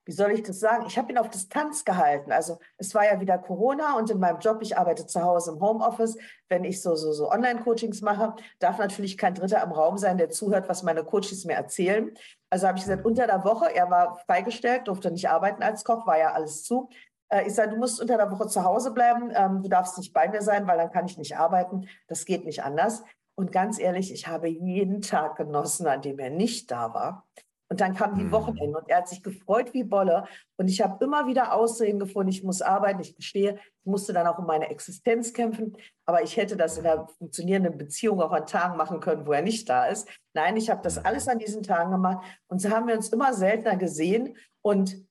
wie 0.07 0.13
soll 0.13 0.31
ich 0.31 0.41
das 0.41 0.61
sagen? 0.61 0.85
Ich 0.87 0.97
habe 0.97 1.11
ihn 1.11 1.17
auf 1.17 1.29
Distanz 1.29 1.83
gehalten. 1.83 2.31
Also 2.31 2.59
es 2.77 2.95
war 2.95 3.05
ja 3.05 3.19
wieder 3.19 3.37
Corona 3.37 3.97
und 3.97 4.09
in 4.09 4.19
meinem 4.19 4.39
Job, 4.39 4.59
ich 4.61 4.77
arbeite 4.77 5.05
zu 5.05 5.21
Hause 5.21 5.51
im 5.51 5.59
Homeoffice, 5.59 6.17
wenn 6.47 6.63
ich 6.63 6.81
so, 6.81 6.95
so, 6.95 7.11
so 7.11 7.29
Online-Coachings 7.29 8.01
mache, 8.01 8.33
darf 8.59 8.77
natürlich 8.77 9.17
kein 9.17 9.35
Dritter 9.35 9.61
im 9.61 9.73
Raum 9.73 9.97
sein, 9.97 10.17
der 10.17 10.29
zuhört, 10.29 10.69
was 10.69 10.81
meine 10.81 11.03
Coaches 11.03 11.43
mir 11.43 11.55
erzählen. 11.55 12.13
Also 12.49 12.67
habe 12.67 12.77
ich 12.77 12.85
gesagt, 12.85 13.05
unter 13.05 13.27
der 13.27 13.43
Woche, 13.43 13.75
er 13.75 13.89
war 13.89 14.17
freigestellt, 14.25 14.87
durfte 14.87 15.11
nicht 15.11 15.29
arbeiten 15.29 15.61
als 15.61 15.83
Koch, 15.83 16.07
war 16.07 16.17
ja 16.17 16.31
alles 16.31 16.63
zu. 16.63 16.89
Äh, 17.27 17.45
ich 17.45 17.55
sage, 17.55 17.71
du 17.71 17.75
musst 17.75 17.99
unter 17.99 18.15
der 18.15 18.31
Woche 18.31 18.47
zu 18.47 18.63
Hause 18.63 18.91
bleiben, 18.91 19.31
ähm, 19.35 19.61
du 19.61 19.67
darfst 19.67 19.97
nicht 19.97 20.13
bei 20.13 20.29
mir 20.29 20.41
sein, 20.41 20.67
weil 20.67 20.77
dann 20.77 20.91
kann 20.91 21.05
ich 21.05 21.17
nicht 21.17 21.37
arbeiten. 21.37 21.89
Das 22.07 22.23
geht 22.23 22.45
nicht 22.45 22.63
anders. 22.63 23.03
Und 23.35 23.51
ganz 23.51 23.77
ehrlich, 23.77 24.13
ich 24.13 24.27
habe 24.27 24.47
jeden 24.47 25.01
Tag 25.01 25.35
genossen, 25.35 25.85
an 25.85 26.01
dem 26.01 26.17
er 26.17 26.29
nicht 26.29 26.71
da 26.71 26.93
war. 26.93 27.27
Und 27.69 27.81
dann 27.81 27.95
kam 27.95 28.15
die 28.15 28.23
mhm. 28.23 28.31
Wochenende 28.31 28.77
und 28.77 28.89
er 28.89 28.97
hat 28.97 29.09
sich 29.09 29.21
gefreut 29.21 29.73
wie 29.73 29.83
Bolle. 29.83 30.25
Und 30.55 30.69
ich 30.69 30.81
habe 30.81 31.03
immer 31.03 31.27
wieder 31.27 31.53
Ausreden 31.53 31.99
gefunden, 31.99 32.29
ich 32.29 32.43
muss 32.43 32.61
arbeiten, 32.61 33.01
ich 33.01 33.15
gestehe, 33.15 33.55
ich 33.55 33.85
musste 33.85 34.13
dann 34.13 34.25
auch 34.27 34.39
um 34.39 34.45
meine 34.45 34.69
Existenz 34.69 35.33
kämpfen. 35.33 35.75
Aber 36.05 36.23
ich 36.23 36.37
hätte 36.37 36.55
das 36.55 36.77
in 36.77 36.85
einer 36.85 37.07
funktionierenden 37.07 37.77
Beziehung 37.77 38.21
auch 38.21 38.31
an 38.31 38.47
Tagen 38.47 38.77
machen 38.77 39.01
können, 39.01 39.27
wo 39.27 39.33
er 39.33 39.41
nicht 39.41 39.67
da 39.67 39.85
ist. 39.85 40.07
Nein, 40.33 40.55
ich 40.55 40.69
habe 40.69 40.81
das 40.81 41.03
alles 41.03 41.27
an 41.27 41.39
diesen 41.39 41.63
Tagen 41.63 41.91
gemacht. 41.91 42.25
Und 42.47 42.61
so 42.61 42.69
haben 42.69 42.87
wir 42.87 42.95
uns 42.95 43.09
immer 43.09 43.33
seltener 43.33 43.75
gesehen. 43.75 44.37
Und 44.61 45.05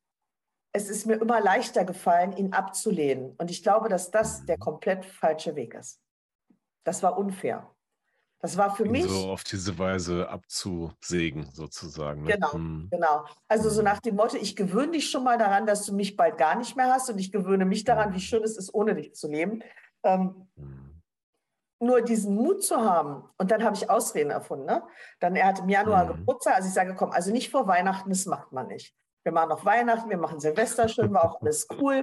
es 0.73 0.89
ist 0.89 1.07
mir 1.07 1.15
immer 1.15 1.41
leichter 1.41 1.85
gefallen, 1.85 2.37
ihn 2.37 2.53
abzulehnen. 2.53 3.35
Und 3.39 3.51
ich 3.51 3.63
glaube, 3.63 3.89
dass 3.89 4.11
das 4.11 4.47
der 4.47 4.59
komplett 4.59 5.05
falsche 5.05 5.57
Weg 5.57 5.75
ist. 5.75 6.01
Das 6.85 7.03
war 7.03 7.19
unfair. 7.19 7.71
Das 8.41 8.57
war 8.57 8.75
für 8.75 8.85
Ihn 8.85 8.93
mich. 8.93 9.05
So 9.05 9.31
auf 9.31 9.45
diese 9.45 9.79
Weise 9.79 10.29
abzusägen, 10.29 11.49
sozusagen. 11.53 12.25
Ne? 12.25 12.35
Genau, 12.35 12.53
hm. 12.53 12.89
genau. 12.91 13.25
Also 13.49 13.71
so 13.71 13.79
hm. 13.79 13.85
nach 13.85 14.01
dem 14.01 14.17
Motto, 14.17 14.37
ich 14.37 14.57
gewöhne 14.57 14.93
dich 14.93 15.11
schon 15.11 15.25
mal 15.25 15.39
daran, 15.39 15.67
dass 15.67 15.87
du 15.87 15.95
mich 15.95 16.17
bald 16.17 16.39
gar 16.39 16.57
nicht 16.57 16.77
mehr 16.77 16.93
hast 16.93 17.09
und 17.11 17.19
ich 17.19 17.33
gewöhne 17.33 17.65
mich 17.65 17.85
daran, 17.85 18.11
wie 18.11 18.19
hm. 18.19 18.23
schön 18.23 18.43
es 18.45 18.57
ist, 18.57 18.75
ohne 18.75 18.95
dich 18.95 19.15
zu 19.15 19.29
leben. 19.29 19.63
Ähm, 20.03 20.49
hm. 20.57 21.03
Nur 21.79 22.01
diesen 22.01 22.35
Mut 22.35 22.65
zu 22.65 22.77
haben, 22.77 23.29
und 23.37 23.51
dann 23.51 23.63
habe 23.63 23.77
ich 23.77 23.91
Ausreden 23.91 24.31
erfunden. 24.31 24.65
Ne? 24.65 24.83
Dann, 25.21 25.37
er 25.37 25.49
hat 25.49 25.59
im 25.59 25.69
Januar 25.69 26.09
hm. 26.09 26.17
Geburtstag, 26.17 26.57
also 26.57 26.69
ich 26.69 26.75
sage, 26.75 26.95
komm, 26.95 27.11
also 27.11 27.33
nicht 27.33 27.51
vor 27.51 27.67
Weihnachten, 27.67 28.11
das 28.11 28.27
macht 28.27 28.53
man 28.53 28.69
nicht. 28.69 28.95
Wir 29.25 29.33
machen 29.33 29.49
noch 29.49 29.65
Weihnachten, 29.65 30.09
wir 30.09 30.19
machen 30.19 30.39
Silvester 30.41 30.89
schön, 30.89 31.13
war 31.13 31.25
auch 31.25 31.41
alles 31.41 31.67
cool. 31.81 32.03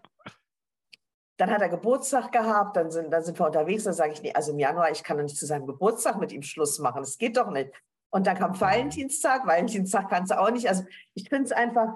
Dann 1.38 1.50
hat 1.50 1.62
er 1.62 1.70
Geburtstag 1.70 2.32
gehabt, 2.32 2.78
dann 2.78 2.92
sind, 2.92 3.12
dann 3.12 3.24
sind 3.24 3.40
wir 3.40 3.46
unterwegs, 3.46 3.86
dann 3.86 3.94
sage 3.94 4.14
ich, 4.14 4.22
nee, 4.22 4.34
also 4.34 4.52
im 4.52 4.60
Januar, 4.60 4.92
ich 4.92 5.04
kann 5.04 5.18
doch 5.18 5.24
nicht 5.24 5.38
zu 5.38 5.46
seinem 5.46 5.66
Geburtstag 5.66 6.20
mit 6.20 6.32
ihm 6.32 6.44
Schluss 6.44 6.80
machen, 6.80 7.02
das 7.02 7.18
geht 7.18 7.38
doch 7.38 7.50
nicht. 7.50 7.72
Und 8.12 8.28
dann 8.28 8.38
kam 8.38 8.60
Valentinstag, 8.60 9.48
Valentinstag 9.48 10.10
kannst 10.10 10.32
du 10.32 10.40
auch 10.40 10.52
nicht. 10.52 10.70
Also 10.70 10.84
ich 11.16 11.30
finde 11.30 11.46
es 11.46 11.52
einfach, 11.52 11.96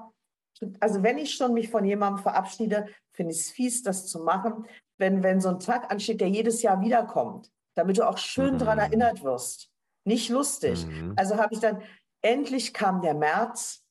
also 0.79 1.03
wenn 1.03 1.19
ich 1.19 1.35
schon 1.35 1.53
mich 1.53 1.69
von 1.69 1.85
jemandem 1.85 2.23
verabschiede, 2.23 2.87
finde 3.11 3.33
ich 3.33 3.41
es 3.41 3.51
fies, 3.51 3.83
das 3.83 4.07
zu 4.07 4.23
machen, 4.23 4.65
wenn, 4.97 5.21
wenn 5.21 5.39
so 5.39 5.49
ein 5.49 5.59
Tag 5.59 5.91
ansteht, 5.91 6.21
der 6.21 6.29
jedes 6.29 6.63
Jahr 6.63 6.81
wiederkommt, 6.81 7.51
damit 7.75 7.99
du 7.99 8.07
auch 8.07 8.17
schön 8.17 8.55
mhm. 8.55 8.57
daran 8.57 8.79
erinnert 8.79 9.23
wirst. 9.23 9.71
Nicht 10.05 10.29
lustig. 10.29 10.87
Mhm. 10.87 11.13
Also 11.15 11.37
habe 11.37 11.53
ich 11.53 11.59
dann, 11.59 11.83
endlich 12.21 12.73
kam 12.73 13.01
der 13.01 13.13
März 13.13 13.85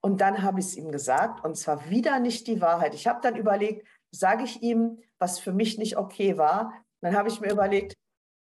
und 0.00 0.20
dann 0.20 0.42
habe 0.42 0.60
ich 0.60 0.66
es 0.66 0.76
ihm 0.76 0.90
gesagt 0.90 1.44
und 1.44 1.56
zwar 1.56 1.88
wieder 1.88 2.18
nicht 2.18 2.46
die 2.46 2.60
Wahrheit. 2.60 2.94
Ich 2.94 3.06
habe 3.06 3.20
dann 3.22 3.36
überlegt, 3.36 3.86
sage 4.10 4.44
ich 4.44 4.62
ihm, 4.62 4.98
was 5.18 5.38
für 5.38 5.52
mich 5.52 5.78
nicht 5.78 5.96
okay 5.96 6.38
war. 6.38 6.72
Dann 7.00 7.16
habe 7.16 7.28
ich 7.28 7.40
mir 7.40 7.50
überlegt, 7.50 7.94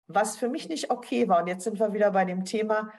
was 0.06 0.36
für 0.36 0.48
mich 0.48 0.68
nicht 0.68 0.90
okay 0.90 1.28
war. 1.28 1.42
Und 1.42 1.48
jetzt 1.48 1.64
sind 1.64 1.78
wir 1.78 1.92
wieder 1.92 2.10
bei 2.10 2.24
dem 2.24 2.44
Thema, 2.44 2.92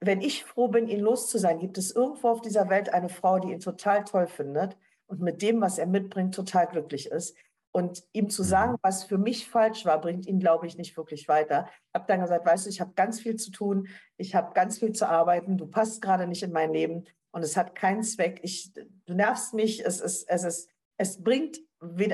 wenn 0.00 0.20
ich 0.20 0.44
froh 0.44 0.68
bin, 0.68 0.88
ihn 0.88 1.00
los 1.00 1.28
zu 1.30 1.38
sein, 1.38 1.58
gibt 1.58 1.78
es 1.78 1.90
irgendwo 1.90 2.28
auf 2.28 2.42
dieser 2.42 2.68
Welt 2.68 2.92
eine 2.92 3.08
Frau, 3.08 3.38
die 3.38 3.52
ihn 3.52 3.60
total 3.60 4.04
toll 4.04 4.26
findet 4.26 4.76
und 5.06 5.20
mit 5.20 5.40
dem, 5.42 5.60
was 5.60 5.78
er 5.78 5.86
mitbringt, 5.86 6.34
total 6.34 6.66
glücklich 6.66 7.06
ist. 7.06 7.36
Und 7.72 8.04
ihm 8.12 8.30
zu 8.30 8.42
sagen, 8.42 8.72
mhm. 8.72 8.78
was 8.82 9.04
für 9.04 9.18
mich 9.18 9.48
falsch 9.48 9.84
war, 9.84 10.00
bringt 10.00 10.26
ihn, 10.26 10.40
glaube 10.40 10.66
ich, 10.66 10.76
nicht 10.76 10.96
wirklich 10.96 11.28
weiter. 11.28 11.68
Ich 11.68 11.94
habe 11.94 12.06
dann 12.08 12.20
gesagt, 12.20 12.46
weißt 12.46 12.66
du, 12.66 12.70
ich 12.70 12.80
habe 12.80 12.92
ganz 12.94 13.20
viel 13.20 13.36
zu 13.36 13.50
tun, 13.50 13.88
ich 14.16 14.34
habe 14.34 14.54
ganz 14.54 14.78
viel 14.78 14.92
zu 14.92 15.08
arbeiten, 15.08 15.58
du 15.58 15.66
passt 15.66 16.00
gerade 16.00 16.26
nicht 16.26 16.42
in 16.42 16.52
mein 16.52 16.72
Leben 16.72 17.04
und 17.32 17.42
es 17.42 17.56
hat 17.56 17.74
keinen 17.74 18.02
Zweck. 18.02 18.40
Ich, 18.42 18.72
du 18.72 19.14
nervst 19.14 19.52
mich, 19.52 19.84
es, 19.84 20.00
ist, 20.00 20.24
es, 20.28 20.44
ist, 20.44 20.70
es 20.98 21.22
bringt 21.22 21.58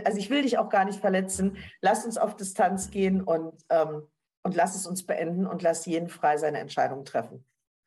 also 0.04 0.18
ich 0.18 0.30
will 0.30 0.42
dich 0.42 0.58
auch 0.58 0.68
gar 0.68 0.84
nicht 0.84 1.00
verletzen. 1.00 1.56
Lass 1.80 2.04
uns 2.04 2.18
auf 2.18 2.36
Distanz 2.36 2.90
gehen 2.90 3.22
und, 3.22 3.54
ähm, 3.70 4.08
und 4.42 4.54
lass 4.56 4.74
es 4.74 4.86
uns 4.86 5.06
beenden 5.06 5.46
und 5.46 5.62
lass 5.62 5.86
jeden 5.86 6.08
frei 6.08 6.36
seine 6.36 6.58
Entscheidung 6.58 7.04
treffen. 7.04 7.44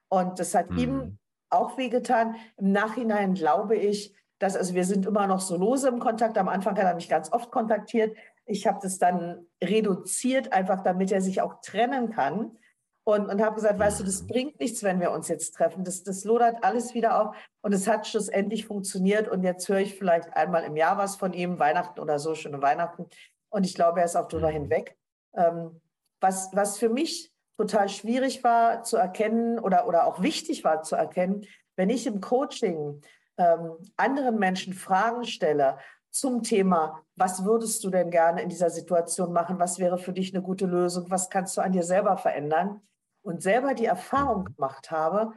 Und 0.09 0.39
das 0.39 0.55
hat 0.55 0.71
mhm. 0.71 0.77
ihm 0.77 1.17
auch 1.49 1.77
wehgetan. 1.77 2.35
Im 2.57 2.71
Nachhinein 2.71 3.33
glaube 3.33 3.75
ich, 3.75 4.15
dass, 4.39 4.55
also 4.55 4.73
wir 4.73 4.85
sind 4.85 5.05
immer 5.05 5.27
noch 5.27 5.39
so 5.39 5.57
lose 5.57 5.87
im 5.87 5.99
Kontakt. 5.99 6.37
Am 6.37 6.49
Anfang 6.49 6.77
hat 6.77 6.85
er 6.85 6.95
mich 6.95 7.09
ganz 7.09 7.31
oft 7.31 7.51
kontaktiert. 7.51 8.15
Ich 8.45 8.67
habe 8.67 8.79
das 8.81 8.97
dann 8.97 9.45
reduziert, 9.63 10.53
einfach 10.53 10.81
damit 10.81 11.11
er 11.11 11.21
sich 11.21 11.41
auch 11.41 11.61
trennen 11.61 12.11
kann 12.11 12.57
und, 13.05 13.27
und 13.27 13.41
habe 13.41 13.55
gesagt, 13.55 13.79
weißt 13.79 13.99
du, 13.99 14.03
das 14.03 14.25
bringt 14.25 14.59
nichts, 14.59 14.81
wenn 14.83 14.99
wir 14.99 15.11
uns 15.11 15.27
jetzt 15.27 15.55
treffen. 15.55 15.83
Das, 15.83 16.03
das 16.03 16.23
lodert 16.23 16.63
alles 16.63 16.95
wieder 16.95 17.21
auf 17.21 17.35
und 17.61 17.71
es 17.71 17.87
hat 17.87 18.07
schlussendlich 18.07 18.65
funktioniert 18.65 19.27
und 19.27 19.43
jetzt 19.43 19.69
höre 19.69 19.79
ich 19.79 19.95
vielleicht 19.95 20.35
einmal 20.35 20.63
im 20.63 20.75
Jahr 20.75 20.97
was 20.97 21.15
von 21.15 21.31
ihm, 21.31 21.59
Weihnachten 21.59 21.99
oder 21.99 22.17
so, 22.17 22.33
schöne 22.33 22.61
Weihnachten. 22.63 23.05
Und 23.49 23.63
ich 23.63 23.75
glaube, 23.75 23.99
er 23.99 24.05
ist 24.05 24.15
auch 24.15 24.27
drüber 24.27 24.49
hinweg. 24.49 24.97
Ähm, 25.35 25.79
was, 26.19 26.49
was 26.53 26.79
für 26.79 26.89
mich 26.89 27.31
total 27.57 27.89
schwierig 27.89 28.43
war 28.43 28.81
zu 28.81 28.97
erkennen 28.97 29.59
oder, 29.59 29.87
oder 29.87 30.07
auch 30.07 30.23
wichtig 30.23 30.63
war 30.63 30.81
zu 30.81 30.95
erkennen, 30.95 31.45
wenn 31.75 31.91
ich 31.91 32.07
im 32.07 32.21
Coaching 32.21 33.01
ähm, 33.37 33.77
anderen 33.97 34.39
Menschen 34.39 34.73
Fragen 34.73 35.25
stelle 35.25 35.77
zum 36.09 36.41
Thema, 36.41 37.03
was 37.15 37.45
würdest 37.45 37.83
du 37.83 37.91
denn 37.91 38.09
gerne 38.09 38.41
in 38.41 38.49
dieser 38.49 38.71
Situation 38.71 39.31
machen? 39.31 39.59
Was 39.59 39.77
wäre 39.77 39.99
für 39.99 40.13
dich 40.13 40.33
eine 40.33 40.41
gute 40.41 40.65
Lösung? 40.65 41.11
Was 41.11 41.29
kannst 41.29 41.55
du 41.55 41.61
an 41.61 41.73
dir 41.73 41.83
selber 41.83 42.17
verändern? 42.17 42.81
Und 43.25 43.41
selber 43.41 43.73
die 43.73 43.85
Erfahrung 43.85 44.45
gemacht 44.45 44.91
habe, 44.91 45.33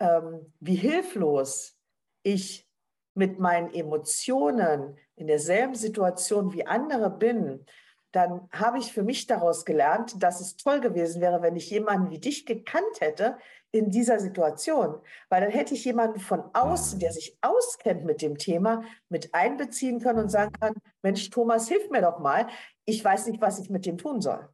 ähm, 0.00 0.52
wie 0.60 0.74
hilflos 0.74 1.76
ich 2.22 2.68
mit 3.14 3.38
meinen 3.38 3.72
Emotionen 3.72 4.96
in 5.16 5.26
derselben 5.26 5.74
Situation 5.74 6.52
wie 6.52 6.66
andere 6.66 7.10
bin, 7.10 7.64
dann 8.12 8.48
habe 8.52 8.78
ich 8.78 8.92
für 8.92 9.02
mich 9.02 9.26
daraus 9.26 9.64
gelernt, 9.64 10.22
dass 10.22 10.40
es 10.40 10.56
toll 10.56 10.80
gewesen 10.80 11.20
wäre, 11.20 11.42
wenn 11.42 11.56
ich 11.56 11.70
jemanden 11.70 12.10
wie 12.10 12.18
dich 12.18 12.46
gekannt 12.46 13.00
hätte, 13.00 13.36
in 13.70 13.90
dieser 13.90 14.18
Situation, 14.18 14.98
weil 15.28 15.42
dann 15.42 15.50
hätte 15.50 15.74
ich 15.74 15.84
jemanden 15.84 16.20
von 16.20 16.42
außen, 16.54 16.98
der 17.00 17.12
sich 17.12 17.36
auskennt 17.42 18.04
mit 18.04 18.22
dem 18.22 18.38
Thema, 18.38 18.82
mit 19.10 19.34
einbeziehen 19.34 20.00
können 20.00 20.20
und 20.20 20.30
sagen 20.30 20.52
kann, 20.58 20.74
Mensch, 21.02 21.28
Thomas, 21.28 21.68
hilf 21.68 21.90
mir 21.90 22.00
doch 22.00 22.18
mal. 22.18 22.46
Ich 22.86 23.04
weiß 23.04 23.26
nicht, 23.26 23.42
was 23.42 23.58
ich 23.58 23.68
mit 23.68 23.84
dem 23.84 23.98
tun 23.98 24.22
soll. 24.22 24.48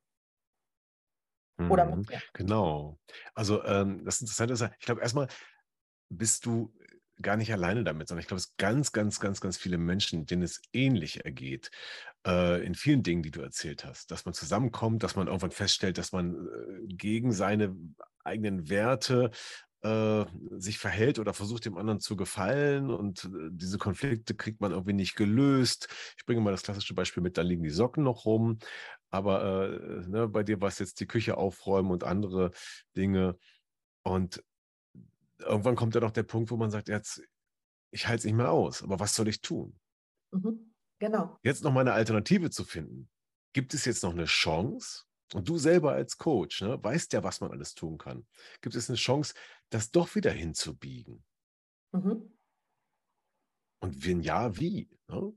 Oder 1.58 1.86
mit 1.86 1.96
mhm, 1.96 2.04
mir. 2.08 2.22
Genau. 2.32 2.98
Also 3.34 3.64
ähm, 3.64 4.04
das 4.04 4.20
Interessante 4.20 4.54
ist, 4.54 4.62
ich 4.62 4.86
glaube, 4.86 5.00
erstmal 5.00 5.28
bist 6.08 6.46
du 6.46 6.74
gar 7.22 7.36
nicht 7.36 7.52
alleine 7.52 7.84
damit, 7.84 8.08
sondern 8.08 8.20
ich 8.20 8.26
glaube, 8.26 8.38
es 8.38 8.44
sind 8.44 8.58
ganz, 8.58 8.92
ganz, 8.92 9.20
ganz, 9.20 9.40
ganz 9.40 9.56
viele 9.56 9.78
Menschen, 9.78 10.26
denen 10.26 10.42
es 10.42 10.60
ähnlich 10.72 11.24
ergeht, 11.24 11.70
äh, 12.26 12.64
in 12.64 12.74
vielen 12.74 13.02
Dingen, 13.02 13.22
die 13.22 13.30
du 13.30 13.40
erzählt 13.40 13.84
hast, 13.84 14.10
dass 14.10 14.24
man 14.24 14.34
zusammenkommt, 14.34 15.02
dass 15.02 15.14
man 15.14 15.28
irgendwann 15.28 15.52
feststellt, 15.52 15.98
dass 15.98 16.12
man 16.12 16.34
äh, 16.34 16.86
gegen 16.88 17.32
seine 17.32 17.76
eigenen 18.24 18.68
Werte 18.68 19.30
äh, 19.84 20.24
sich 20.58 20.78
verhält 20.78 21.18
oder 21.18 21.34
versucht, 21.34 21.66
dem 21.66 21.76
anderen 21.76 22.00
zu 22.00 22.16
gefallen 22.16 22.90
und 22.90 23.24
äh, 23.24 23.50
diese 23.50 23.76
Konflikte 23.76 24.34
kriegt 24.34 24.60
man 24.62 24.72
irgendwie 24.72 24.94
nicht 24.94 25.14
gelöst. 25.14 25.88
Ich 26.16 26.24
bringe 26.24 26.40
mal 26.40 26.52
das 26.52 26.62
klassische 26.62 26.94
Beispiel 26.94 27.22
mit, 27.22 27.36
da 27.36 27.42
liegen 27.42 27.62
die 27.62 27.70
Socken 27.70 28.02
noch 28.02 28.24
rum, 28.24 28.58
aber 29.10 29.68
äh, 29.68 30.08
ne, 30.08 30.26
bei 30.26 30.42
dir 30.42 30.60
war 30.60 30.68
es 30.68 30.78
jetzt 30.78 31.00
die 31.00 31.06
Küche 31.06 31.36
aufräumen 31.36 31.90
und 31.90 32.02
andere 32.02 32.50
Dinge 32.96 33.38
und 34.02 34.42
irgendwann 35.38 35.76
kommt 35.76 35.94
ja 35.94 36.00
doch 36.00 36.12
der 36.12 36.22
Punkt, 36.22 36.50
wo 36.50 36.56
man 36.56 36.70
sagt, 36.70 36.88
jetzt, 36.88 37.22
ich 37.90 38.08
halte 38.08 38.20
es 38.20 38.24
nicht 38.24 38.36
mehr 38.36 38.50
aus, 38.50 38.82
aber 38.82 38.98
was 38.98 39.14
soll 39.14 39.28
ich 39.28 39.42
tun? 39.42 39.78
Mhm, 40.32 40.72
genau. 40.98 41.38
Jetzt 41.42 41.62
noch 41.62 41.72
mal 41.72 41.82
eine 41.82 41.92
Alternative 41.92 42.48
zu 42.48 42.64
finden. 42.64 43.10
Gibt 43.52 43.74
es 43.74 43.84
jetzt 43.84 44.02
noch 44.02 44.12
eine 44.12 44.24
Chance? 44.24 45.04
Und 45.32 45.48
du 45.48 45.58
selber 45.58 45.92
als 45.92 46.16
Coach 46.16 46.62
ne, 46.62 46.82
weißt 46.82 47.12
ja, 47.12 47.22
was 47.24 47.40
man 47.40 47.50
alles 47.50 47.74
tun 47.74 47.98
kann. 47.98 48.26
Gibt 48.60 48.76
es 48.76 48.88
eine 48.88 48.96
Chance, 48.96 49.34
das 49.70 49.90
doch 49.90 50.14
wieder 50.14 50.30
hinzubiegen? 50.30 51.24
Mhm. 51.92 52.32
Und 53.80 54.06
wenn 54.06 54.20
ja, 54.20 54.56
wie? 54.56 54.88
Ne? 55.08 55.32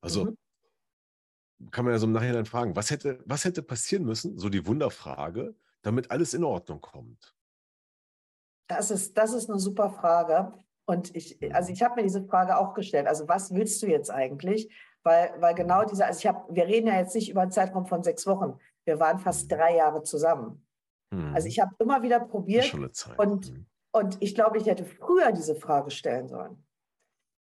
Also 0.00 0.24
mhm. 0.26 1.70
kann 1.70 1.84
man 1.84 1.92
ja 1.92 1.98
so 1.98 2.06
im 2.06 2.12
Nachhinein 2.12 2.46
fragen, 2.46 2.74
was 2.74 2.90
hätte, 2.90 3.22
was 3.26 3.44
hätte 3.44 3.62
passieren 3.62 4.04
müssen, 4.04 4.38
so 4.38 4.48
die 4.48 4.66
Wunderfrage, 4.66 5.54
damit 5.82 6.10
alles 6.10 6.34
in 6.34 6.44
Ordnung 6.44 6.80
kommt? 6.80 7.34
Das 8.68 8.90
ist, 8.90 9.16
das 9.18 9.32
ist 9.32 9.50
eine 9.50 9.58
super 9.58 9.90
Frage. 9.90 10.52
Und 10.84 11.14
ich, 11.14 11.38
also 11.54 11.68
mhm. 11.68 11.74
ich 11.74 11.82
habe 11.82 11.96
mir 11.96 12.02
diese 12.02 12.24
Frage 12.24 12.56
auch 12.58 12.74
gestellt. 12.74 13.06
Also 13.06 13.28
was 13.28 13.54
willst 13.54 13.82
du 13.82 13.86
jetzt 13.86 14.10
eigentlich? 14.10 14.72
Weil, 15.02 15.34
weil 15.40 15.54
genau 15.54 15.84
diese, 15.84 16.06
also 16.06 16.18
ich 16.18 16.26
habe, 16.26 16.52
wir 16.54 16.66
reden 16.66 16.86
ja 16.86 16.96
jetzt 16.96 17.14
nicht 17.14 17.30
über 17.30 17.42
einen 17.42 17.50
Zeitraum 17.50 17.86
von 17.86 18.02
sechs 18.02 18.26
Wochen. 18.26 18.58
Wir 18.84 18.98
waren 19.00 19.18
fast 19.18 19.50
mhm. 19.50 19.56
drei 19.56 19.76
Jahre 19.76 20.02
zusammen. 20.02 20.66
Mhm. 21.12 21.34
Also 21.34 21.46
ich 21.46 21.60
habe 21.60 21.74
immer 21.78 22.02
wieder 22.02 22.20
probiert 22.20 22.74
und, 23.16 23.52
mhm. 23.52 23.66
und 23.92 24.16
ich 24.20 24.34
glaube, 24.34 24.58
ich 24.58 24.66
hätte 24.66 24.84
früher 24.84 25.32
diese 25.32 25.54
Frage 25.54 25.90
stellen 25.90 26.28
sollen. 26.28 26.64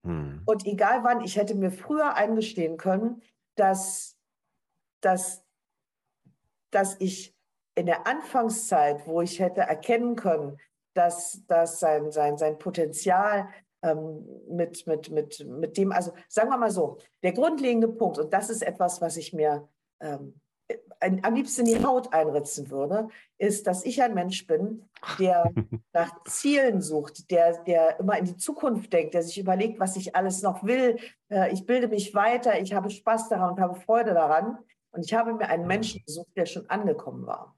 Mhm. 0.03 0.43
Und 0.45 0.67
egal 0.67 1.05
wann, 1.05 1.23
ich 1.23 1.37
hätte 1.37 1.55
mir 1.55 1.71
früher 1.71 2.15
eingestehen 2.15 2.77
können, 2.77 3.23
dass, 3.57 4.17
dass, 5.01 5.45
dass 6.71 7.01
ich 7.01 7.35
in 7.75 7.87
der 7.87 8.07
Anfangszeit, 8.07 9.07
wo 9.07 9.23
ich 9.23 9.39
hätte 9.39 9.61
erkennen 9.61 10.17
können, 10.17 10.59
dass, 10.95 11.45
dass 11.47 11.79
sein, 11.79 12.11
sein, 12.11 12.37
sein 12.37 12.59
Potenzial 12.59 13.49
ähm, 13.83 14.27
mit, 14.49 14.87
mit, 14.87 15.11
mit, 15.11 15.47
mit 15.47 15.77
dem, 15.77 15.93
also 15.93 16.13
sagen 16.29 16.51
wir 16.51 16.59
mal 16.59 16.71
so, 16.71 16.99
der 17.23 17.33
grundlegende 17.33 17.89
Punkt, 17.89 18.19
und 18.19 18.33
das 18.33 18.51
ist 18.51 18.63
etwas, 18.63 19.01
was 19.01 19.17
ich 19.17 19.33
mir 19.33 19.69
ähm, 20.01 20.41
am 21.01 21.35
liebsten 21.35 21.67
in 21.67 21.79
die 21.79 21.85
Haut 21.85 22.13
einritzen 22.13 22.71
würde, 22.71 23.09
ist, 23.39 23.67
dass 23.67 23.85
ich 23.85 24.03
ein 24.03 24.15
Mensch 24.15 24.47
bin, 24.47 24.89
der 25.19 25.51
nach 25.93 26.23
Zielen 26.25 26.81
sucht, 26.83 27.31
der, 27.31 27.63
der 27.65 27.99
immer 28.01 28.19
in 28.19 28.27
die 28.27 28.37
Zukunft 28.37 28.93
denkt, 28.93 29.15
der 29.15 29.23
sich 29.23 29.39
überlegt, 29.39 29.81
was 29.81 29.97
ich 29.97 30.15
alles 30.15 30.43
noch 30.43 30.63
will. 30.63 30.99
Äh, 31.31 31.53
ich 31.53 31.65
bilde 31.67 31.89
mich 31.89 32.15
weiter, 32.15 32.61
ich 32.61 32.75
habe 32.75 32.91
Spaß 32.91 33.29
daran 33.29 33.53
und 33.53 33.61
habe 33.61 33.81
Freude 33.81 34.15
daran. 34.15 34.59
Und 34.93 35.05
ich 35.05 35.15
habe 35.15 35.33
mir 35.33 35.49
einen 35.49 35.67
Menschen 35.67 36.03
gesucht, 36.05 36.31
der 36.37 36.47
schon 36.47 36.69
angekommen 36.69 37.27
war. 37.27 37.57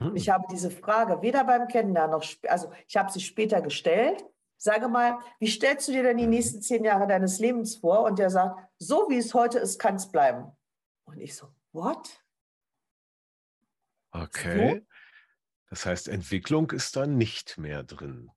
Mhm. 0.00 0.16
Ich 0.16 0.30
habe 0.30 0.46
diese 0.50 0.70
Frage 0.70 1.20
weder 1.22 1.44
beim 1.44 1.68
Kennenlernen 1.68 2.12
noch, 2.12 2.24
also 2.48 2.70
ich 2.88 2.96
habe 2.96 3.12
sie 3.12 3.20
später 3.20 3.60
gestellt. 3.60 4.24
Sage 4.56 4.88
mal, 4.88 5.18
wie 5.40 5.48
stellst 5.48 5.88
du 5.88 5.92
dir 5.92 6.02
denn 6.02 6.16
die 6.16 6.24
mhm. 6.24 6.30
nächsten 6.30 6.62
zehn 6.62 6.84
Jahre 6.84 7.06
deines 7.06 7.38
Lebens 7.38 7.76
vor? 7.76 8.02
Und 8.04 8.18
der 8.18 8.30
sagt, 8.30 8.58
so 8.78 9.06
wie 9.08 9.18
es 9.18 9.34
heute 9.34 9.58
ist, 9.58 9.78
kann 9.78 9.96
es 9.96 10.10
bleiben. 10.10 10.52
Und 11.04 11.20
ich 11.20 11.34
so, 11.36 11.54
what? 11.72 12.22
Okay. 14.10 14.80
So? 14.80 14.86
Das 15.70 15.86
heißt, 15.86 16.08
Entwicklung 16.08 16.70
ist 16.70 16.96
da 16.96 17.06
nicht 17.06 17.58
mehr 17.58 17.82
drin. 17.82 18.30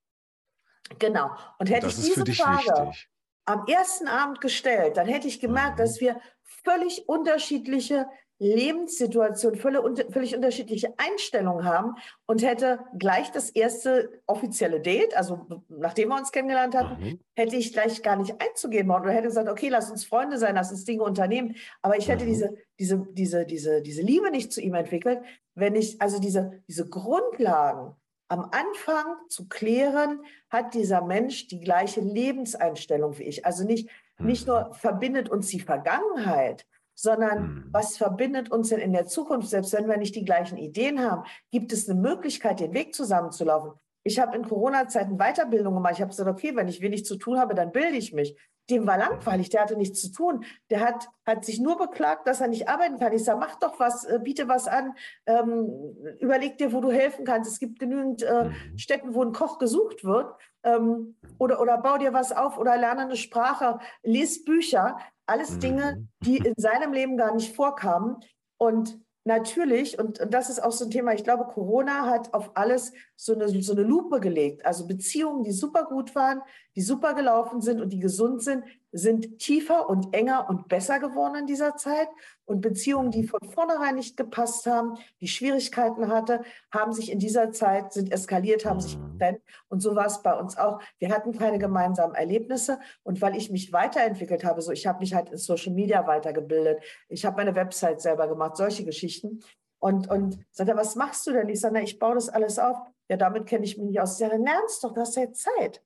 Genau. 1.00 1.36
Und 1.60 1.70
hätte 1.70 1.86
Und 1.86 1.92
ich 1.92 2.14
diese 2.14 2.26
Frage 2.34 2.88
wichtig. 2.88 3.10
am 3.46 3.68
ersten 3.68 4.08
Abend 4.08 4.42
gestellt, 4.42 4.98
dann 4.98 5.08
hätte 5.08 5.28
ich 5.28 5.40
gemerkt, 5.40 5.78
mhm. 5.78 5.84
dass 5.84 6.00
wir 6.00 6.20
völlig 6.64 7.08
unterschiedliche 7.08 8.08
Lebenssituation 8.40 9.56
völlig, 9.56 10.36
unterschiedliche 10.36 10.94
Einstellungen 10.98 11.66
haben 11.66 11.96
und 12.28 12.44
hätte 12.44 12.80
gleich 12.98 13.32
das 13.32 13.50
erste 13.50 14.22
offizielle 14.28 14.80
Date, 14.80 15.18
also 15.18 15.46
nachdem 15.70 16.10
wir 16.10 16.18
uns 16.18 16.32
kennengelernt 16.32 16.76
hatten, 16.76 17.04
mhm. 17.04 17.20
hätte 17.36 17.56
ich 17.56 17.74
gleich 17.74 18.04
gar 18.04 18.16
nicht 18.16 18.36
einzugehen 18.40 18.88
wollen 18.88 19.04
oder 19.04 19.12
hätte 19.12 19.28
gesagt, 19.28 19.50
okay, 19.50 19.70
lass 19.70 19.90
uns 19.90 20.06
Freunde 20.06 20.38
sein, 20.38 20.56
lass 20.56 20.72
uns 20.72 20.86
Dinge 20.86 21.04
unternehmen. 21.04 21.56
Aber 21.82 21.98
ich 21.98 22.10
hätte 22.10 22.26
mhm. 22.26 22.30
diese, 22.30 22.58
diese, 22.80 23.08
diese, 23.12 23.46
diese, 23.46 23.82
diese 23.82 24.02
Liebe 24.04 24.30
nicht 24.30 24.54
zu 24.54 24.62
ihm 24.62 24.76
entwickelt, 24.76 25.22
wenn 25.56 25.76
ich 25.76 26.00
also 26.00 26.20
diese, 26.20 26.62
diese 26.68 26.88
Grundlagen 26.88 27.96
am 28.30 28.50
Anfang 28.52 29.16
zu 29.30 29.48
klären, 29.48 30.22
hat 30.50 30.74
dieser 30.74 31.02
Mensch 31.02 31.48
die 31.48 31.60
gleiche 31.60 32.02
Lebenseinstellung 32.02 33.18
wie 33.18 33.24
ich. 33.24 33.46
Also 33.46 33.64
nicht, 33.64 33.90
mhm. 34.20 34.28
nicht 34.28 34.46
nur 34.46 34.74
verbindet 34.76 35.30
uns 35.30 35.48
die 35.48 35.60
Vergangenheit, 35.60 36.68
sondern 36.98 37.42
mhm. 37.42 37.64
was 37.72 37.96
verbindet 37.96 38.52
uns 38.52 38.70
denn 38.70 38.80
in 38.80 38.92
der 38.92 39.06
Zukunft? 39.06 39.50
Selbst 39.50 39.72
wenn 39.74 39.88
wir 39.88 39.98
nicht 39.98 40.16
die 40.16 40.26
gleichen 40.26 40.58
Ideen 40.58 41.00
haben, 41.00 41.24
gibt 41.52 41.72
es 41.72 41.88
eine 41.88 42.00
Möglichkeit, 42.00 42.60
den 42.60 42.74
Weg 42.74 42.96
zusammenzulaufen. 42.96 43.74
Ich 44.04 44.20
habe 44.20 44.36
in 44.36 44.48
Corona-Zeiten 44.48 45.18
Weiterbildung 45.18 45.76
gemacht. 45.76 45.94
Ich 45.96 46.02
habe 46.02 46.10
gesagt, 46.10 46.30
okay, 46.30 46.56
wenn 46.56 46.68
ich 46.68 46.82
wenig 46.82 47.06
zu 47.06 47.18
tun 47.18 47.40
habe, 47.40 47.54
dann 47.54 47.72
bilde 47.72 47.98
ich 47.98 48.14
mich. 48.14 48.36
Dem 48.70 48.88
war 48.88 48.98
langweilig, 48.98 49.50
der 49.50 49.62
hatte 49.62 49.78
nichts 49.78 50.02
zu 50.02 50.12
tun. 50.12 50.44
Der 50.70 50.82
hat, 50.82 51.08
hat 51.26 51.46
sich 51.46 51.60
nur 51.60 51.78
beklagt, 51.78 52.26
dass 52.26 52.42
er 52.42 52.48
nicht 52.48 52.68
arbeiten 52.68 52.98
kann. 53.00 53.14
Ich 53.14 53.24
sage, 53.24 53.40
mach 53.40 53.56
doch 53.60 53.80
was, 53.80 54.06
äh, 54.06 54.20
biete 54.22 54.48
was 54.48 54.68
an, 54.68 54.94
ähm, 55.26 55.96
überleg 56.20 56.58
dir, 56.58 56.74
wo 56.74 56.82
du 56.82 56.90
helfen 56.90 57.26
kannst. 57.26 57.52
Es 57.52 57.60
gibt 57.60 57.80
genügend 57.80 58.24
äh, 58.24 58.46
mhm. 58.46 58.78
Städten, 58.78 59.14
wo 59.14 59.24
ein 59.24 59.34
Koch 59.34 59.60
gesucht 59.60 60.04
wird. 60.04 60.34
Ähm, 60.64 61.16
oder, 61.38 61.62
oder 61.62 61.78
bau 61.78 61.98
dir 61.98 62.14
was 62.14 62.32
auf 62.32 62.58
oder 62.58 62.76
lerne 62.78 63.02
eine 63.02 63.18
Sprache, 63.18 63.80
lies 64.04 64.44
Bücher. 64.44 64.98
Alles 65.28 65.60
Dinge, 65.60 65.98
mhm. 65.98 66.10
die 66.22 66.38
in 66.38 66.54
seinem 66.58 66.94
Leben 66.94 67.18
gar 67.18 67.36
nicht 67.36 67.56
vorkamen. 67.56 68.18
Und 68.58 69.00
natürlich, 69.26 70.00
und, 70.00 70.20
und 70.20 70.34
das 70.34 70.50
ist 70.50 70.64
auch 70.64 70.72
so 70.72 70.86
ein 70.86 70.92
Thema, 70.92 71.14
ich 71.14 71.24
glaube, 71.24 71.46
Corona 71.46 72.08
hat 72.08 72.34
auf 72.34 72.52
alles 72.56 72.94
so 73.16 73.34
eine, 73.34 73.48
so 73.50 73.74
eine 73.74 73.84
Lupe 73.84 74.20
gelegt. 74.20 74.66
Also 74.66 74.88
Beziehungen, 74.88 75.44
die 75.44 75.52
super 75.52 75.84
gut 75.84 76.16
waren, 76.16 76.42
die 76.76 76.82
super 76.82 77.14
gelaufen 77.14 77.62
sind 77.62 77.82
und 77.82 77.90
die 77.90 78.00
gesund 78.00 78.42
sind, 78.42 78.64
sind 78.92 79.40
tiefer 79.40 79.90
und 79.90 80.14
enger 80.16 80.48
und 80.50 80.68
besser 80.68 81.00
geworden 81.00 81.36
in 81.36 81.46
dieser 81.46 81.76
Zeit. 81.76 82.08
Und 82.46 82.62
Beziehungen, 82.62 83.12
die 83.12 83.28
von 83.28 83.42
vornherein 83.50 83.96
nicht 83.96 84.16
gepasst 84.16 84.66
haben, 84.66 84.98
die 85.20 85.28
Schwierigkeiten 85.28 86.08
hatte, 86.08 86.42
haben 86.72 86.94
sich 86.94 87.12
in 87.12 87.20
dieser 87.20 87.52
Zeit, 87.52 87.92
sind 87.92 88.12
eskaliert, 88.12 88.66
haben 88.66 88.80
sich 88.80 88.98
getrennt. 88.98 89.42
Und 89.68 89.82
so 89.82 89.96
war 89.96 90.06
es 90.06 90.22
bei 90.22 90.34
uns 90.34 90.58
auch. 90.58 90.82
Wir 91.00 91.10
hatten 91.10 91.38
keine 91.38 91.60
gemeinsamen 91.60 92.16
Erlebnisse. 92.16 92.80
Und 93.04 93.22
weil 93.22 93.36
ich 93.36 93.52
mich 93.52 93.74
weiterentwickelt 93.74 94.44
habe, 94.44 94.62
so 94.62 94.72
ich 94.72 94.88
habe 94.88 95.00
mich 95.00 95.14
halt 95.14 95.30
in 95.30 95.38
Social 95.38 95.74
Media 95.74 96.08
weitergebildet, 96.08 96.82
ich 97.10 97.26
habe 97.26 97.38
meine 97.38 97.56
Website 97.56 98.02
selber 98.02 98.28
gemacht, 98.28 98.56
solche 98.58 98.86
Geschichten. 98.86 99.42
Und, 99.80 100.10
und 100.10 100.40
sagt 100.52 100.70
er, 100.70 100.78
was 100.78 100.96
machst 100.96 101.28
du 101.28 101.34
denn? 101.34 101.50
Ich 101.50 101.60
sage, 101.60 101.82
ich 101.82 102.00
baue 102.00 102.16
das 102.16 102.30
alles 102.30 102.58
auf. 102.58 102.78
Ja, 103.10 103.18
damit 103.18 103.46
kenne 103.46 103.66
ich 103.66 103.78
mich 103.78 103.88
nicht 103.88 104.02
aus. 104.02 104.20
Ich 104.20 104.28
sage, 104.28 104.42
lernst 104.42 104.84
doch, 104.84 104.94
du 104.94 105.02
hast 105.02 105.16
ja 105.16 105.32
Zeit. 105.32 105.84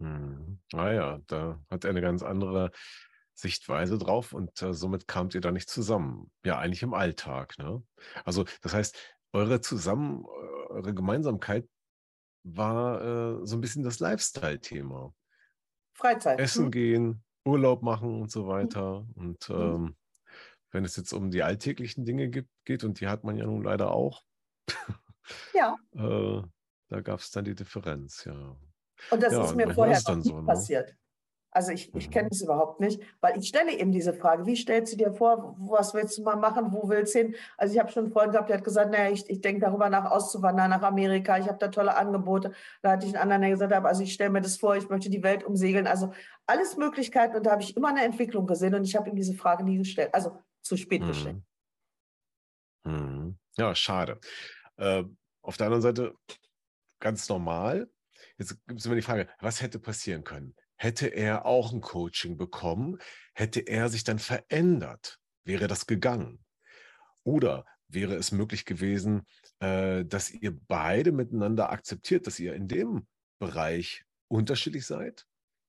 Hm. 0.00 0.47
Ah 0.72 0.92
ja, 0.92 1.20
da 1.26 1.60
hat 1.70 1.84
er 1.84 1.90
eine 1.90 2.00
ganz 2.00 2.22
andere 2.22 2.70
Sichtweise 3.34 3.98
drauf 3.98 4.32
und 4.32 4.60
äh, 4.62 4.74
somit 4.74 5.06
kamt 5.06 5.34
ihr 5.34 5.40
da 5.40 5.52
nicht 5.52 5.70
zusammen. 5.70 6.30
Ja, 6.44 6.58
eigentlich 6.58 6.82
im 6.82 6.94
Alltag. 6.94 7.56
Ne? 7.58 7.82
Also 8.24 8.44
das 8.62 8.74
heißt, 8.74 8.96
eure 9.32 9.60
Zusammen, 9.60 10.24
eure 10.68 10.92
Gemeinsamkeit 10.92 11.68
war 12.42 13.00
äh, 13.00 13.46
so 13.46 13.56
ein 13.56 13.60
bisschen 13.60 13.84
das 13.84 14.00
Lifestyle-Thema. 14.00 15.14
Freizeit. 15.94 16.40
Essen 16.40 16.66
hm. 16.66 16.70
gehen, 16.70 17.24
Urlaub 17.44 17.82
machen 17.82 18.22
und 18.22 18.30
so 18.30 18.42
hm. 18.42 18.48
weiter. 18.48 19.06
Hm. 19.14 19.14
Und 19.16 19.50
ähm, 19.50 19.96
wenn 20.70 20.84
es 20.84 20.96
jetzt 20.96 21.12
um 21.12 21.30
die 21.30 21.42
alltäglichen 21.42 22.04
Dinge 22.04 22.28
gibt, 22.28 22.50
geht, 22.64 22.84
und 22.84 23.00
die 23.00 23.08
hat 23.08 23.24
man 23.24 23.36
ja 23.36 23.46
nun 23.46 23.62
leider 23.62 23.90
auch, 23.90 24.24
ja. 25.54 25.76
äh, 25.92 26.42
da 26.88 27.00
gab 27.00 27.20
es 27.20 27.30
dann 27.30 27.44
die 27.44 27.54
Differenz, 27.54 28.24
ja. 28.24 28.56
Und 29.10 29.22
das 29.22 29.32
ja, 29.32 29.44
ist 29.44 29.54
mir 29.54 29.72
vorher 29.72 29.98
nie 30.14 30.22
so, 30.22 30.40
ne? 30.40 30.46
passiert. 30.46 30.94
Also 31.50 31.72
ich, 31.72 31.94
ich 31.94 32.10
kenne 32.10 32.28
es 32.30 32.42
überhaupt 32.42 32.78
nicht, 32.78 33.00
weil 33.20 33.38
ich 33.38 33.48
stelle 33.48 33.72
eben 33.72 33.90
diese 33.90 34.12
Frage, 34.12 34.44
wie 34.44 34.54
stellst 34.54 34.92
du 34.92 34.96
dir 34.98 35.12
vor, 35.12 35.56
was 35.58 35.94
willst 35.94 36.18
du 36.18 36.22
mal 36.22 36.36
machen, 36.36 36.72
wo 36.72 36.88
willst 36.88 37.14
du 37.14 37.20
hin? 37.20 37.36
Also 37.56 37.72
ich 37.72 37.80
habe 37.80 37.90
schon 37.90 38.04
einen 38.04 38.12
Freund 38.12 38.32
gehabt, 38.32 38.50
der 38.50 38.58
hat 38.58 38.64
gesagt, 38.64 38.90
naja, 38.90 39.10
ich, 39.10 39.28
ich 39.30 39.40
denke 39.40 39.62
darüber 39.62 39.88
nach, 39.88 40.10
auszuwandern 40.10 40.70
nach 40.70 40.82
Amerika, 40.82 41.38
ich 41.38 41.48
habe 41.48 41.58
da 41.58 41.68
tolle 41.68 41.96
Angebote. 41.96 42.52
Da 42.82 42.92
hatte 42.92 43.06
ich 43.06 43.14
einen 43.14 43.22
anderen, 43.22 43.42
der 43.42 43.50
gesagt 43.52 43.74
hat, 43.74 43.84
also 43.86 44.02
ich 44.02 44.12
stelle 44.12 44.30
mir 44.30 44.42
das 44.42 44.58
vor, 44.58 44.76
ich 44.76 44.88
möchte 44.90 45.08
die 45.08 45.22
Welt 45.22 45.42
umsegeln. 45.42 45.86
Also 45.86 46.12
alles 46.46 46.76
Möglichkeiten 46.76 47.36
und 47.36 47.46
da 47.46 47.52
habe 47.52 47.62
ich 47.62 47.76
immer 47.76 47.88
eine 47.88 48.04
Entwicklung 48.04 48.46
gesehen 48.46 48.74
und 48.74 48.84
ich 48.84 48.94
habe 48.94 49.08
ihm 49.08 49.16
diese 49.16 49.34
Frage 49.34 49.64
nie 49.64 49.78
gestellt, 49.78 50.10
also 50.12 50.38
zu 50.60 50.76
spät 50.76 51.02
mhm. 51.02 51.08
gestellt. 51.08 51.42
Mhm. 52.84 53.38
Ja, 53.56 53.74
schade. 53.74 54.20
Äh, 54.76 55.04
auf 55.42 55.56
der 55.56 55.66
anderen 55.66 55.82
Seite 55.82 56.14
ganz 57.00 57.28
normal. 57.28 57.88
Jetzt 58.38 58.64
gibt 58.66 58.80
es 58.80 58.86
immer 58.86 58.94
die 58.94 59.02
Frage, 59.02 59.28
was 59.40 59.60
hätte 59.60 59.78
passieren 59.78 60.24
können? 60.24 60.54
Hätte 60.76 61.08
er 61.08 61.44
auch 61.44 61.72
ein 61.72 61.80
Coaching 61.80 62.36
bekommen? 62.36 62.98
Hätte 63.34 63.60
er 63.60 63.88
sich 63.88 64.04
dann 64.04 64.20
verändert? 64.20 65.18
Wäre 65.44 65.66
das 65.66 65.86
gegangen? 65.86 66.44
Oder 67.24 67.66
wäre 67.88 68.14
es 68.14 68.32
möglich 68.32 68.64
gewesen, 68.64 69.26
äh, 69.58 70.04
dass 70.04 70.30
ihr 70.30 70.56
beide 70.56 71.10
miteinander 71.10 71.70
akzeptiert, 71.70 72.26
dass 72.26 72.38
ihr 72.38 72.54
in 72.54 72.68
dem 72.68 73.06
Bereich 73.40 74.04
unterschiedlich 74.28 74.86
seid, 74.86 75.26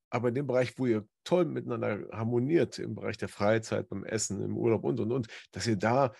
aber 0.09 0.29
in 0.29 0.35
dem 0.35 0.47
Bereich, 0.47 0.77
wo 0.77 0.85
ihr 0.85 1.07
toll 1.23 1.45
miteinander 1.45 2.07
harmoniert, 2.11 2.77
im 2.79 2.95
Bereich 2.95 3.17
der 3.17 3.29
Freizeit, 3.29 3.89
beim 3.89 4.03
Essen, 4.03 4.41
im 4.41 4.57
Urlaub 4.57 4.83
und, 4.83 4.99
und, 4.99 5.11
und, 5.11 5.27
dass 5.51 5.67
ihr 5.67 5.75
da, 5.75 6.13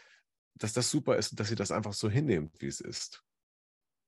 dass 0.55 0.73
das 0.73 0.89
super 0.89 1.17
ist 1.17 1.31
und 1.31 1.39
dass 1.39 1.49
ihr 1.49 1.57
das 1.57 1.71
einfach 1.71 1.93
so 1.93 2.09
hinnehmt, 2.09 2.61
wie 2.61 2.67
es 2.67 2.81
ist. 2.81 3.23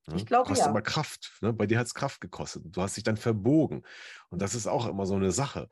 Ne? 0.08 0.16
Ich 0.16 0.26
glaube, 0.26 0.54
ja. 0.54 0.68
immer 0.68 0.82
Kraft. 0.82 1.32
Ne? 1.41 1.54
Bei 1.54 1.66
dir 1.66 1.80
hat 1.80 1.88
es 1.88 1.93
Kraft 1.93 2.22
gekostet. 2.22 2.64
Du 2.66 2.82
hast 2.82 2.97
dich 2.97 3.04
dann 3.04 3.18
verbogen. 3.18 3.84
Und 4.30 4.41
das 4.41 4.56
ist 4.56 4.68
auch 4.68 4.88
immer 4.88 5.06
so 5.06 5.16
eine 5.16 5.32
Sache. 5.32 5.70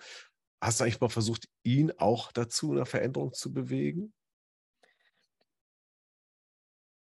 Hast 0.62 0.80
du 0.80 0.84
eigentlich 0.84 1.00
mal 1.00 1.10
versucht, 1.10 1.48
ihn 1.64 1.92
auch 1.98 2.32
dazu 2.32 2.72
eine 2.72 2.86
Veränderung 2.86 3.34
zu 3.34 3.54
bewegen? 3.54 4.14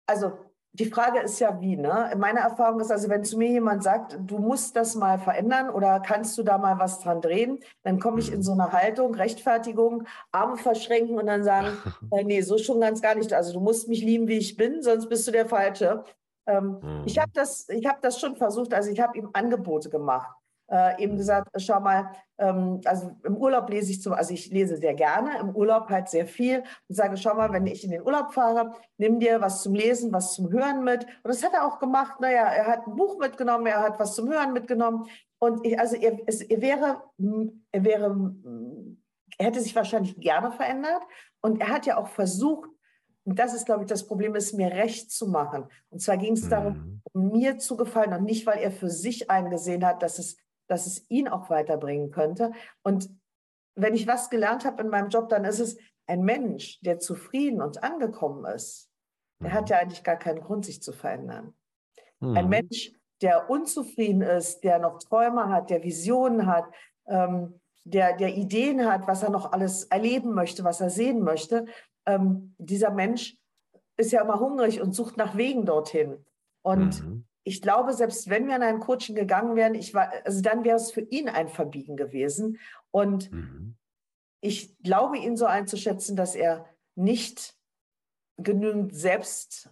Also 0.07 0.37
die 0.75 0.85
Frage 0.85 1.19
ist 1.19 1.39
ja 1.39 1.61
wie, 1.61 1.75
ne? 1.75 2.11
Meine 2.17 2.39
Erfahrung 2.39 2.79
ist 2.79 2.91
also, 2.91 3.07
wenn 3.07 3.23
zu 3.23 3.37
mir 3.37 3.49
jemand 3.49 3.83
sagt, 3.83 4.17
du 4.19 4.39
musst 4.39 4.75
das 4.75 4.95
mal 4.95 5.19
verändern 5.19 5.69
oder 5.69 5.99
kannst 5.99 6.35
du 6.37 6.41
da 6.41 6.57
mal 6.57 6.79
was 6.79 6.99
dran 6.99 7.21
drehen, 7.21 7.59
dann 7.83 7.99
komme 7.99 8.19
ich 8.19 8.31
in 8.31 8.39
mhm. 8.39 8.43
so 8.43 8.53
eine 8.53 8.71
Haltung, 8.71 9.13
Rechtfertigung, 9.13 10.07
Arme 10.31 10.57
verschränken 10.57 11.19
und 11.19 11.27
dann 11.27 11.43
sagen, 11.43 11.77
äh, 12.11 12.23
nee, 12.23 12.41
so 12.41 12.57
schon 12.57 12.81
ganz 12.81 13.03
gar 13.03 13.13
nicht. 13.13 13.33
Also 13.33 13.53
du 13.53 13.59
musst 13.59 13.87
mich 13.87 14.01
lieben, 14.01 14.27
wie 14.27 14.39
ich 14.39 14.57
bin, 14.57 14.81
sonst 14.81 15.09
bist 15.09 15.27
du 15.27 15.31
der 15.31 15.45
Falsche. 15.45 16.03
Ähm, 16.47 16.79
mhm. 16.81 17.03
Ich 17.05 17.17
habe 17.19 17.31
das, 17.33 17.67
hab 17.85 18.01
das 18.01 18.19
schon 18.19 18.35
versucht, 18.35 18.73
also 18.73 18.89
ich 18.89 18.99
habe 18.99 19.17
ihm 19.17 19.29
Angebote 19.33 19.89
gemacht. 19.89 20.35
Äh, 20.71 21.03
eben 21.03 21.13
mhm. 21.13 21.17
gesagt, 21.17 21.49
schau 21.57 21.79
mal, 21.81 22.11
ähm, 22.37 22.81
also 22.85 23.11
im 23.23 23.35
Urlaub 23.35 23.69
lese 23.69 23.91
ich 23.91 24.01
zum, 24.01 24.13
also 24.13 24.33
ich 24.33 24.49
lese 24.49 24.77
sehr 24.77 24.93
gerne, 24.93 25.37
im 25.39 25.55
Urlaub 25.55 25.89
halt 25.89 26.07
sehr 26.07 26.25
viel 26.25 26.63
und 26.87 26.95
sage, 26.95 27.17
schau 27.17 27.35
mal, 27.35 27.51
wenn 27.51 27.67
ich 27.67 27.83
in 27.83 27.91
den 27.91 28.01
Urlaub 28.01 28.33
fahre, 28.33 28.73
nimm 28.97 29.19
dir 29.19 29.41
was 29.41 29.61
zum 29.61 29.75
Lesen, 29.75 30.13
was 30.13 30.33
zum 30.33 30.51
Hören 30.51 30.83
mit. 30.83 31.03
Und 31.03 31.27
das 31.27 31.43
hat 31.43 31.53
er 31.53 31.67
auch 31.67 31.79
gemacht. 31.79 32.19
Naja, 32.21 32.45
er 32.45 32.67
hat 32.67 32.87
ein 32.87 32.95
Buch 32.95 33.19
mitgenommen, 33.19 33.67
er 33.67 33.81
hat 33.81 33.99
was 33.99 34.15
zum 34.15 34.29
Hören 34.29 34.53
mitgenommen. 34.53 35.05
Und 35.37 35.65
ich, 35.65 35.77
also 35.77 35.97
er, 35.97 36.17
es, 36.25 36.41
er 36.41 36.61
wäre, 36.61 37.03
er 37.71 37.83
wäre, 37.83 38.35
er 39.37 39.45
hätte 39.45 39.59
sich 39.59 39.75
wahrscheinlich 39.75 40.15
gerne 40.15 40.51
verändert. 40.53 41.03
Und 41.41 41.59
er 41.59 41.67
hat 41.67 41.85
ja 41.85 41.97
auch 41.97 42.07
versucht, 42.07 42.69
und 43.25 43.39
das 43.39 43.53
ist, 43.53 43.65
glaube 43.65 43.83
ich, 43.83 43.87
das 43.87 44.05
Problem, 44.05 44.35
es 44.35 44.53
mir 44.53 44.71
recht 44.71 45.11
zu 45.11 45.27
machen. 45.27 45.65
Und 45.89 46.01
zwar 46.01 46.17
ging 46.17 46.33
es 46.33 46.45
mhm. 46.45 46.49
darum, 46.49 47.01
mir 47.13 47.57
zu 47.57 47.77
gefallen 47.77 48.13
und 48.13 48.23
nicht, 48.23 48.45
weil 48.45 48.59
er 48.59 48.71
für 48.71 48.89
sich 48.89 49.29
eingesehen 49.29 49.85
hat, 49.85 50.03
dass 50.03 50.19
es, 50.19 50.37
dass 50.67 50.87
es 50.87 51.09
ihn 51.09 51.27
auch 51.27 51.49
weiterbringen 51.49 52.11
könnte. 52.11 52.51
Und 52.83 53.09
wenn 53.75 53.93
ich 53.93 54.07
was 54.07 54.29
gelernt 54.29 54.65
habe 54.65 54.83
in 54.83 54.89
meinem 54.89 55.09
Job, 55.09 55.29
dann 55.29 55.45
ist 55.45 55.59
es 55.59 55.77
ein 56.05 56.23
Mensch, 56.23 56.79
der 56.81 56.99
zufrieden 56.99 57.61
und 57.61 57.81
angekommen 57.81 58.45
ist. 58.45 58.89
Der 59.41 59.49
mhm. 59.49 59.53
hat 59.53 59.69
ja 59.69 59.77
eigentlich 59.77 60.03
gar 60.03 60.17
keinen 60.17 60.41
Grund, 60.41 60.65
sich 60.65 60.81
zu 60.81 60.91
verändern. 60.91 61.53
Mhm. 62.19 62.37
Ein 62.37 62.49
Mensch, 62.49 62.91
der 63.21 63.49
unzufrieden 63.49 64.21
ist, 64.21 64.65
der 64.65 64.79
noch 64.79 64.99
Träume 64.99 65.47
hat, 65.47 65.69
der 65.69 65.81
Visionen 65.83 66.45
hat, 66.45 66.65
ähm, 67.07 67.61
der, 67.85 68.15
der 68.17 68.35
Ideen 68.35 68.85
hat, 68.85 69.07
was 69.07 69.23
er 69.23 69.29
noch 69.29 69.51
alles 69.51 69.85
erleben 69.85 70.33
möchte, 70.33 70.63
was 70.63 70.81
er 70.81 70.89
sehen 70.89 71.21
möchte, 71.21 71.65
ähm, 72.05 72.55
dieser 72.57 72.91
Mensch 72.91 73.37
ist 73.97 74.11
ja 74.11 74.21
immer 74.21 74.39
hungrig 74.39 74.81
und 74.81 74.93
sucht 74.93 75.17
nach 75.17 75.37
Wegen 75.37 75.65
dorthin. 75.65 76.25
Und 76.61 77.03
mhm. 77.03 77.25
ich 77.43 77.61
glaube, 77.61 77.93
selbst 77.93 78.29
wenn 78.29 78.47
wir 78.47 78.55
in 78.55 78.63
ein 78.63 78.79
Coaching 78.79 79.15
gegangen 79.15 79.55
wären, 79.55 79.75
ich 79.75 79.93
war, 79.93 80.11
also 80.25 80.41
dann 80.41 80.63
wäre 80.63 80.77
es 80.77 80.91
für 80.91 81.01
ihn 81.01 81.29
ein 81.29 81.47
Verbiegen 81.47 81.95
gewesen. 81.95 82.59
Und 82.91 83.31
mhm. 83.31 83.75
ich 84.41 84.77
glaube, 84.79 85.17
ihn 85.17 85.37
so 85.37 85.45
einzuschätzen, 85.45 86.15
dass 86.15 86.35
er 86.35 86.65
nicht 86.95 87.55
genügend 88.37 88.95
Selbstwert, 88.95 89.71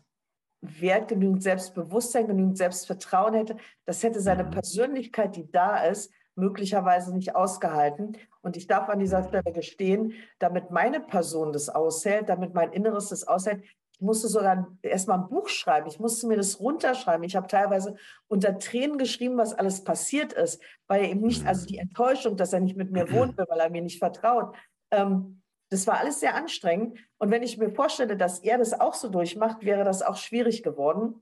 genügend 1.07 1.41
Selbstbewusstsein, 1.41 2.27
genügend 2.27 2.57
Selbstvertrauen 2.57 3.33
hätte. 3.33 3.57
Das 3.85 4.03
hätte 4.03 4.21
seine 4.21 4.43
mhm. 4.43 4.51
Persönlichkeit, 4.51 5.35
die 5.35 5.49
da 5.49 5.83
ist, 5.83 6.11
möglicherweise 6.41 7.13
nicht 7.13 7.35
ausgehalten. 7.35 8.17
Und 8.41 8.57
ich 8.57 8.67
darf 8.67 8.89
an 8.89 8.99
dieser 8.99 9.23
Stelle 9.23 9.53
gestehen, 9.53 10.13
damit 10.39 10.71
meine 10.71 10.99
Person 10.99 11.53
das 11.53 11.69
aushält, 11.69 12.27
damit 12.29 12.53
mein 12.55 12.73
Inneres 12.73 13.09
das 13.09 13.27
aushält, 13.27 13.63
ich 13.93 14.01
musste 14.01 14.29
sogar 14.29 14.67
erstmal 14.81 15.19
ein 15.19 15.29
Buch 15.29 15.47
schreiben. 15.47 15.87
Ich 15.87 15.99
musste 15.99 16.25
mir 16.25 16.35
das 16.35 16.59
runterschreiben. 16.59 17.23
Ich 17.23 17.35
habe 17.35 17.45
teilweise 17.45 17.95
unter 18.27 18.57
Tränen 18.57 18.97
geschrieben, 18.97 19.37
was 19.37 19.53
alles 19.53 19.83
passiert 19.83 20.33
ist, 20.33 20.59
weil 20.87 21.03
er 21.03 21.11
eben 21.11 21.21
nicht, 21.21 21.45
also 21.45 21.67
die 21.67 21.77
Enttäuschung, 21.77 22.35
dass 22.35 22.51
er 22.51 22.61
nicht 22.61 22.75
mit 22.75 22.91
mir 22.91 23.11
wohnt, 23.11 23.37
weil 23.47 23.59
er 23.59 23.69
mir 23.69 23.83
nicht 23.83 23.99
vertraut. 23.99 24.55
Ähm, 24.89 25.43
das 25.69 25.85
war 25.85 25.99
alles 25.99 26.19
sehr 26.19 26.33
anstrengend. 26.33 26.97
Und 27.19 27.29
wenn 27.29 27.43
ich 27.43 27.59
mir 27.59 27.69
vorstelle, 27.69 28.17
dass 28.17 28.39
er 28.39 28.57
das 28.57 28.73
auch 28.73 28.95
so 28.95 29.07
durchmacht, 29.07 29.63
wäre 29.63 29.83
das 29.83 30.01
auch 30.01 30.17
schwierig 30.17 30.63
geworden. 30.63 31.21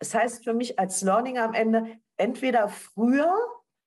Das 0.00 0.14
heißt 0.14 0.42
für 0.42 0.52
mich 0.52 0.80
als 0.80 1.00
Learning 1.02 1.38
am 1.38 1.54
Ende, 1.54 1.86
entweder 2.16 2.68
früher 2.68 3.32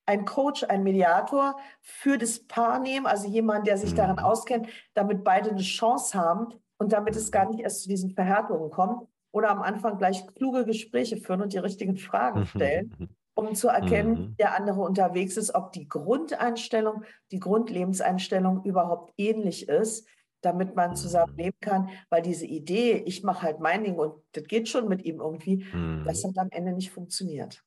ein 0.08 0.24
Coach, 0.24 0.64
ein 0.64 0.82
Mediator 0.82 1.58
für 1.82 2.16
das 2.16 2.40
Paar 2.46 2.78
nehmen, 2.78 3.06
also 3.06 3.28
jemand, 3.28 3.66
der 3.66 3.76
sich 3.76 3.94
daran 3.94 4.16
mhm. 4.16 4.22
auskennt, 4.22 4.68
damit 4.94 5.22
beide 5.22 5.50
eine 5.50 5.60
Chance 5.60 6.18
haben 6.18 6.54
und 6.78 6.92
damit 6.92 7.14
es 7.14 7.30
gar 7.30 7.46
nicht 7.50 7.60
erst 7.60 7.82
zu 7.82 7.90
diesen 7.90 8.10
Verhärtungen 8.10 8.70
kommt. 8.70 9.06
Oder 9.32 9.50
am 9.50 9.60
Anfang 9.60 9.98
gleich 9.98 10.26
kluge 10.34 10.64
Gespräche 10.64 11.18
führen 11.18 11.42
und 11.42 11.52
die 11.52 11.58
richtigen 11.58 11.98
Fragen 11.98 12.46
stellen, 12.46 13.10
um 13.34 13.54
zu 13.54 13.68
erkennen, 13.68 14.12
mhm. 14.12 14.36
der 14.38 14.56
andere 14.56 14.80
unterwegs 14.80 15.36
ist, 15.36 15.54
ob 15.54 15.72
die 15.72 15.86
Grundeinstellung, 15.86 17.04
die 17.30 17.38
Grundlebenseinstellung 17.38 18.64
überhaupt 18.64 19.12
ähnlich 19.18 19.68
ist, 19.68 20.08
damit 20.40 20.74
man 20.74 20.96
zusammen 20.96 21.32
mhm. 21.32 21.38
leben 21.38 21.58
kann. 21.60 21.90
Weil 22.08 22.22
diese 22.22 22.46
Idee, 22.46 23.02
ich 23.04 23.22
mache 23.22 23.42
halt 23.42 23.60
mein 23.60 23.84
Ding 23.84 23.96
und 23.96 24.14
das 24.32 24.44
geht 24.44 24.70
schon 24.70 24.88
mit 24.88 25.04
ihm 25.04 25.20
irgendwie, 25.20 25.66
das 26.06 26.24
hat 26.24 26.38
am 26.38 26.48
Ende 26.50 26.72
nicht 26.72 26.90
funktioniert. 26.90 27.62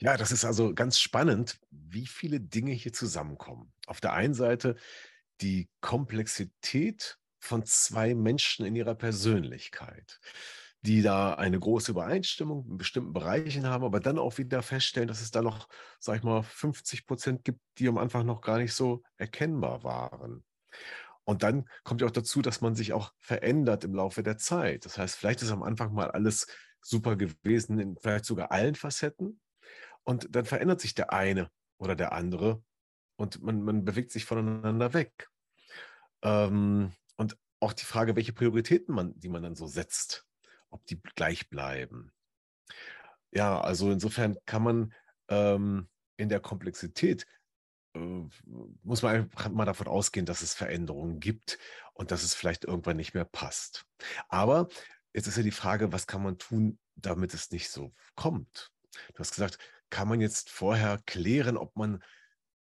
Ja, 0.00 0.16
das 0.16 0.32
ist 0.32 0.44
also 0.44 0.74
ganz 0.74 0.98
spannend, 0.98 1.58
wie 1.70 2.06
viele 2.06 2.40
Dinge 2.40 2.72
hier 2.72 2.92
zusammenkommen. 2.92 3.72
Auf 3.86 4.00
der 4.00 4.12
einen 4.12 4.34
Seite 4.34 4.76
die 5.40 5.68
Komplexität 5.80 7.18
von 7.38 7.64
zwei 7.64 8.14
Menschen 8.14 8.64
in 8.66 8.74
ihrer 8.74 8.94
Persönlichkeit, 8.94 10.20
die 10.82 11.02
da 11.02 11.34
eine 11.34 11.58
große 11.58 11.92
Übereinstimmung 11.92 12.66
in 12.70 12.76
bestimmten 12.76 13.12
Bereichen 13.12 13.66
haben, 13.66 13.84
aber 13.84 14.00
dann 14.00 14.18
auch 14.18 14.38
wieder 14.38 14.62
feststellen, 14.62 15.08
dass 15.08 15.20
es 15.20 15.30
da 15.30 15.42
noch, 15.42 15.68
sag 16.00 16.16
ich 16.16 16.22
mal, 16.22 16.42
50 16.42 17.06
Prozent 17.06 17.44
gibt, 17.44 17.60
die 17.78 17.88
am 17.88 17.98
Anfang 17.98 18.26
noch 18.26 18.40
gar 18.40 18.58
nicht 18.58 18.74
so 18.74 19.02
erkennbar 19.16 19.84
waren. 19.84 20.44
Und 21.24 21.42
dann 21.42 21.68
kommt 21.84 22.00
ja 22.00 22.06
auch 22.06 22.12
dazu, 22.12 22.42
dass 22.42 22.60
man 22.60 22.74
sich 22.74 22.92
auch 22.92 23.12
verändert 23.18 23.84
im 23.84 23.94
Laufe 23.94 24.22
der 24.22 24.36
Zeit. 24.36 24.84
Das 24.84 24.98
heißt, 24.98 25.16
vielleicht 25.16 25.42
ist 25.42 25.50
am 25.50 25.62
Anfang 25.62 25.94
mal 25.94 26.10
alles 26.10 26.46
super 26.82 27.16
gewesen, 27.16 27.78
in 27.78 27.96
vielleicht 28.00 28.26
sogar 28.26 28.52
allen 28.52 28.74
Facetten. 28.74 29.40
Und 30.04 30.34
dann 30.34 30.44
verändert 30.44 30.80
sich 30.80 30.94
der 30.94 31.12
eine 31.12 31.50
oder 31.78 31.96
der 31.96 32.12
andere 32.12 32.62
und 33.16 33.42
man, 33.42 33.62
man 33.62 33.84
bewegt 33.84 34.10
sich 34.10 34.24
voneinander 34.24 34.92
weg. 34.92 35.28
Ähm, 36.22 36.92
und 37.16 37.36
auch 37.60 37.72
die 37.72 37.84
Frage, 37.84 38.16
welche 38.16 38.32
Prioritäten 38.32 38.94
man, 38.94 39.18
die 39.18 39.28
man 39.28 39.42
dann 39.42 39.54
so 39.54 39.66
setzt, 39.66 40.26
ob 40.70 40.84
die 40.86 41.00
gleich 41.00 41.48
bleiben. 41.48 42.12
Ja, 43.32 43.60
also 43.60 43.90
insofern 43.90 44.36
kann 44.46 44.62
man 44.62 44.94
ähm, 45.28 45.88
in 46.16 46.28
der 46.28 46.40
Komplexität 46.40 47.26
äh, 47.94 48.28
muss 48.82 49.02
man 49.02 49.16
einfach 49.16 49.48
mal 49.50 49.64
davon 49.64 49.88
ausgehen, 49.88 50.26
dass 50.26 50.42
es 50.42 50.54
Veränderungen 50.54 51.20
gibt 51.20 51.58
und 51.94 52.10
dass 52.10 52.22
es 52.22 52.34
vielleicht 52.34 52.64
irgendwann 52.64 52.96
nicht 52.96 53.14
mehr 53.14 53.24
passt. 53.24 53.86
Aber 54.28 54.68
jetzt 55.12 55.26
ist 55.26 55.36
ja 55.36 55.42
die 55.42 55.50
Frage, 55.50 55.92
was 55.92 56.06
kann 56.06 56.22
man 56.22 56.38
tun, 56.38 56.78
damit 56.96 57.34
es 57.34 57.50
nicht 57.50 57.70
so 57.70 57.94
kommt? 58.14 58.72
Du 59.14 59.18
hast 59.18 59.32
gesagt, 59.32 59.58
kann 59.90 60.08
man 60.08 60.20
jetzt 60.20 60.50
vorher 60.50 61.00
klären, 61.06 61.56
ob 61.56 61.76
man 61.76 62.02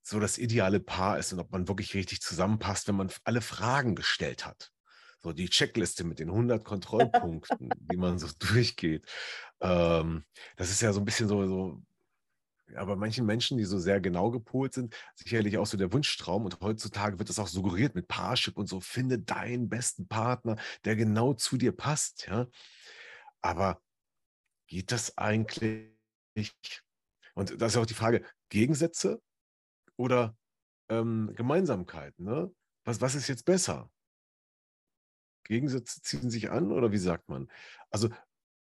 so 0.02 0.20
das 0.20 0.38
ideale 0.38 0.80
Paar 0.80 1.18
ist 1.18 1.32
und 1.32 1.40
ob 1.40 1.50
man 1.52 1.68
wirklich 1.68 1.94
richtig 1.94 2.20
zusammenpasst, 2.22 2.88
wenn 2.88 2.96
man 2.96 3.10
alle 3.24 3.40
Fragen 3.40 3.94
gestellt 3.94 4.46
hat. 4.46 4.72
So 5.20 5.32
die 5.32 5.48
Checkliste 5.48 6.04
mit 6.04 6.18
den 6.18 6.30
100 6.30 6.64
Kontrollpunkten, 6.64 7.70
die 7.90 7.96
man 7.96 8.18
so 8.18 8.28
durchgeht. 8.38 9.06
Ähm, 9.60 10.24
das 10.56 10.70
ist 10.70 10.82
ja 10.82 10.92
so 10.92 11.00
ein 11.00 11.06
bisschen 11.06 11.28
so, 11.28 11.46
so 11.46 11.82
Ja, 12.72 12.84
bei 12.84 12.96
manchen 12.96 13.26
Menschen, 13.26 13.58
die 13.58 13.64
so 13.64 13.78
sehr 13.78 14.00
genau 14.00 14.30
gepolt 14.30 14.72
sind, 14.74 14.94
sicherlich 15.14 15.58
auch 15.58 15.66
so 15.66 15.76
der 15.76 15.92
Wunschtraum. 15.92 16.44
Und 16.46 16.60
heutzutage 16.60 17.18
wird 17.18 17.28
das 17.28 17.38
auch 17.38 17.48
suggeriert 17.48 17.94
mit 17.94 18.08
Parship 18.08 18.56
und 18.56 18.68
so. 18.68 18.80
Finde 18.80 19.18
deinen 19.18 19.68
besten 19.68 20.08
Partner, 20.08 20.56
der 20.84 20.96
genau 20.96 21.34
zu 21.34 21.58
dir 21.58 21.72
passt. 21.72 22.26
Ja, 22.28 22.46
aber 23.42 23.80
geht 24.68 24.92
das 24.92 25.18
eigentlich? 25.18 25.92
Und 27.34 27.60
das 27.60 27.72
ist 27.72 27.78
auch 27.78 27.86
die 27.86 27.94
Frage: 27.94 28.24
Gegensätze 28.48 29.20
oder 29.96 30.36
ähm, 30.88 31.32
Gemeinsamkeiten? 31.34 32.24
Ne? 32.24 32.52
Was, 32.84 33.00
was 33.00 33.14
ist 33.14 33.28
jetzt 33.28 33.44
besser? 33.44 33.90
Gegensätze 35.44 36.00
ziehen 36.00 36.30
sich 36.30 36.50
an 36.50 36.72
oder 36.72 36.90
wie 36.90 36.98
sagt 36.98 37.28
man? 37.28 37.50
Also 37.90 38.08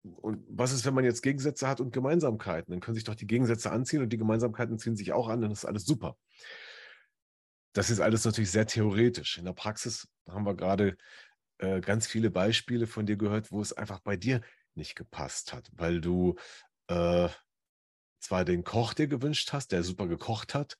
und 0.02 0.44
was 0.48 0.72
ist, 0.72 0.84
wenn 0.84 0.94
man 0.94 1.04
jetzt 1.04 1.22
Gegensätze 1.22 1.68
hat 1.68 1.80
und 1.80 1.92
Gemeinsamkeiten? 1.92 2.72
Dann 2.72 2.80
können 2.80 2.96
sich 2.96 3.04
doch 3.04 3.14
die 3.14 3.26
Gegensätze 3.26 3.70
anziehen 3.70 4.02
und 4.02 4.08
die 4.12 4.18
Gemeinsamkeiten 4.18 4.78
ziehen 4.78 4.96
sich 4.96 5.12
auch 5.12 5.28
an, 5.28 5.40
dann 5.40 5.52
ist 5.52 5.64
alles 5.64 5.84
super. 5.84 6.16
Das 7.72 7.88
ist 7.88 8.00
alles 8.00 8.24
natürlich 8.24 8.50
sehr 8.50 8.66
theoretisch. 8.66 9.38
In 9.38 9.44
der 9.44 9.52
Praxis 9.52 10.08
haben 10.28 10.44
wir 10.44 10.56
gerade 10.56 10.96
äh, 11.58 11.80
ganz 11.80 12.06
viele 12.06 12.30
Beispiele 12.30 12.86
von 12.86 13.06
dir 13.06 13.16
gehört, 13.16 13.52
wo 13.52 13.60
es 13.60 13.72
einfach 13.72 14.00
bei 14.00 14.16
dir 14.16 14.40
nicht 14.74 14.96
gepasst 14.96 15.52
hat, 15.52 15.70
weil 15.72 16.00
du 16.00 16.34
äh, 16.88 17.28
zwar 18.22 18.44
den 18.44 18.64
Koch 18.64 18.94
dir 18.94 19.08
gewünscht 19.08 19.52
hast, 19.52 19.72
der 19.72 19.82
super 19.82 20.06
gekocht 20.06 20.54
hat, 20.54 20.78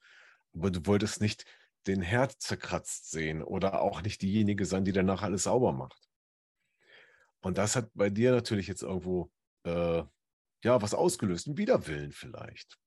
aber 0.54 0.70
du 0.70 0.86
wolltest 0.86 1.20
nicht 1.20 1.44
den 1.86 2.00
Herd 2.00 2.40
zerkratzt 2.40 3.10
sehen 3.10 3.42
oder 3.42 3.82
auch 3.82 4.02
nicht 4.02 4.22
diejenige 4.22 4.64
sein, 4.64 4.84
die 4.84 4.92
danach 4.92 5.22
alles 5.22 5.44
sauber 5.44 5.72
macht. 5.72 6.08
Und 7.40 7.58
das 7.58 7.74
hat 7.74 7.90
bei 7.94 8.08
dir 8.08 8.30
natürlich 8.30 8.68
jetzt 8.68 8.82
irgendwo 8.82 9.32
äh, 9.64 10.02
ja 10.62 10.82
was 10.82 10.94
ausgelöst, 10.94 11.48
ein 11.48 11.58
Widerwillen 11.58 12.12
vielleicht. 12.12 12.78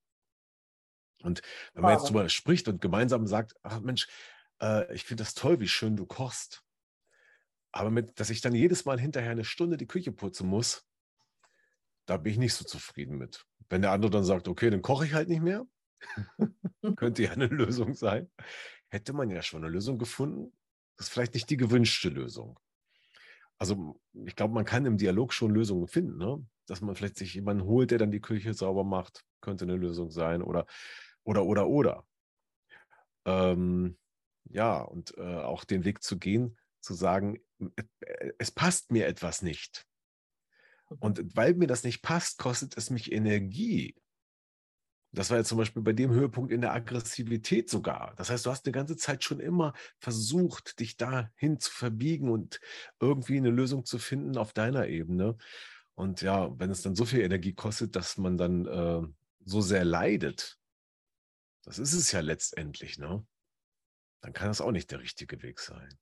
Und 1.22 1.41
wenn 1.74 1.82
man 1.82 1.93
jetzt 1.93 2.10
drüber 2.10 2.30
spricht 2.30 2.68
und 2.68 2.82
gemeinsam 2.82 3.28
sagt, 3.28 3.56
ach 3.64 3.80
Mensch, 3.82 4.08
äh, 4.62 4.93
ich 4.93 5.03
finde 5.03 5.24
das 5.24 5.34
toll, 5.34 5.60
wie 5.60 5.68
schön 5.68 5.97
du 5.97 6.06
kochst. 6.06 6.64
Aber 7.72 7.91
mit, 7.91 8.20
dass 8.20 8.30
ich 8.30 8.41
dann 8.41 8.56
jedes 8.56 8.86
Mal 8.86 8.99
hinterher 8.99 9.32
eine 9.32 9.43
Stunde 9.43 9.76
die 9.76 9.88
Küche 9.88 10.14
putzen 10.14 10.47
muss, 10.47 10.86
da 12.06 12.18
bin 12.18 12.34
ich 12.34 12.38
nicht 12.38 12.53
so 12.53 12.64
zufrieden 12.64 13.18
mit. 13.18 13.45
Wenn 13.70 13.82
der 13.82 13.91
andere 13.91 14.11
dann 14.11 14.24
sagt, 14.24 14.47
okay, 14.47 14.70
dann 14.70 14.82
koche 14.82 15.05
ich 15.05 15.13
halt 15.13 15.30
nicht 15.30 15.41
mehr, 15.41 15.66
könnte 16.95 17.24
ja 17.24 17.32
eine 17.32 17.47
Lösung 17.47 17.93
sein, 17.93 18.30
hätte 18.89 19.13
man 19.13 19.30
ja 19.30 19.41
schon 19.41 19.63
eine 19.63 19.72
Lösung 19.72 19.97
gefunden. 19.97 20.51
Das 20.97 21.07
ist 21.07 21.13
vielleicht 21.13 21.34
nicht 21.34 21.49
die 21.49 21.57
gewünschte 21.57 22.09
Lösung 22.09 22.59
also 23.57 23.99
ich 24.26 24.36
glaube, 24.36 24.53
man 24.53 24.66
kann 24.66 24.86
im 24.86 24.97
Dialog 24.97 25.34
schon 25.34 25.51
Lösungen 25.51 25.88
finden, 25.88 26.18
ne? 26.18 26.45
dass 26.68 26.82
man 26.82 26.95
vielleicht 26.95 27.18
sich 27.18 27.34
jemanden 27.34 27.66
holt, 27.66 27.91
der 27.91 27.99
dann 27.99 28.11
die 28.11 28.22
Küche 28.22 28.53
sauber 28.53 28.84
macht, 28.84 29.24
könnte 29.41 29.66
eine 29.66 29.76
Lösung 29.76 30.11
sein 30.11 30.41
oder 30.41 30.66
oder 31.24 31.45
oder 31.45 31.68
oder. 31.68 32.05
Ähm, 33.26 33.97
ja, 34.45 34.82
und 34.82 35.18
äh, 35.18 35.38
auch 35.38 35.63
den 35.63 35.86
Weg 35.86 36.03
zu 36.03 36.18
gehen, 36.18 36.57
zu 36.80 36.93
sagen, 36.93 37.39
äh, 37.59 38.32
es 38.38 38.51
passt 38.51 38.91
mir 38.91 39.07
etwas 39.07 39.41
nicht. 39.41 39.88
Und 40.99 41.36
weil 41.36 41.55
mir 41.55 41.67
das 41.67 41.83
nicht 41.83 42.01
passt, 42.01 42.38
kostet 42.38 42.77
es 42.77 42.89
mich 42.89 43.11
Energie. 43.11 43.95
Das 45.11 45.29
war 45.29 45.38
jetzt 45.38 45.47
zum 45.47 45.57
Beispiel 45.57 45.81
bei 45.81 45.93
dem 45.93 46.11
Höhepunkt 46.11 46.51
in 46.51 46.61
der 46.61 46.73
Aggressivität 46.73 47.69
sogar. 47.69 48.13
Das 48.17 48.29
heißt, 48.29 48.45
du 48.45 48.51
hast 48.51 48.65
eine 48.65 48.73
ganze 48.73 48.97
Zeit 48.97 49.23
schon 49.23 49.39
immer 49.39 49.73
versucht, 49.97 50.79
dich 50.79 50.97
dahin 50.97 51.59
zu 51.59 51.71
verbiegen 51.71 52.29
und 52.29 52.59
irgendwie 52.99 53.38
eine 53.38 53.49
Lösung 53.49 53.86
zu 53.86 53.97
finden 53.97 54.38
auf 54.38 54.51
deiner 54.51 54.88
Ebene. 54.88 55.38
Und 55.95 56.21
ja, 56.21 56.57
wenn 56.59 56.69
es 56.69 56.81
dann 56.81 56.95
so 56.95 57.05
viel 57.05 57.21
Energie 57.21 57.53
kostet, 57.53 57.95
dass 57.95 58.17
man 58.17 58.38
dann 58.38 58.65
äh, 58.65 59.07
so 59.45 59.61
sehr 59.61 59.86
leidet, 59.86 60.59
das 61.63 61.79
ist 61.79 61.93
es 61.93 62.11
ja 62.11 62.19
letztendlich, 62.19 62.99
ne? 62.99 63.25
Dann 64.21 64.33
kann 64.33 64.49
das 64.49 64.61
auch 64.61 64.71
nicht 64.71 64.91
der 64.91 64.99
richtige 64.99 65.41
Weg 65.41 65.59
sein. 65.59 65.97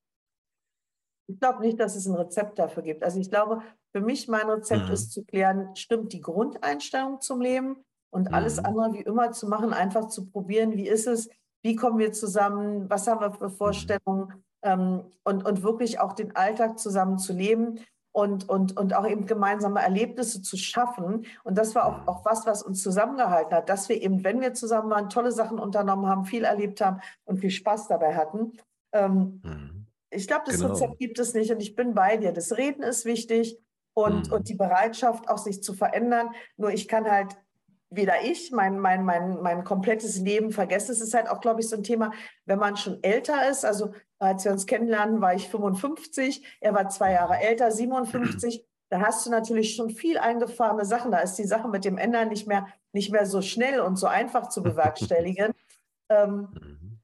Ich 1.28 1.40
glaube 1.40 1.62
nicht, 1.62 1.80
dass 1.80 1.96
es 1.96 2.06
ein 2.06 2.16
Rezept 2.16 2.58
dafür 2.58 2.84
gibt. 2.84 3.04
Also 3.04 3.20
ich 3.20 3.30
glaube, 3.30 3.62
für 3.94 4.02
mich 4.02 4.28
mein 4.28 4.50
Rezept 4.50 4.88
mhm. 4.88 4.94
ist 4.94 5.14
zu 5.14 5.24
klären, 5.24 5.76
stimmt 5.76 6.12
die 6.12 6.22
Grundeinstellung 6.22 7.22
zum 7.22 7.40
Leben? 7.40 7.78
und 8.14 8.30
mhm. 8.30 8.34
alles 8.34 8.64
andere 8.64 8.94
wie 8.94 9.02
immer 9.02 9.32
zu 9.32 9.48
machen, 9.48 9.74
einfach 9.74 10.08
zu 10.08 10.30
probieren, 10.30 10.78
wie 10.78 10.88
ist 10.88 11.08
es, 11.08 11.30
wie 11.64 11.76
kommen 11.76 11.98
wir 11.98 12.14
zusammen, 12.14 12.90
was 12.90 13.08
haben 13.08 13.22
wir 13.22 13.32
für 13.32 13.50
mhm. 13.50 13.56
Vorstellungen 13.56 14.44
ähm, 14.62 15.04
und, 15.24 15.46
und 15.46 15.64
wirklich 15.64 16.00
auch 16.00 16.14
den 16.14 16.36
Alltag 16.36 16.80
zusammen 16.80 17.18
zu 17.18 17.34
leben 17.34 17.80
und, 18.12 18.48
und, 18.48 18.78
und 18.78 18.94
auch 18.94 19.08
eben 19.08 19.26
gemeinsame 19.26 19.82
Erlebnisse 19.82 20.44
zu 20.44 20.58
schaffen. 20.58 21.26
Und 21.44 21.58
das 21.58 21.74
war 21.74 21.86
auch, 21.88 22.02
mhm. 22.02 22.08
auch 22.08 22.26
was, 22.26 22.46
was 22.46 22.62
uns 22.62 22.84
zusammengehalten 22.84 23.56
hat, 23.56 23.70
dass 23.70 23.90
wir 23.90 24.00
eben, 24.00 24.24
wenn 24.24 24.42
wir 24.42 24.54
zusammen 24.54 24.92
waren, 24.92 25.10
tolle 25.10 25.32
Sachen 25.32 25.58
unternommen 25.58 26.06
haben, 26.06 26.26
viel 26.26 26.44
erlebt 26.44 26.82
haben 26.82 27.02
und 27.26 27.40
viel 27.40 27.50
Spaß 27.50 27.88
dabei 27.88 28.16
hatten. 28.16 28.54
Ähm, 28.94 29.42
mhm. 29.44 29.88
Ich 30.12 30.28
glaube, 30.28 30.44
das 30.46 30.58
genau. 30.60 30.74
Rezept 30.74 31.00
gibt 31.00 31.18
es 31.18 31.34
nicht 31.34 31.52
und 31.52 31.60
ich 31.60 31.76
bin 31.76 31.96
bei 31.96 32.18
dir. 32.18 32.32
Das 32.32 32.56
Reden 32.56 32.84
ist 32.84 33.06
wichtig 33.06 33.58
und, 33.94 34.28
mhm. 34.28 34.34
und 34.34 34.50
die 34.50 34.56
Bereitschaft, 34.56 35.30
auch 35.30 35.38
sich 35.38 35.64
zu 35.64 35.74
verändern. 35.74 36.30
Nur 36.58 36.72
ich 36.72 36.88
kann 36.88 37.10
halt 37.10 37.36
weder 37.96 38.24
ich, 38.24 38.52
mein, 38.52 38.80
mein, 38.80 39.06
mein, 39.06 39.42
mein 39.42 39.64
komplettes 39.64 40.20
Leben 40.20 40.52
vergessen. 40.52 40.92
Es 40.92 41.02
ist 41.02 41.14
halt 41.14 41.30
auch, 41.30 41.42
glaube 41.42 41.62
ich, 41.62 41.70
so 41.70 41.76
ein 41.76 41.84
Thema, 41.84 42.12
wenn 42.46 42.60
man 42.60 42.76
schon 42.76 43.02
älter 43.04 43.50
ist. 43.50 43.66
Also 43.66 43.94
als 44.20 44.46
wir 44.46 44.52
uns 44.52 44.66
kennenlernen, 44.66 45.22
war 45.22 45.34
ich 45.34 45.50
55, 45.50 46.58
er 46.60 46.74
war 46.74 46.90
zwei 46.90 47.14
Jahre 47.14 47.38
älter, 47.38 47.72
57. 47.72 48.66
Da 48.90 49.02
hast 49.02 49.26
du 49.26 49.32
natürlich 49.32 49.76
schon 49.76 49.90
viel 49.90 50.20
eingefahrene 50.20 50.86
Sachen. 50.86 51.10
Da 51.10 51.18
ist 51.18 51.34
die 51.40 51.48
Sache 51.48 51.68
mit 51.68 51.84
dem 51.84 51.98
Ändern 51.98 52.30
nicht 52.30 52.46
mehr, 52.46 52.68
nicht 52.92 53.12
mehr 53.12 53.26
so 53.26 53.42
schnell 53.42 53.80
und 53.80 53.96
so 53.96 54.06
einfach 54.06 54.50
zu 54.50 54.62
bewerkstelligen. 54.62 55.52
ähm, 56.10 56.50
mhm. 56.52 57.00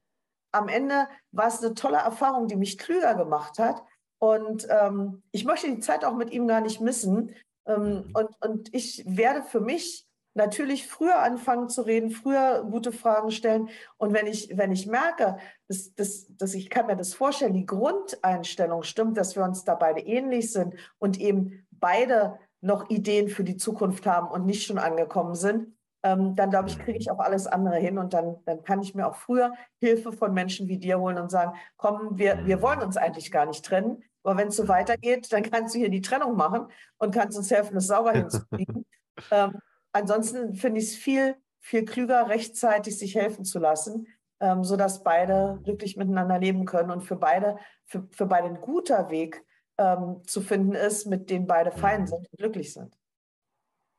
am 0.52 0.68
Ende 0.68 1.08
war 1.32 1.48
es 1.48 1.64
eine 1.64 1.74
tolle 1.74 1.96
Erfahrung, 1.96 2.46
die 2.46 2.54
mich 2.54 2.78
klüger 2.78 3.16
gemacht 3.16 3.58
hat. 3.58 3.82
Und 4.20 4.68
ähm, 4.70 5.22
ich 5.32 5.44
möchte 5.44 5.66
die 5.66 5.80
Zeit 5.80 6.04
auch 6.04 6.14
mit 6.14 6.30
ihm 6.30 6.46
gar 6.46 6.60
nicht 6.60 6.80
missen. 6.80 7.34
Ähm, 7.66 7.82
mhm. 7.82 8.10
und, 8.14 8.28
und 8.46 8.74
ich 8.74 9.02
werde 9.06 9.42
für 9.42 9.60
mich 9.60 10.06
natürlich 10.34 10.86
früher 10.86 11.20
anfangen 11.20 11.68
zu 11.68 11.82
reden, 11.82 12.10
früher 12.10 12.64
gute 12.70 12.92
Fragen 12.92 13.30
stellen. 13.30 13.68
Und 13.96 14.12
wenn 14.12 14.26
ich, 14.26 14.56
wenn 14.56 14.72
ich 14.72 14.86
merke, 14.86 15.38
dass, 15.68 15.94
dass, 15.94 16.26
dass 16.36 16.54
ich 16.54 16.70
kann 16.70 16.86
mir 16.86 16.96
das 16.96 17.14
vorstellen, 17.14 17.54
die 17.54 17.66
Grundeinstellung 17.66 18.82
stimmt, 18.82 19.16
dass 19.16 19.34
wir 19.34 19.42
uns 19.42 19.64
da 19.64 19.74
beide 19.74 20.00
ähnlich 20.00 20.52
sind 20.52 20.74
und 20.98 21.18
eben 21.18 21.66
beide 21.72 22.38
noch 22.60 22.90
Ideen 22.90 23.28
für 23.28 23.42
die 23.42 23.56
Zukunft 23.56 24.06
haben 24.06 24.28
und 24.28 24.46
nicht 24.46 24.66
schon 24.66 24.78
angekommen 24.78 25.34
sind, 25.34 25.74
ähm, 26.02 26.36
dann 26.36 26.50
glaube 26.50 26.68
ich, 26.68 26.78
kriege 26.78 26.98
ich 26.98 27.10
auch 27.10 27.18
alles 27.18 27.46
andere 27.46 27.76
hin 27.76 27.98
und 27.98 28.12
dann, 28.12 28.36
dann 28.44 28.62
kann 28.62 28.82
ich 28.82 28.94
mir 28.94 29.06
auch 29.06 29.16
früher 29.16 29.52
Hilfe 29.80 30.12
von 30.12 30.32
Menschen 30.32 30.68
wie 30.68 30.78
dir 30.78 30.98
holen 30.98 31.18
und 31.18 31.30
sagen, 31.30 31.58
komm, 31.76 32.18
wir, 32.18 32.46
wir 32.46 32.62
wollen 32.62 32.80
uns 32.80 32.96
eigentlich 32.96 33.30
gar 33.30 33.46
nicht 33.46 33.64
trennen, 33.64 34.02
aber 34.22 34.36
wenn 34.38 34.48
es 34.48 34.56
so 34.56 34.68
weitergeht, 34.68 35.32
dann 35.32 35.42
kannst 35.42 35.74
du 35.74 35.78
hier 35.78 35.88
die 35.88 36.02
Trennung 36.02 36.36
machen 36.36 36.66
und 36.98 37.14
kannst 37.14 37.36
uns 37.38 37.50
helfen, 37.50 37.76
es 37.76 37.86
sauber 37.86 38.12
hinzukriegen. 38.12 38.86
ähm, 39.30 39.58
ansonsten 39.92 40.54
finde 40.54 40.80
ich 40.80 40.86
es 40.86 40.94
viel, 40.94 41.36
viel 41.60 41.84
klüger, 41.84 42.28
rechtzeitig 42.28 42.98
sich 42.98 43.14
helfen 43.14 43.44
zu 43.44 43.58
lassen, 43.58 44.06
ähm, 44.40 44.64
sodass 44.64 45.02
beide 45.02 45.60
glücklich 45.64 45.96
miteinander 45.96 46.38
leben 46.38 46.64
können 46.64 46.90
und 46.90 47.02
für 47.02 47.16
beide, 47.16 47.56
für, 47.84 48.06
für 48.10 48.26
beide 48.26 48.48
ein 48.48 48.60
guter 48.60 49.10
Weg 49.10 49.44
ähm, 49.78 50.22
zu 50.26 50.40
finden 50.40 50.74
ist, 50.74 51.06
mit 51.06 51.30
dem 51.30 51.46
beide 51.46 51.72
fein 51.72 52.02
mhm. 52.02 52.06
sind 52.06 52.28
und 52.30 52.38
glücklich 52.38 52.72
sind. 52.72 52.96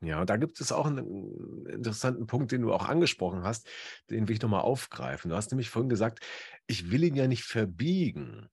Ja, 0.02 0.20
und 0.20 0.30
da 0.30 0.36
gibt 0.36 0.60
es 0.60 0.72
auch 0.72 0.86
einen 0.86 1.64
interessanten 1.66 2.26
Punkt, 2.26 2.50
den 2.50 2.62
du 2.62 2.72
auch 2.72 2.88
angesprochen 2.88 3.44
hast, 3.44 3.68
den 4.10 4.26
will 4.26 4.34
ich 4.34 4.42
nochmal 4.42 4.62
aufgreifen. 4.62 5.30
Du 5.30 5.36
hast 5.36 5.52
nämlich 5.52 5.70
vorhin 5.70 5.88
gesagt, 5.88 6.18
ich 6.66 6.90
will 6.90 7.04
ihn 7.04 7.14
ja 7.14 7.28
nicht 7.28 7.44
verbiegen. 7.44 8.48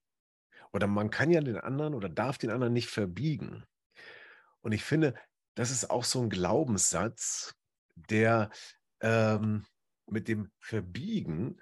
Oder 0.72 0.88
man 0.88 1.10
kann 1.10 1.32
ja 1.32 1.42
den 1.42 1.58
anderen 1.58 1.94
oder 1.94 2.10
darf 2.10 2.38
den 2.38 2.52
anderen 2.52 2.74
nicht 2.74 2.90
verbiegen. 2.90 3.66
Und 4.62 4.72
ich 4.72 4.84
finde, 4.84 5.16
das 5.56 5.72
ist 5.72 5.90
auch 5.90 6.04
so 6.04 6.22
ein 6.22 6.30
Glaubenssatz, 6.30 7.56
der 7.96 8.50
ähm, 9.02 9.66
mit 10.06 10.28
dem 10.28 10.52
Verbiegen 10.60 11.60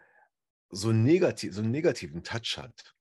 so, 0.70 0.92
negativ, 0.92 1.54
so 1.54 1.62
einen 1.62 1.72
negativen 1.72 2.24
Touch 2.24 2.58
hat. 2.58 2.96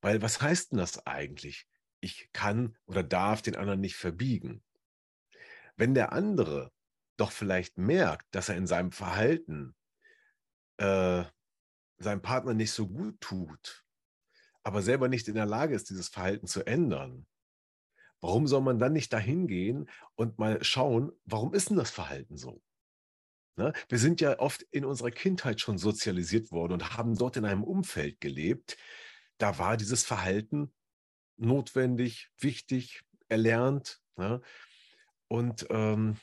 Weil 0.00 0.22
was 0.22 0.40
heißt 0.40 0.72
denn 0.72 0.78
das 0.78 1.06
eigentlich? 1.06 1.66
Ich 2.00 2.30
kann 2.32 2.76
oder 2.86 3.02
darf 3.02 3.42
den 3.42 3.56
anderen 3.56 3.80
nicht 3.80 3.96
verbiegen. 3.96 4.62
Wenn 5.76 5.94
der 5.94 6.12
andere 6.12 6.70
doch 7.16 7.32
vielleicht 7.32 7.78
merkt, 7.78 8.26
dass 8.32 8.48
er 8.48 8.56
in 8.56 8.66
seinem 8.66 8.92
Verhalten 8.92 9.74
äh, 10.76 11.24
seinem 11.98 12.22
Partner 12.22 12.54
nicht 12.54 12.72
so 12.72 12.88
gut 12.88 13.20
tut, 13.20 13.83
aber 14.64 14.82
selber 14.82 15.08
nicht 15.08 15.28
in 15.28 15.34
der 15.36 15.46
Lage 15.46 15.74
ist, 15.74 15.90
dieses 15.90 16.08
Verhalten 16.08 16.48
zu 16.48 16.66
ändern, 16.66 17.26
Warum 18.24 18.46
soll 18.46 18.62
man 18.62 18.78
dann 18.78 18.94
nicht 18.94 19.12
dahin 19.12 19.46
gehen 19.46 19.86
und 20.14 20.38
mal 20.38 20.64
schauen, 20.64 21.12
warum 21.26 21.52
ist 21.52 21.68
denn 21.68 21.76
das 21.76 21.90
Verhalten 21.90 22.38
so? 22.38 22.62
Ne? 23.56 23.74
Wir 23.90 23.98
sind 23.98 24.22
ja 24.22 24.38
oft 24.38 24.62
in 24.70 24.86
unserer 24.86 25.10
Kindheit 25.10 25.60
schon 25.60 25.76
sozialisiert 25.76 26.50
worden 26.50 26.72
und 26.72 26.96
haben 26.96 27.18
dort 27.18 27.36
in 27.36 27.44
einem 27.44 27.62
Umfeld 27.62 28.22
gelebt. 28.22 28.78
Da 29.36 29.58
war 29.58 29.76
dieses 29.76 30.04
Verhalten 30.04 30.72
notwendig, 31.36 32.30
wichtig, 32.38 33.02
erlernt. 33.28 34.00
Ne? 34.16 34.40
Und 35.28 35.66
ähm, 35.68 36.16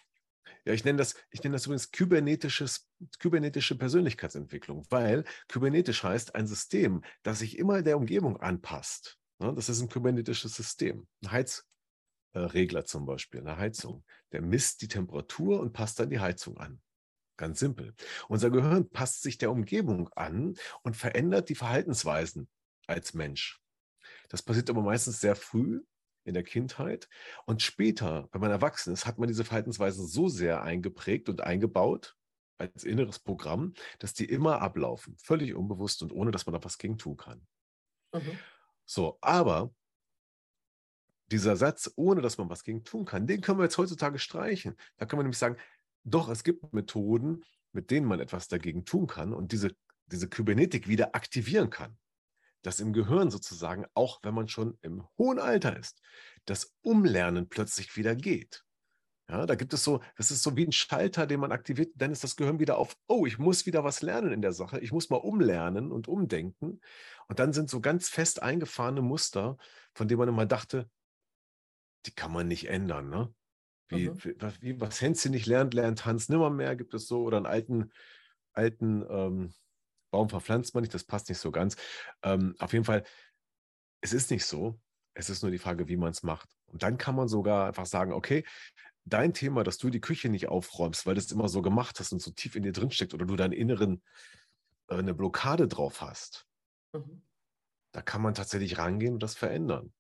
Ja, 0.66 0.74
ich 0.74 0.84
nenne 0.84 1.00
das, 1.00 1.16
ich 1.32 1.44
nenne 1.44 1.54
das 1.54 1.66
übrigens 1.66 1.92
kybernetisches, 1.92 2.88
kybernetische 3.20 3.76
Persönlichkeitsentwicklung, 3.78 4.86
weil 4.90 5.24
kybernetisch 5.48 6.04
heißt 6.04 6.36
ein 6.36 6.46
System, 6.46 7.04
das 7.24 7.40
sich 7.40 7.58
immer 7.58 7.82
der 7.82 7.98
Umgebung 7.98 8.38
anpasst. 8.38 9.18
Ne? 9.40 9.54
Das 9.56 9.70
ist 9.70 9.82
ein 9.82 9.90
kybernetisches 9.90 10.56
System. 10.56 11.08
Ein 11.24 11.32
Heizregler 11.32 12.86
zum 12.86 13.06
Beispiel, 13.06 13.40
eine 13.42 13.58
Heizung. 13.58 14.04
Der 14.32 14.42
misst 14.42 14.82
die 14.84 14.88
Temperatur 14.88 15.60
und 15.60 15.74
passt 15.74 16.00
dann 16.00 16.12
die 16.12 16.20
Heizung 16.20 16.58
an. 16.58 16.80
Ganz 17.38 17.60
simpel. 17.60 17.96
Unser 18.28 18.52
Gehirn 18.52 18.90
passt 18.92 19.24
sich 19.24 19.40
der 19.40 19.50
Umgebung 19.50 20.10
an 20.10 20.54
und 20.84 20.96
verändert 20.96 21.50
die 21.50 21.56
Verhaltensweisen 21.56 22.48
als 22.86 23.16
Mensch. 23.16 23.60
Das 24.30 24.44
passiert 24.44 24.70
aber 24.70 24.84
meistens 24.84 25.20
sehr 25.20 25.36
früh 25.36 25.82
in 26.24 26.34
der 26.34 26.44
Kindheit. 26.44 27.08
Und 27.46 27.62
später, 27.62 28.30
wenn 28.32 28.42
man 28.42 28.52
erwachsen 28.52 28.94
ist, 28.94 29.06
hat 29.06 29.18
man 29.18 29.28
diese 29.28 29.44
Verhaltensweisen 29.44 30.06
so 30.06 30.28
sehr 30.28 30.62
eingeprägt 30.62 31.30
und 31.30 31.42
eingebaut 31.42 32.16
als 32.58 32.84
inneres 32.84 33.20
Programm, 33.20 33.74
dass 34.00 34.14
die 34.14 34.26
immer 34.26 34.62
ablaufen, 34.62 35.18
völlig 35.18 35.56
unbewusst 35.56 36.04
und 36.04 36.12
ohne, 36.12 36.32
dass 36.32 36.46
man 36.46 36.54
da 36.54 36.64
was 36.64 36.78
gegen 36.78 36.98
tun 36.98 37.18
kann. 37.18 37.46
Mhm. 38.14 38.38
So, 38.86 39.18
aber 39.22 39.74
dieser 41.32 41.56
Satz, 41.56 41.92
ohne 41.96 42.22
dass 42.22 42.38
man 42.38 42.50
was 42.50 42.64
gegen 42.64 42.84
tun 42.84 43.06
kann, 43.06 43.26
den 43.26 43.42
können 43.42 43.58
wir 43.58 43.64
jetzt 43.64 43.78
heutzutage 43.78 44.20
streichen. 44.20 44.76
Da 44.98 45.06
können 45.06 45.20
wir 45.20 45.24
nämlich 45.24 45.38
sagen, 45.38 45.58
doch, 46.04 46.30
es 46.30 46.44
gibt 46.44 46.74
Methoden, 46.74 47.44
mit 47.72 47.90
denen 47.90 48.06
man 48.06 48.20
etwas 48.20 48.48
dagegen 48.48 48.86
tun 48.86 49.08
kann 49.08 49.34
und 49.34 49.52
diese, 49.52 49.76
diese 50.08 50.28
Kybernetik 50.28 50.88
wieder 50.88 51.16
aktivieren 51.16 51.70
kann 51.70 51.98
dass 52.62 52.80
im 52.80 52.94
Gehirn 52.94 53.32
sozusagen, 53.32 53.86
auch 53.94 54.20
wenn 54.24 54.34
man 54.34 54.48
schon 54.48 54.78
im 54.82 55.08
hohen 55.18 55.40
Alter 55.40 55.78
ist, 55.78 56.02
das 56.46 56.74
Umlernen 56.82 57.50
plötzlich 57.50 57.96
wieder 57.96 58.16
geht. 58.16 58.64
Ja, 59.30 59.46
da 59.46 59.56
gibt 59.56 59.74
es 59.74 59.84
so, 59.84 60.02
das 60.18 60.30
ist 60.30 60.44
so 60.44 60.58
wie 60.58 60.66
ein 60.66 60.74
Schalter, 60.74 61.26
den 61.26 61.40
man 61.40 61.54
aktiviert, 61.54 61.94
dann 61.96 62.12
ist 62.12 62.24
das 62.24 62.36
Gehirn 62.36 62.60
wieder 62.60 62.78
auf, 62.78 62.98
oh, 63.08 63.26
ich 63.26 63.40
muss 63.40 63.66
wieder 63.66 63.84
was 63.86 64.02
lernen 64.02 64.34
in 64.34 64.42
der 64.42 64.52
Sache, 64.52 64.80
ich 64.80 64.92
muss 64.92 65.10
mal 65.10 65.18
umlernen 65.18 65.92
und 65.92 66.10
umdenken. 66.10 66.82
Und 67.30 67.40
dann 67.40 67.54
sind 67.54 67.70
so 67.70 67.80
ganz 67.80 68.10
fest 68.10 68.44
eingefahrene 68.44 69.02
Muster, 69.02 69.58
von 69.94 70.10
denen 70.10 70.20
man 70.20 70.28
immer 70.28 70.46
dachte, 70.46 70.90
die 72.06 72.12
kann 72.12 72.34
man 72.34 72.50
nicht 72.50 72.68
ändern. 72.68 73.10
Ne? 73.10 73.34
Wie, 73.88 74.10
mhm. 74.10 74.18
wie, 74.60 74.82
was 74.82 75.00
Hänschen 75.00 75.32
nicht 75.32 75.46
lernt, 75.46 75.74
lernt 75.74 76.06
Hans 76.06 76.28
nimmermehr, 76.28 76.76
gibt 76.76 76.94
es 76.94 77.08
so, 77.08 77.24
oder 77.24 77.38
einen 77.38 77.46
alten, 77.46 77.92
alten 78.52 79.06
ähm, 79.10 79.54
Baum 80.12 80.30
verpflanzt 80.30 80.74
man 80.74 80.82
nicht, 80.82 80.94
das 80.94 81.04
passt 81.04 81.30
nicht 81.30 81.40
so 81.40 81.52
ganz. 81.52 81.76
Ähm, 82.24 82.56
auf 82.60 82.74
jeden 82.74 82.86
Fall, 82.86 83.04
es 84.02 84.14
ist 84.14 84.32
nicht 84.32 84.46
so. 84.46 84.80
Es 85.14 85.30
ist 85.30 85.42
nur 85.42 85.52
die 85.52 85.58
Frage, 85.58 85.88
wie 85.88 85.98
man 85.98 86.12
es 86.12 86.24
macht. 86.24 86.50
Und 86.68 86.84
dann 86.84 86.98
kann 86.98 87.16
man 87.16 87.28
sogar 87.28 87.68
einfach 87.68 87.86
sagen, 87.86 88.14
okay, 88.14 88.46
dein 89.04 89.34
Thema, 89.34 89.64
dass 89.64 89.78
du 89.78 89.90
die 89.90 90.00
Küche 90.00 90.30
nicht 90.30 90.48
aufräumst, 90.48 91.06
weil 91.06 91.16
du 91.16 91.20
es 91.20 91.32
immer 91.32 91.50
so 91.50 91.62
gemacht 91.62 92.00
hast 92.00 92.14
und 92.14 92.22
so 92.22 92.32
tief 92.32 92.56
in 92.56 92.64
dir 92.64 92.72
drinsteckt 92.72 93.14
oder 93.14 93.26
du 93.26 93.36
deinen 93.36 93.54
inneren 93.54 94.02
äh, 94.88 94.96
eine 94.96 95.14
Blockade 95.14 95.68
drauf 95.68 96.02
hast, 96.02 96.46
mhm. 96.94 97.24
da 97.92 98.02
kann 98.02 98.22
man 98.22 98.34
tatsächlich 98.34 98.78
rangehen 98.78 99.14
und 99.16 99.24
das 99.24 99.36
verändern. 99.36 99.94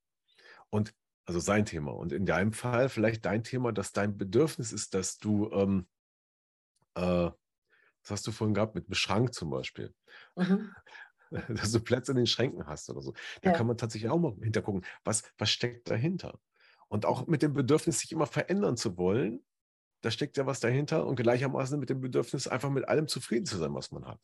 Und 0.70 0.93
also 1.26 1.39
sein 1.39 1.66
Thema. 1.66 1.91
Und 1.91 2.14
in 2.14 2.26
deinem 2.26 2.53
Fall 2.53 2.89
vielleicht 2.89 3.26
dein 3.26 3.43
Thema, 3.43 3.72
dass 3.72 3.91
dein 3.91 4.18
Bedürfnis 4.18 4.72
ist, 4.72 4.93
dass 4.93 5.18
du 5.18 5.51
ähm, 5.51 5.88
äh, 6.95 7.30
das 8.04 8.12
hast 8.12 8.28
du 8.28 8.32
vorhin 8.32 8.54
gehabt 8.54 8.76
mit 8.76 8.88
dem 8.88 8.93
Schrank 8.93 9.34
zum 9.34 9.49
Beispiel. 9.49 9.93
Mhm. 10.36 10.74
Dass 11.47 11.72
du 11.72 11.80
Plätze 11.80 12.12
in 12.12 12.18
den 12.18 12.28
Schränken 12.28 12.68
hast 12.68 12.89
oder 12.89 13.02
so. 13.02 13.14
Da 13.41 13.52
ja. 13.52 13.58
kann 13.58 13.68
man 13.68 13.78
tatsächlich 13.78 14.12
auch 14.12 14.20
mal 14.20 14.36
hintergucken, 14.41 14.86
was, 15.04 15.24
was 15.38 15.49
steckt 15.49 15.89
dahinter. 15.89 16.39
Und 16.89 17.06
auch 17.06 17.28
mit 17.28 17.41
dem 17.41 17.54
Bedürfnis, 17.54 17.99
sich 17.99 18.12
immer 18.12 18.28
verändern 18.28 18.76
zu 18.76 18.97
wollen, 18.97 19.41
da 20.02 20.12
steckt 20.12 20.36
ja 20.36 20.45
was 20.45 20.60
dahinter 20.60 21.06
und 21.06 21.16
gleichermaßen 21.16 21.80
mit 21.80 21.89
dem 21.89 22.02
Bedürfnis, 22.02 22.47
einfach 22.47 22.70
mit 22.70 22.89
allem 22.89 23.08
zufrieden 23.08 23.45
zu 23.45 23.58
sein, 23.58 23.74
was 23.74 23.91
man 23.91 24.06
hat. 24.06 24.20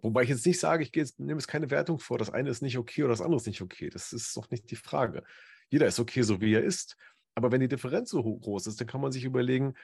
Wobei 0.00 0.22
ich 0.22 0.28
jetzt 0.28 0.46
nicht 0.46 0.60
sage, 0.60 0.84
ich 0.84 0.94
jetzt, 0.94 1.18
nehme 1.18 1.38
jetzt 1.40 1.48
keine 1.48 1.70
Wertung 1.70 1.98
vor, 1.98 2.18
das 2.18 2.30
eine 2.30 2.50
ist 2.50 2.62
nicht 2.62 2.78
okay 2.78 3.02
oder 3.02 3.12
das 3.12 3.20
andere 3.20 3.36
ist 3.36 3.46
nicht 3.46 3.62
okay. 3.62 3.90
Das 3.90 4.12
ist 4.12 4.36
doch 4.36 4.50
nicht 4.50 4.70
die 4.70 4.76
Frage. 4.76 5.24
Jeder 5.68 5.86
ist 5.86 5.98
okay, 5.98 6.22
so 6.22 6.40
wie 6.40 6.54
er 6.54 6.62
ist. 6.62 6.96
Aber 7.34 7.50
wenn 7.50 7.60
die 7.60 7.68
Differenz 7.68 8.10
so 8.10 8.22
groß 8.22 8.66
ist, 8.66 8.80
dann 8.80 8.86
kann 8.86 9.00
man 9.00 9.12
sich 9.12 9.24
überlegen, 9.24 9.74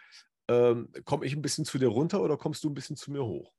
ähm, 0.51 0.89
komme 1.05 1.25
ich 1.25 1.35
ein 1.35 1.43
bisschen 1.43 1.65
zu 1.65 1.79
dir 1.79 1.89
runter 1.89 2.21
oder 2.21 2.37
kommst 2.37 2.65
du 2.65 2.71
ein 2.71 2.75
bisschen 2.75 2.97
zu 2.97 3.13
mir 3.13 3.25
hoch? 3.25 3.53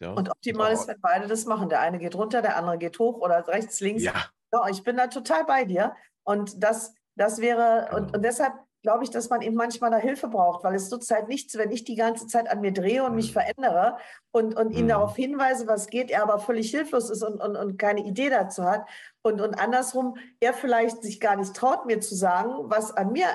Ja? 0.00 0.12
Und 0.12 0.28
optimal 0.28 0.72
ist, 0.72 0.88
wenn 0.88 1.00
beide 1.00 1.28
das 1.28 1.46
machen. 1.46 1.68
Der 1.68 1.80
eine 1.80 1.98
geht 1.98 2.16
runter, 2.16 2.42
der 2.42 2.56
andere 2.56 2.76
geht 2.76 2.98
hoch 2.98 3.18
oder 3.18 3.46
rechts, 3.46 3.80
links. 3.80 4.02
Ja. 4.02 4.14
ja 4.52 4.68
ich 4.68 4.82
bin 4.82 4.96
da 4.96 5.06
total 5.06 5.44
bei 5.44 5.64
dir. 5.64 5.94
Und 6.24 6.62
das, 6.62 6.92
das 7.14 7.40
wäre, 7.40 7.86
genau. 7.88 8.02
und, 8.02 8.16
und 8.16 8.24
deshalb 8.24 8.52
glaube 8.82 9.04
ich, 9.04 9.10
dass 9.10 9.30
man 9.30 9.42
eben 9.42 9.56
manchmal 9.56 9.90
da 9.90 9.96
Hilfe 9.96 10.28
braucht, 10.28 10.64
weil 10.64 10.74
es 10.74 10.90
nutzt 10.90 11.10
halt 11.10 11.28
nichts, 11.28 11.56
wenn 11.56 11.70
ich 11.70 11.84
die 11.84 11.96
ganze 11.96 12.26
Zeit 12.26 12.48
an 12.48 12.60
mir 12.60 12.72
drehe 12.72 13.04
und 13.04 13.10
mhm. 13.10 13.16
mich 13.16 13.32
verändere 13.32 13.96
und, 14.32 14.56
und 14.56 14.72
ihn 14.72 14.84
mhm. 14.84 14.90
darauf 14.90 15.16
hinweise, 15.16 15.66
was 15.66 15.86
geht, 15.86 16.10
er 16.10 16.22
aber 16.22 16.40
völlig 16.40 16.70
hilflos 16.70 17.10
ist 17.10 17.22
und, 17.22 17.40
und, 17.40 17.56
und 17.56 17.78
keine 17.78 18.04
Idee 18.04 18.30
dazu 18.30 18.64
hat. 18.64 18.86
Und, 19.22 19.40
und 19.40 19.54
andersrum, 19.54 20.16
er 20.40 20.52
vielleicht 20.52 21.02
sich 21.02 21.20
gar 21.20 21.36
nicht 21.36 21.54
traut, 21.54 21.86
mir 21.86 22.00
zu 22.00 22.14
sagen, 22.14 22.70
was 22.70 22.92
an 22.96 23.12
mir 23.12 23.26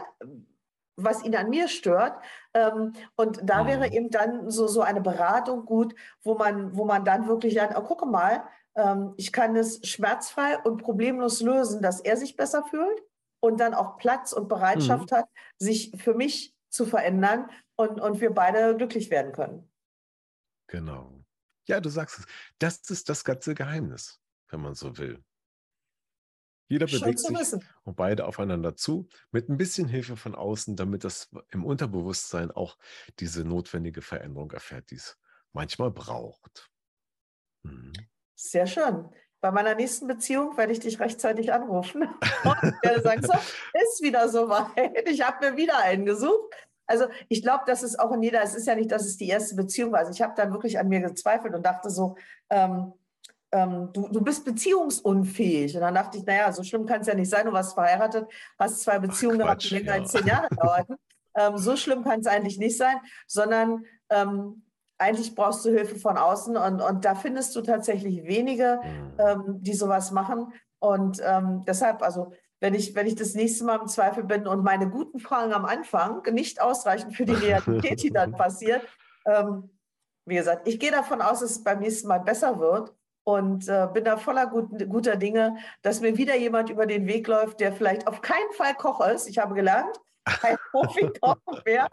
was 0.96 1.24
ihn 1.24 1.36
an 1.36 1.50
mir 1.50 1.68
stört. 1.68 2.22
Ähm, 2.54 2.94
und 3.16 3.39
da 3.44 3.64
mhm. 3.64 3.68
wäre 3.68 3.92
eben 3.92 4.10
dann 4.10 4.50
so, 4.50 4.68
so 4.68 4.82
eine 4.82 5.02
Beratung 5.02 5.66
gut, 5.66 5.96
wo 6.24 6.36
man, 6.36 6.76
wo 6.76 6.86
man 6.86 7.06
dann 7.06 7.28
wirklich 7.28 7.54
lernt, 7.54 7.76
oh, 7.78 7.82
gucke 7.82 8.06
mal, 8.06 8.44
ähm, 8.76 9.14
ich 9.18 9.32
kann 9.32 9.56
es 9.56 9.80
schmerzfrei 9.88 10.58
und 10.60 10.82
problemlos 10.82 11.42
lösen, 11.42 11.82
dass 11.82 12.02
er 12.02 12.18
sich 12.18 12.36
besser 12.36 12.64
fühlt 12.64 13.02
und 13.39 13.60
dann 13.60 13.74
auch 13.74 13.98
Platz 13.98 14.34
und 14.34 14.48
Bereitschaft 14.48 15.12
mhm. 15.12 15.16
hat, 15.16 15.26
sich 15.58 15.92
für 15.98 16.14
mich 16.14 16.56
zu 16.70 16.86
verändern 16.86 17.50
und, 17.76 18.00
und 18.00 18.22
wir 18.22 18.34
beide 18.34 18.76
glücklich 18.76 19.10
werden 19.10 19.34
können. 19.34 19.70
Genau. 20.68 21.22
Ja, 21.68 21.82
du 21.82 21.89
sagst 21.89 22.20
es. 22.20 22.26
Das 22.60 22.89
ist 22.89 23.10
das 23.10 23.24
ganze 23.24 23.56
Geheimnis, 23.56 24.20
wenn 24.50 24.62
man 24.62 24.74
so 24.74 24.98
will. 24.98 25.24
Jeder 26.72 26.86
bewegt 26.86 27.19
sich 27.19 27.38
und 27.84 27.97
beide 27.97 28.26
aufeinander 28.26 28.78
zu, 28.78 29.09
mit 29.32 29.49
ein 29.49 29.57
bisschen 29.57 29.89
Hilfe 29.89 30.15
von 30.15 30.36
außen, 30.36 30.78
damit 30.78 31.03
das 31.03 31.30
im 31.49 31.65
Unterbewusstsein 31.65 32.49
auch 32.49 32.78
diese 33.19 33.43
notwendige 33.43 34.01
Veränderung 34.01 34.51
erfährt, 34.51 34.89
die 34.89 34.95
es 34.95 35.17
manchmal 35.51 35.91
braucht. 35.91 36.72
Mhm. 37.63 37.91
Sehr 38.36 38.67
schön. 38.67 39.09
Bei 39.41 39.51
meiner 39.51 39.76
nächsten 39.76 40.07
Beziehung 40.07 40.55
werde 40.55 40.72
ich 40.72 40.80
dich 40.80 41.01
rechtzeitig 41.01 41.51
anrufen 41.51 42.03
und 42.45 42.84
werde 42.84 43.01
sagen, 43.01 43.22
so, 43.22 43.34
ist 43.34 44.01
wieder 44.01 44.30
soweit. 44.30 45.09
Ich 45.09 45.28
habe 45.28 45.51
mir 45.51 45.57
wieder 45.57 45.78
einen 45.80 46.05
gesucht. 46.05 46.55
Also 46.86 47.07
ich 47.28 47.41
glaube, 47.41 47.65
das 47.67 47.84
ist 47.84 47.99
auch 47.99 48.13
in 48.13 48.24
jeder, 48.24 48.41
es 48.43 48.55
ist 48.55 48.67
ja 48.67 48.76
nicht, 48.76 48.91
dass 48.91 49.05
es 49.05 49.17
die 49.17 49.28
erste 49.28 49.57
Beziehung 49.57 49.91
war. 49.91 49.99
Also 49.99 50.13
ich 50.13 50.22
habe 50.22 50.36
dann 50.38 50.53
wirklich 50.53 50.80
an 50.80 50.88
mir 50.88 51.01
gezweifelt 51.01 51.53
und 51.53 51.65
dachte 51.65 51.89
so, 51.89 52.15
ähm, 52.49 52.93
ähm, 53.52 53.89
du, 53.93 54.08
du 54.08 54.22
bist 54.22 54.45
beziehungsunfähig. 54.45 55.76
Und 55.76 55.82
dann 55.82 55.95
dachte 55.95 56.18
ich, 56.18 56.26
naja, 56.26 56.52
so 56.52 56.64
schlimm 56.64 56.86
kann 56.86 57.02
es 57.02 57.08
ja 57.08 57.14
nicht 57.14 57.30
sein. 57.30 57.45
Du 57.45 57.52
warst 57.52 57.74
verheiratet, 57.74 58.28
hast 58.58 58.82
zwei 58.82 58.99
Beziehungen 58.99 59.39
gehabt, 59.39 59.64
die 59.64 59.76
länger 59.76 59.95
ja. 59.95 60.02
als 60.02 60.12
zehn 60.12 60.26
Jahre 60.26 60.47
dauerten. 60.56 60.95
Ähm, 61.36 61.58
so 61.58 61.76
schlimm 61.76 62.04
kann 62.04 62.22
es 62.22 62.28
eigentlich 62.28 62.58
nicht 62.58 62.78
sein, 62.78 62.97
sondern 63.28 63.86
ähm, 64.10 64.64
eigentlich 64.97 65.34
brauchst 65.34 65.66
du 65.66 65.70
Hilfe 65.70 65.95
von 65.95 66.18
außen 66.18 66.56
und, 66.58 66.82
und 66.82 67.06
da 67.06 67.16
findest 67.16 67.56
du 67.56 67.62
tatsächlich 67.62 68.24
wenige, 68.26 68.80
mhm. 68.84 69.14
ähm, 69.18 69.43
die 69.62 69.74
sowas 69.74 70.12
machen. 70.12 70.54
Und 70.80 71.22
ähm, 71.24 71.64
deshalb, 71.66 72.04
also 72.04 72.34
wenn 72.60 72.76
ich, 72.76 72.93
wenn 72.95 73.08
ich 73.08 73.16
das 73.16 73.34
nächste 73.34 73.64
Mal 73.64 73.80
im 73.80 73.88
Zweifel 73.88 74.24
bin 74.24 74.45
und 74.45 74.64
meine 74.64 74.89
guten 74.89 75.20
Fragen 75.20 75.54
am 75.54 75.66
Anfang 75.66 76.22
nicht 76.32 76.62
ausreichen 76.62 77.12
für 77.12 77.26
die 77.26 77.34
Realität, 77.34 78.04
die 78.04 78.12
dann 78.12 78.32
passiert, 78.38 78.84
ähm, 79.26 79.70
wie 80.26 80.36
gesagt, 80.36 80.68
ich 80.68 80.80
gehe 80.80 80.91
davon 80.91 81.22
aus, 81.22 81.39
dass 81.39 81.52
es 81.52 81.64
beim 81.64 81.80
nächsten 81.80 82.08
Mal 82.08 82.20
besser 82.20 82.60
wird 82.60 82.93
und 83.24 83.67
äh, 83.67 83.88
bin 83.93 84.03
da 84.03 84.17
voller 84.17 84.47
gut, 84.47 84.69
guter 84.89 85.15
Dinge, 85.15 85.57
dass 85.82 86.01
mir 86.01 86.17
wieder 86.17 86.36
jemand 86.36 86.69
über 86.69 86.86
den 86.86 87.07
Weg 87.07 87.28
läuft, 87.28 87.59
der 87.59 87.74
vielleicht 87.74 88.07
auf 88.07 88.22
keinen 88.22 88.51
Fall 88.53 88.74
Koch 88.76 89.05
ist. 89.07 89.28
Ich 89.28 89.38
habe 89.38 89.53
gelernt, 89.53 89.95
kein 90.26 90.57
Profi-Koch 90.72 91.38
mehr. 91.65 91.88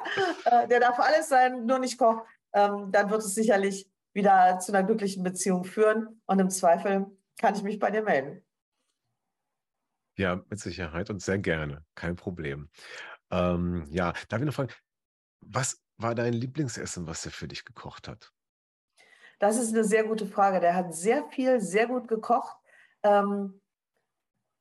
Äh, 0.45 0.69
der 0.69 0.81
darf 0.81 0.99
alles 0.99 1.29
sein, 1.29 1.67
nur 1.67 1.79
nicht 1.79 1.99
Koch. 1.99 2.23
Ähm, 2.53 2.91
dann 2.91 3.11
wird 3.11 3.23
es 3.23 3.35
sicherlich 3.35 3.91
wieder 4.15 4.59
zu 4.59 4.73
einer 4.73 4.85
glücklichen 4.85 5.23
Beziehung 5.23 5.65
führen. 5.65 6.21
Und 6.27 6.39
im 6.39 6.51
Zweifel 6.51 7.07
kann 7.39 7.55
ich 7.55 7.63
mich 7.63 7.79
bei 7.79 7.91
dir 7.91 8.03
melden. 8.03 8.45
Ja, 10.17 10.43
mit 10.49 10.59
Sicherheit 10.59 11.11
und 11.11 11.23
sehr 11.23 11.39
gerne. 11.39 11.85
Kein 11.95 12.17
Problem. 12.17 12.71
Ähm, 13.31 13.87
ja, 13.91 14.13
darf 14.29 14.41
ich 14.41 14.47
noch 14.47 14.55
fragen, 14.55 14.73
was 15.41 15.81
war 15.97 16.15
dein 16.15 16.33
Lieblingsessen, 16.33 17.07
was 17.07 17.25
er 17.25 17.33
für 17.33 17.47
dich 17.47 17.65
gekocht 17.65 18.09
hat? 18.09 18.33
Das 19.39 19.57
ist 19.57 19.73
eine 19.73 19.85
sehr 19.85 20.05
gute 20.05 20.27
Frage. 20.27 20.61
Der 20.61 20.75
hat 20.75 20.95
sehr 20.95 21.25
viel, 21.29 21.61
sehr 21.61 21.87
gut 21.87 22.09
gekocht. 22.09 22.57
Ähm, 23.03 23.61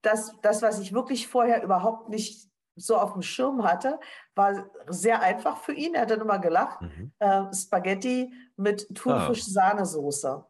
das, 0.01 0.33
das, 0.41 0.61
was 0.61 0.79
ich 0.79 0.93
wirklich 0.93 1.27
vorher 1.27 1.63
überhaupt 1.63 2.09
nicht 2.09 2.47
so 2.75 2.95
auf 2.95 3.13
dem 3.13 3.23
Schirm 3.23 3.63
hatte, 3.63 3.99
war 4.35 4.69
sehr 4.87 5.21
einfach 5.21 5.57
für 5.57 5.73
ihn. 5.73 5.95
Er 5.95 6.01
hat 6.01 6.11
dann 6.11 6.21
immer 6.21 6.39
gelacht. 6.39 6.81
Mhm. 6.81 7.11
Äh, 7.19 7.53
Spaghetti 7.53 8.31
mit 8.55 8.87
Thunfisch-Sahnesoße. 8.95 10.45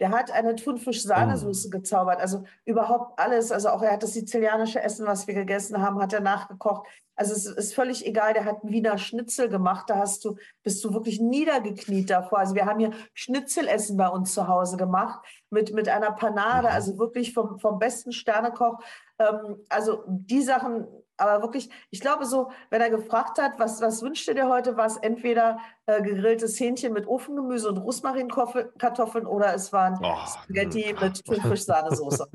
Der 0.00 0.10
hat 0.10 0.30
eine 0.30 0.56
Thunfisch-Sahnesoße 0.56 1.68
oh. 1.68 1.70
gezaubert. 1.70 2.20
Also 2.20 2.44
überhaupt 2.64 3.18
alles. 3.18 3.52
Also 3.52 3.68
auch 3.68 3.82
er 3.82 3.92
hat 3.92 4.02
das 4.02 4.14
sizilianische 4.14 4.82
Essen, 4.82 5.06
was 5.06 5.26
wir 5.26 5.34
gegessen 5.34 5.80
haben, 5.80 6.00
hat 6.00 6.12
er 6.12 6.20
nachgekocht. 6.20 6.86
Also 7.20 7.34
es 7.34 7.44
ist 7.44 7.74
völlig 7.74 8.06
egal, 8.06 8.32
der 8.32 8.46
hat 8.46 8.62
einen 8.62 8.72
Wiener 8.72 8.96
Schnitzel 8.96 9.50
gemacht, 9.50 9.90
da 9.90 9.98
hast 9.98 10.24
du, 10.24 10.36
bist 10.62 10.82
du 10.82 10.94
wirklich 10.94 11.20
niedergekniet 11.20 12.08
davor. 12.08 12.38
Also 12.38 12.54
wir 12.54 12.64
haben 12.64 12.78
hier 12.78 12.92
Schnitzelessen 13.12 13.98
bei 13.98 14.08
uns 14.08 14.32
zu 14.32 14.48
Hause 14.48 14.78
gemacht 14.78 15.20
mit, 15.50 15.74
mit 15.74 15.86
einer 15.90 16.12
Panade, 16.12 16.68
mhm. 16.68 16.74
also 16.74 16.98
wirklich 16.98 17.34
vom, 17.34 17.58
vom 17.58 17.78
besten 17.78 18.12
Sternekoch. 18.12 18.78
Ähm, 19.18 19.66
also 19.68 20.02
die 20.06 20.40
Sachen, 20.40 20.86
aber 21.20 21.42
wirklich, 21.42 21.70
ich 21.90 22.00
glaube 22.00 22.24
so, 22.24 22.50
wenn 22.70 22.80
er 22.80 22.90
gefragt 22.90 23.38
hat, 23.38 23.58
was, 23.58 23.80
was 23.80 24.02
wünscht 24.02 24.26
ihr 24.28 24.34
dir 24.34 24.48
heute, 24.48 24.76
war 24.76 24.86
es 24.86 24.96
entweder 24.96 25.58
äh, 25.86 26.02
gegrilltes 26.02 26.58
Hähnchen 26.58 26.92
mit 26.92 27.06
Ofengemüse 27.06 27.68
und 27.68 27.78
Rosmarinkartoffeln 27.78 29.26
oder 29.26 29.54
es 29.54 29.72
waren 29.72 29.98
oh, 30.02 30.16
Spaghetti 30.26 30.92
mh. 30.92 31.00
mit 31.00 31.24
Thunfischsahnesoße. 31.24 32.28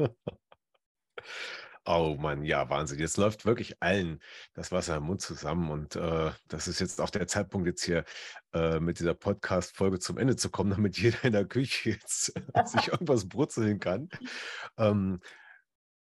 Oh 1.88 2.16
Mann, 2.20 2.44
ja, 2.44 2.68
Wahnsinn. 2.68 2.98
Jetzt 2.98 3.18
läuft 3.18 3.46
wirklich 3.46 3.80
allen 3.80 4.20
das 4.56 4.72
Wasser 4.72 4.96
im 4.98 5.04
Mund 5.04 5.22
zusammen. 5.22 5.70
Und 5.70 5.96
äh, 5.96 6.32
das 6.48 6.68
ist 6.68 6.80
jetzt 6.80 7.00
auch 7.00 7.12
der 7.12 7.28
Zeitpunkt, 7.28 7.68
jetzt 7.68 7.84
hier 7.84 8.06
äh, 8.54 8.80
mit 8.80 9.00
dieser 9.00 9.14
Podcast-Folge 9.14 10.00
zum 10.00 10.18
Ende 10.18 10.36
zu 10.36 10.50
kommen, 10.50 10.72
damit 10.76 10.98
jeder 10.98 11.24
in 11.24 11.34
der 11.34 11.46
Küche 11.46 11.92
jetzt 11.92 12.34
sich 12.66 12.88
irgendwas 12.88 13.30
brutzeln 13.30 13.80
kann. 13.80 14.10
Ähm, 14.78 15.20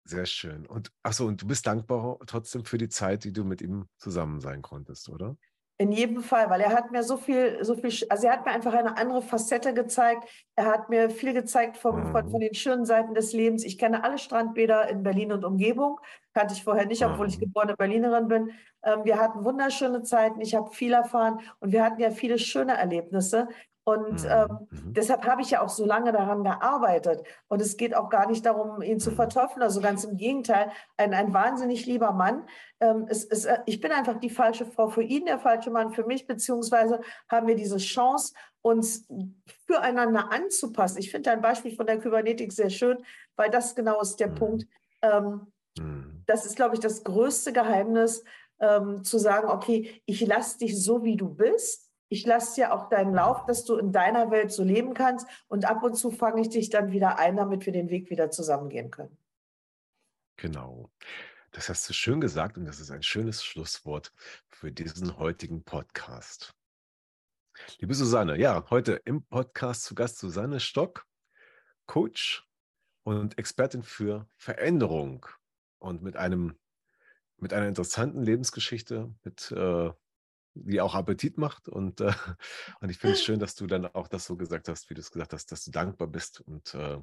sehr 0.03 0.25
schön. 0.25 0.65
Und 0.65 0.91
achso, 1.03 1.25
und 1.25 1.41
du 1.41 1.47
bist 1.47 1.67
dankbar 1.67 2.17
trotzdem 2.25 2.65
für 2.65 2.77
die 2.77 2.89
Zeit, 2.89 3.23
die 3.23 3.33
du 3.33 3.43
mit 3.43 3.61
ihm 3.61 3.87
zusammen 3.97 4.39
sein 4.39 4.61
konntest, 4.61 5.09
oder? 5.09 5.37
In 5.81 5.91
jedem 5.91 6.21
Fall, 6.21 6.47
weil 6.51 6.61
er 6.61 6.73
hat 6.73 6.91
mir 6.91 7.01
so 7.01 7.17
viel, 7.17 7.63
so 7.63 7.73
viel, 7.73 7.91
also 8.09 8.27
er 8.27 8.33
hat 8.33 8.45
mir 8.45 8.51
einfach 8.51 8.73
eine 8.73 8.97
andere 8.97 9.23
Facette 9.23 9.73
gezeigt. 9.73 10.27
Er 10.55 10.67
hat 10.67 10.89
mir 10.89 11.09
viel 11.09 11.33
gezeigt 11.33 11.75
vom, 11.75 12.01
mhm. 12.01 12.11
von, 12.11 12.29
von, 12.29 12.39
den 12.39 12.53
schönen 12.53 12.85
Seiten 12.85 13.15
des 13.15 13.33
Lebens. 13.33 13.63
Ich 13.63 13.79
kenne 13.79 14.03
alle 14.03 14.19
Strandbäder 14.19 14.89
in 14.89 15.01
Berlin 15.01 15.31
und 15.31 15.43
Umgebung. 15.43 15.99
Kannte 16.35 16.53
ich 16.53 16.63
vorher 16.63 16.85
nicht, 16.85 17.03
obwohl 17.03 17.27
ich 17.27 17.37
mhm. 17.37 17.45
geborene 17.45 17.75
Berlinerin 17.75 18.27
bin. 18.27 18.51
Ähm, 18.83 19.05
wir 19.05 19.17
hatten 19.17 19.43
wunderschöne 19.43 20.03
Zeiten. 20.03 20.39
Ich 20.39 20.53
habe 20.53 20.71
viel 20.71 20.93
erfahren 20.93 21.39
und 21.59 21.71
wir 21.71 21.83
hatten 21.83 21.99
ja 21.99 22.11
viele 22.11 22.37
schöne 22.37 22.77
Erlebnisse. 22.77 23.47
Und 23.83 24.23
mhm. 24.23 24.29
ähm, 24.29 24.67
mhm. 24.69 24.93
deshalb 24.93 25.25
habe 25.25 25.41
ich 25.41 25.51
ja 25.51 25.61
auch 25.61 25.69
so 25.69 25.85
lange 25.85 26.11
daran 26.11 26.43
gearbeitet. 26.43 27.23
Und 27.47 27.61
es 27.61 27.77
geht 27.77 27.95
auch 27.95 28.09
gar 28.09 28.27
nicht 28.27 28.45
darum, 28.45 28.81
ihn 28.81 28.99
zu 28.99 29.11
mhm. 29.11 29.15
verteufeln. 29.15 29.63
Also 29.63 29.81
ganz 29.81 30.03
im 30.03 30.17
Gegenteil, 30.17 30.71
ein, 30.97 31.13
ein 31.13 31.33
wahnsinnig 31.33 31.85
lieber 31.87 32.11
Mann. 32.11 32.45
Ähm, 32.79 33.05
es, 33.09 33.25
es, 33.25 33.45
äh, 33.45 33.59
ich 33.65 33.81
bin 33.81 33.91
einfach 33.91 34.19
die 34.19 34.29
falsche 34.29 34.65
Frau 34.65 34.89
für 34.89 35.01
ihn, 35.01 35.25
der 35.25 35.39
falsche 35.39 35.71
Mann 35.71 35.91
für 35.91 36.05
mich, 36.05 36.27
beziehungsweise 36.27 37.01
haben 37.27 37.47
wir 37.47 37.55
diese 37.55 37.77
Chance, 37.77 38.33
uns 38.61 39.07
füreinander 39.65 40.31
anzupassen. 40.31 40.99
Ich 40.99 41.09
finde 41.09 41.31
ein 41.31 41.41
Beispiel 41.41 41.75
von 41.75 41.87
der 41.87 41.97
Kybernetik 41.97 42.51
sehr 42.51 42.69
schön, 42.69 43.03
weil 43.35 43.49
das 43.49 43.73
genau 43.73 43.99
ist 43.99 44.19
der 44.19 44.29
mhm. 44.29 44.35
Punkt. 44.35 44.67
Ähm, 45.01 45.47
mhm. 45.79 46.23
das 46.27 46.45
ist, 46.45 46.55
glaube 46.55 46.75
ich, 46.75 46.79
das 46.79 47.03
größte 47.03 47.51
Geheimnis, 47.51 48.23
ähm, 48.59 49.03
zu 49.03 49.17
sagen, 49.17 49.49
okay, 49.49 50.03
ich 50.05 50.21
lasse 50.21 50.59
dich 50.59 50.83
so, 50.83 51.03
wie 51.03 51.17
du 51.17 51.33
bist 51.33 51.90
ich 52.11 52.25
lasse 52.25 52.55
dir 52.55 52.73
auch 52.73 52.89
deinen 52.89 53.13
Lauf, 53.13 53.45
dass 53.45 53.63
du 53.63 53.77
in 53.77 53.93
deiner 53.93 54.31
Welt 54.31 54.51
so 54.51 54.65
leben 54.65 54.93
kannst. 54.93 55.25
Und 55.47 55.63
ab 55.63 55.81
und 55.81 55.95
zu 55.95 56.11
fange 56.11 56.41
ich 56.41 56.49
dich 56.49 56.69
dann 56.69 56.91
wieder 56.91 57.17
ein, 57.17 57.37
damit 57.37 57.65
wir 57.65 57.71
den 57.71 57.89
Weg 57.89 58.09
wieder 58.09 58.29
zusammengehen 58.29 58.91
können. 58.91 59.17
Genau. 60.35 60.91
Das 61.51 61.69
hast 61.69 61.87
du 61.89 61.93
schön 61.93 62.19
gesagt 62.19 62.57
und 62.57 62.65
das 62.65 62.81
ist 62.81 62.91
ein 62.91 63.01
schönes 63.01 63.45
Schlusswort 63.45 64.11
für 64.49 64.73
diesen 64.73 65.17
heutigen 65.17 65.63
Podcast. 65.63 66.53
Liebe 67.79 67.93
Susanne, 67.93 68.37
ja, 68.37 68.65
heute 68.69 69.01
im 69.05 69.23
Podcast 69.23 69.85
zu 69.85 69.95
Gast 69.95 70.17
Susanne 70.19 70.59
Stock, 70.59 71.07
Coach 71.85 72.45
und 73.03 73.37
Expertin 73.37 73.83
für 73.83 74.27
Veränderung 74.35 75.25
und 75.79 76.01
mit 76.01 76.17
einem 76.17 76.57
mit 77.37 77.53
einer 77.53 77.67
interessanten 77.67 78.21
Lebensgeschichte, 78.21 79.15
mit 79.23 79.51
äh, 79.51 79.91
die 80.53 80.81
auch 80.81 80.95
Appetit 80.95 81.37
macht. 81.37 81.67
Und, 81.69 82.01
äh, 82.01 82.11
und 82.81 82.89
ich 82.89 82.97
finde 82.97 83.15
es 83.15 83.23
schön, 83.23 83.39
dass 83.39 83.55
du 83.55 83.67
dann 83.67 83.85
auch 83.85 84.07
das 84.07 84.25
so 84.25 84.35
gesagt 84.35 84.67
hast, 84.67 84.89
wie 84.89 84.93
du 84.93 85.01
es 85.01 85.11
gesagt 85.11 85.33
hast, 85.33 85.51
dass 85.51 85.63
du 85.63 85.71
dankbar 85.71 86.07
bist 86.07 86.41
und 86.41 86.73
äh, 86.73 86.99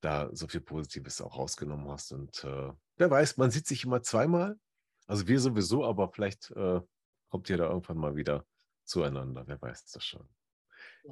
da 0.00 0.28
so 0.32 0.46
viel 0.46 0.60
Positives 0.60 1.20
auch 1.20 1.38
rausgenommen 1.38 1.88
hast. 1.88 2.12
Und 2.12 2.44
äh, 2.44 2.72
wer 2.96 3.10
weiß, 3.10 3.36
man 3.36 3.50
sieht 3.50 3.66
sich 3.66 3.84
immer 3.84 4.02
zweimal. 4.02 4.58
Also 5.06 5.26
wir 5.28 5.40
sowieso, 5.40 5.84
aber 5.84 6.10
vielleicht 6.10 6.50
äh, 6.52 6.80
kommt 7.28 7.48
ihr 7.50 7.56
da 7.56 7.68
irgendwann 7.68 7.98
mal 7.98 8.16
wieder 8.16 8.44
zueinander. 8.84 9.44
Wer 9.46 9.60
weiß 9.60 9.90
das 9.92 10.04
schon. 10.04 10.28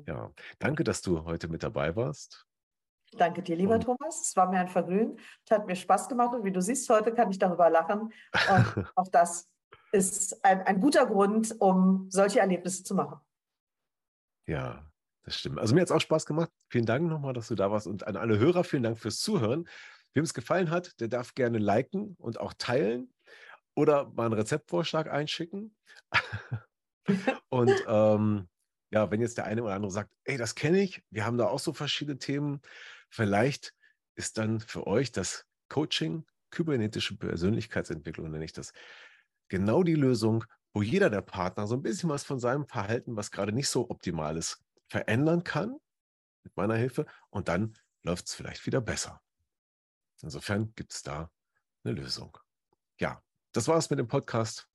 Ja, 0.06 0.32
danke, 0.58 0.84
dass 0.84 1.02
du 1.02 1.24
heute 1.24 1.48
mit 1.48 1.62
dabei 1.62 1.94
warst. 1.94 2.46
Danke 3.12 3.42
dir, 3.42 3.56
lieber 3.56 3.74
und 3.74 3.84
Thomas. 3.84 4.28
Es 4.28 4.36
war 4.36 4.50
mir 4.50 4.58
ein 4.58 4.68
Vergnügen. 4.68 5.18
Es 5.44 5.50
hat 5.52 5.66
mir 5.66 5.76
Spaß 5.76 6.08
gemacht 6.08 6.34
und 6.34 6.44
wie 6.44 6.50
du 6.50 6.60
siehst, 6.60 6.88
heute 6.90 7.14
kann 7.14 7.30
ich 7.30 7.38
darüber 7.38 7.70
lachen. 7.70 8.00
Und 8.00 8.12
auch 8.96 9.08
das 9.08 9.48
ist 9.94 10.44
ein, 10.44 10.60
ein 10.62 10.80
guter 10.80 11.06
Grund, 11.06 11.54
um 11.60 12.10
solche 12.10 12.40
Erlebnisse 12.40 12.82
zu 12.82 12.94
machen. 12.94 13.20
Ja, 14.46 14.84
das 15.22 15.36
stimmt. 15.36 15.58
Also 15.58 15.74
mir 15.74 15.80
hat 15.80 15.88
es 15.88 15.92
auch 15.92 16.00
Spaß 16.00 16.26
gemacht. 16.26 16.50
Vielen 16.68 16.84
Dank 16.84 17.08
nochmal, 17.08 17.32
dass 17.32 17.48
du 17.48 17.54
da 17.54 17.70
warst. 17.70 17.86
Und 17.86 18.06
an 18.06 18.16
alle 18.16 18.38
Hörer, 18.38 18.64
vielen 18.64 18.82
Dank 18.82 18.98
fürs 18.98 19.20
Zuhören. 19.20 19.68
Wem 20.12 20.24
es 20.24 20.34
gefallen 20.34 20.70
hat, 20.70 21.00
der 21.00 21.08
darf 21.08 21.34
gerne 21.34 21.58
liken 21.58 22.16
und 22.18 22.40
auch 22.40 22.52
teilen 22.58 23.12
oder 23.74 24.10
mal 24.10 24.26
einen 24.26 24.34
Rezeptvorschlag 24.34 25.10
einschicken. 25.10 25.76
und 27.48 27.72
ähm, 27.86 28.48
ja, 28.90 29.10
wenn 29.10 29.20
jetzt 29.20 29.38
der 29.38 29.44
eine 29.46 29.62
oder 29.62 29.74
andere 29.74 29.90
sagt, 29.92 30.10
ey, 30.24 30.36
das 30.36 30.54
kenne 30.54 30.80
ich, 30.82 31.02
wir 31.10 31.24
haben 31.24 31.38
da 31.38 31.46
auch 31.46 31.58
so 31.58 31.72
verschiedene 31.72 32.18
Themen, 32.18 32.60
vielleicht 33.10 33.74
ist 34.16 34.38
dann 34.38 34.60
für 34.60 34.86
euch 34.86 35.10
das 35.10 35.46
Coaching, 35.68 36.24
kybernetische 36.50 37.16
Persönlichkeitsentwicklung, 37.16 38.30
nenne 38.30 38.44
ich 38.44 38.52
das, 38.52 38.72
genau 39.48 39.82
die 39.82 39.94
Lösung, 39.94 40.44
wo 40.72 40.82
jeder 40.82 41.10
der 41.10 41.22
Partner 41.22 41.66
so 41.66 41.74
ein 41.74 41.82
bisschen 41.82 42.10
was 42.10 42.24
von 42.24 42.40
seinem 42.40 42.66
Verhalten, 42.66 43.16
was 43.16 43.30
gerade 43.30 43.52
nicht 43.52 43.68
so 43.68 43.90
optimal 43.90 44.36
ist, 44.36 44.62
verändern 44.88 45.44
kann 45.44 45.78
mit 46.42 46.56
meiner 46.56 46.76
Hilfe 46.76 47.06
und 47.30 47.48
dann 47.48 47.76
läuft 48.02 48.26
es 48.26 48.34
vielleicht 48.34 48.66
wieder 48.66 48.80
besser. 48.80 49.20
Insofern 50.22 50.74
gibt 50.74 50.92
es 50.92 51.02
da 51.02 51.30
eine 51.84 51.94
Lösung. 51.94 52.36
Ja, 52.98 53.22
das 53.52 53.68
war 53.68 53.76
es 53.76 53.90
mit 53.90 53.98
dem 53.98 54.08
Podcast 54.08 54.68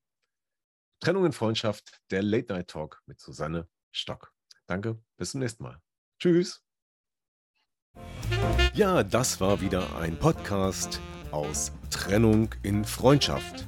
Trennung 0.99 1.25
in 1.25 1.31
Freundschaft, 1.31 2.01
der 2.11 2.21
Late 2.21 2.53
Night 2.53 2.69
Talk 2.69 3.01
mit 3.05 3.19
Susanne 3.19 3.67
Stock. 3.91 4.33
Danke, 4.67 5.01
bis 5.17 5.31
zum 5.31 5.39
nächsten 5.39 5.63
Mal. 5.63 5.81
Tschüss. 6.19 6.63
Ja, 8.73 9.03
das 9.03 9.39
war 9.41 9.61
wieder 9.61 9.97
ein 9.97 10.17
Podcast 10.19 10.99
aus 11.31 11.71
Trennung 11.89 12.53
in 12.63 12.85
Freundschaft 12.85 13.67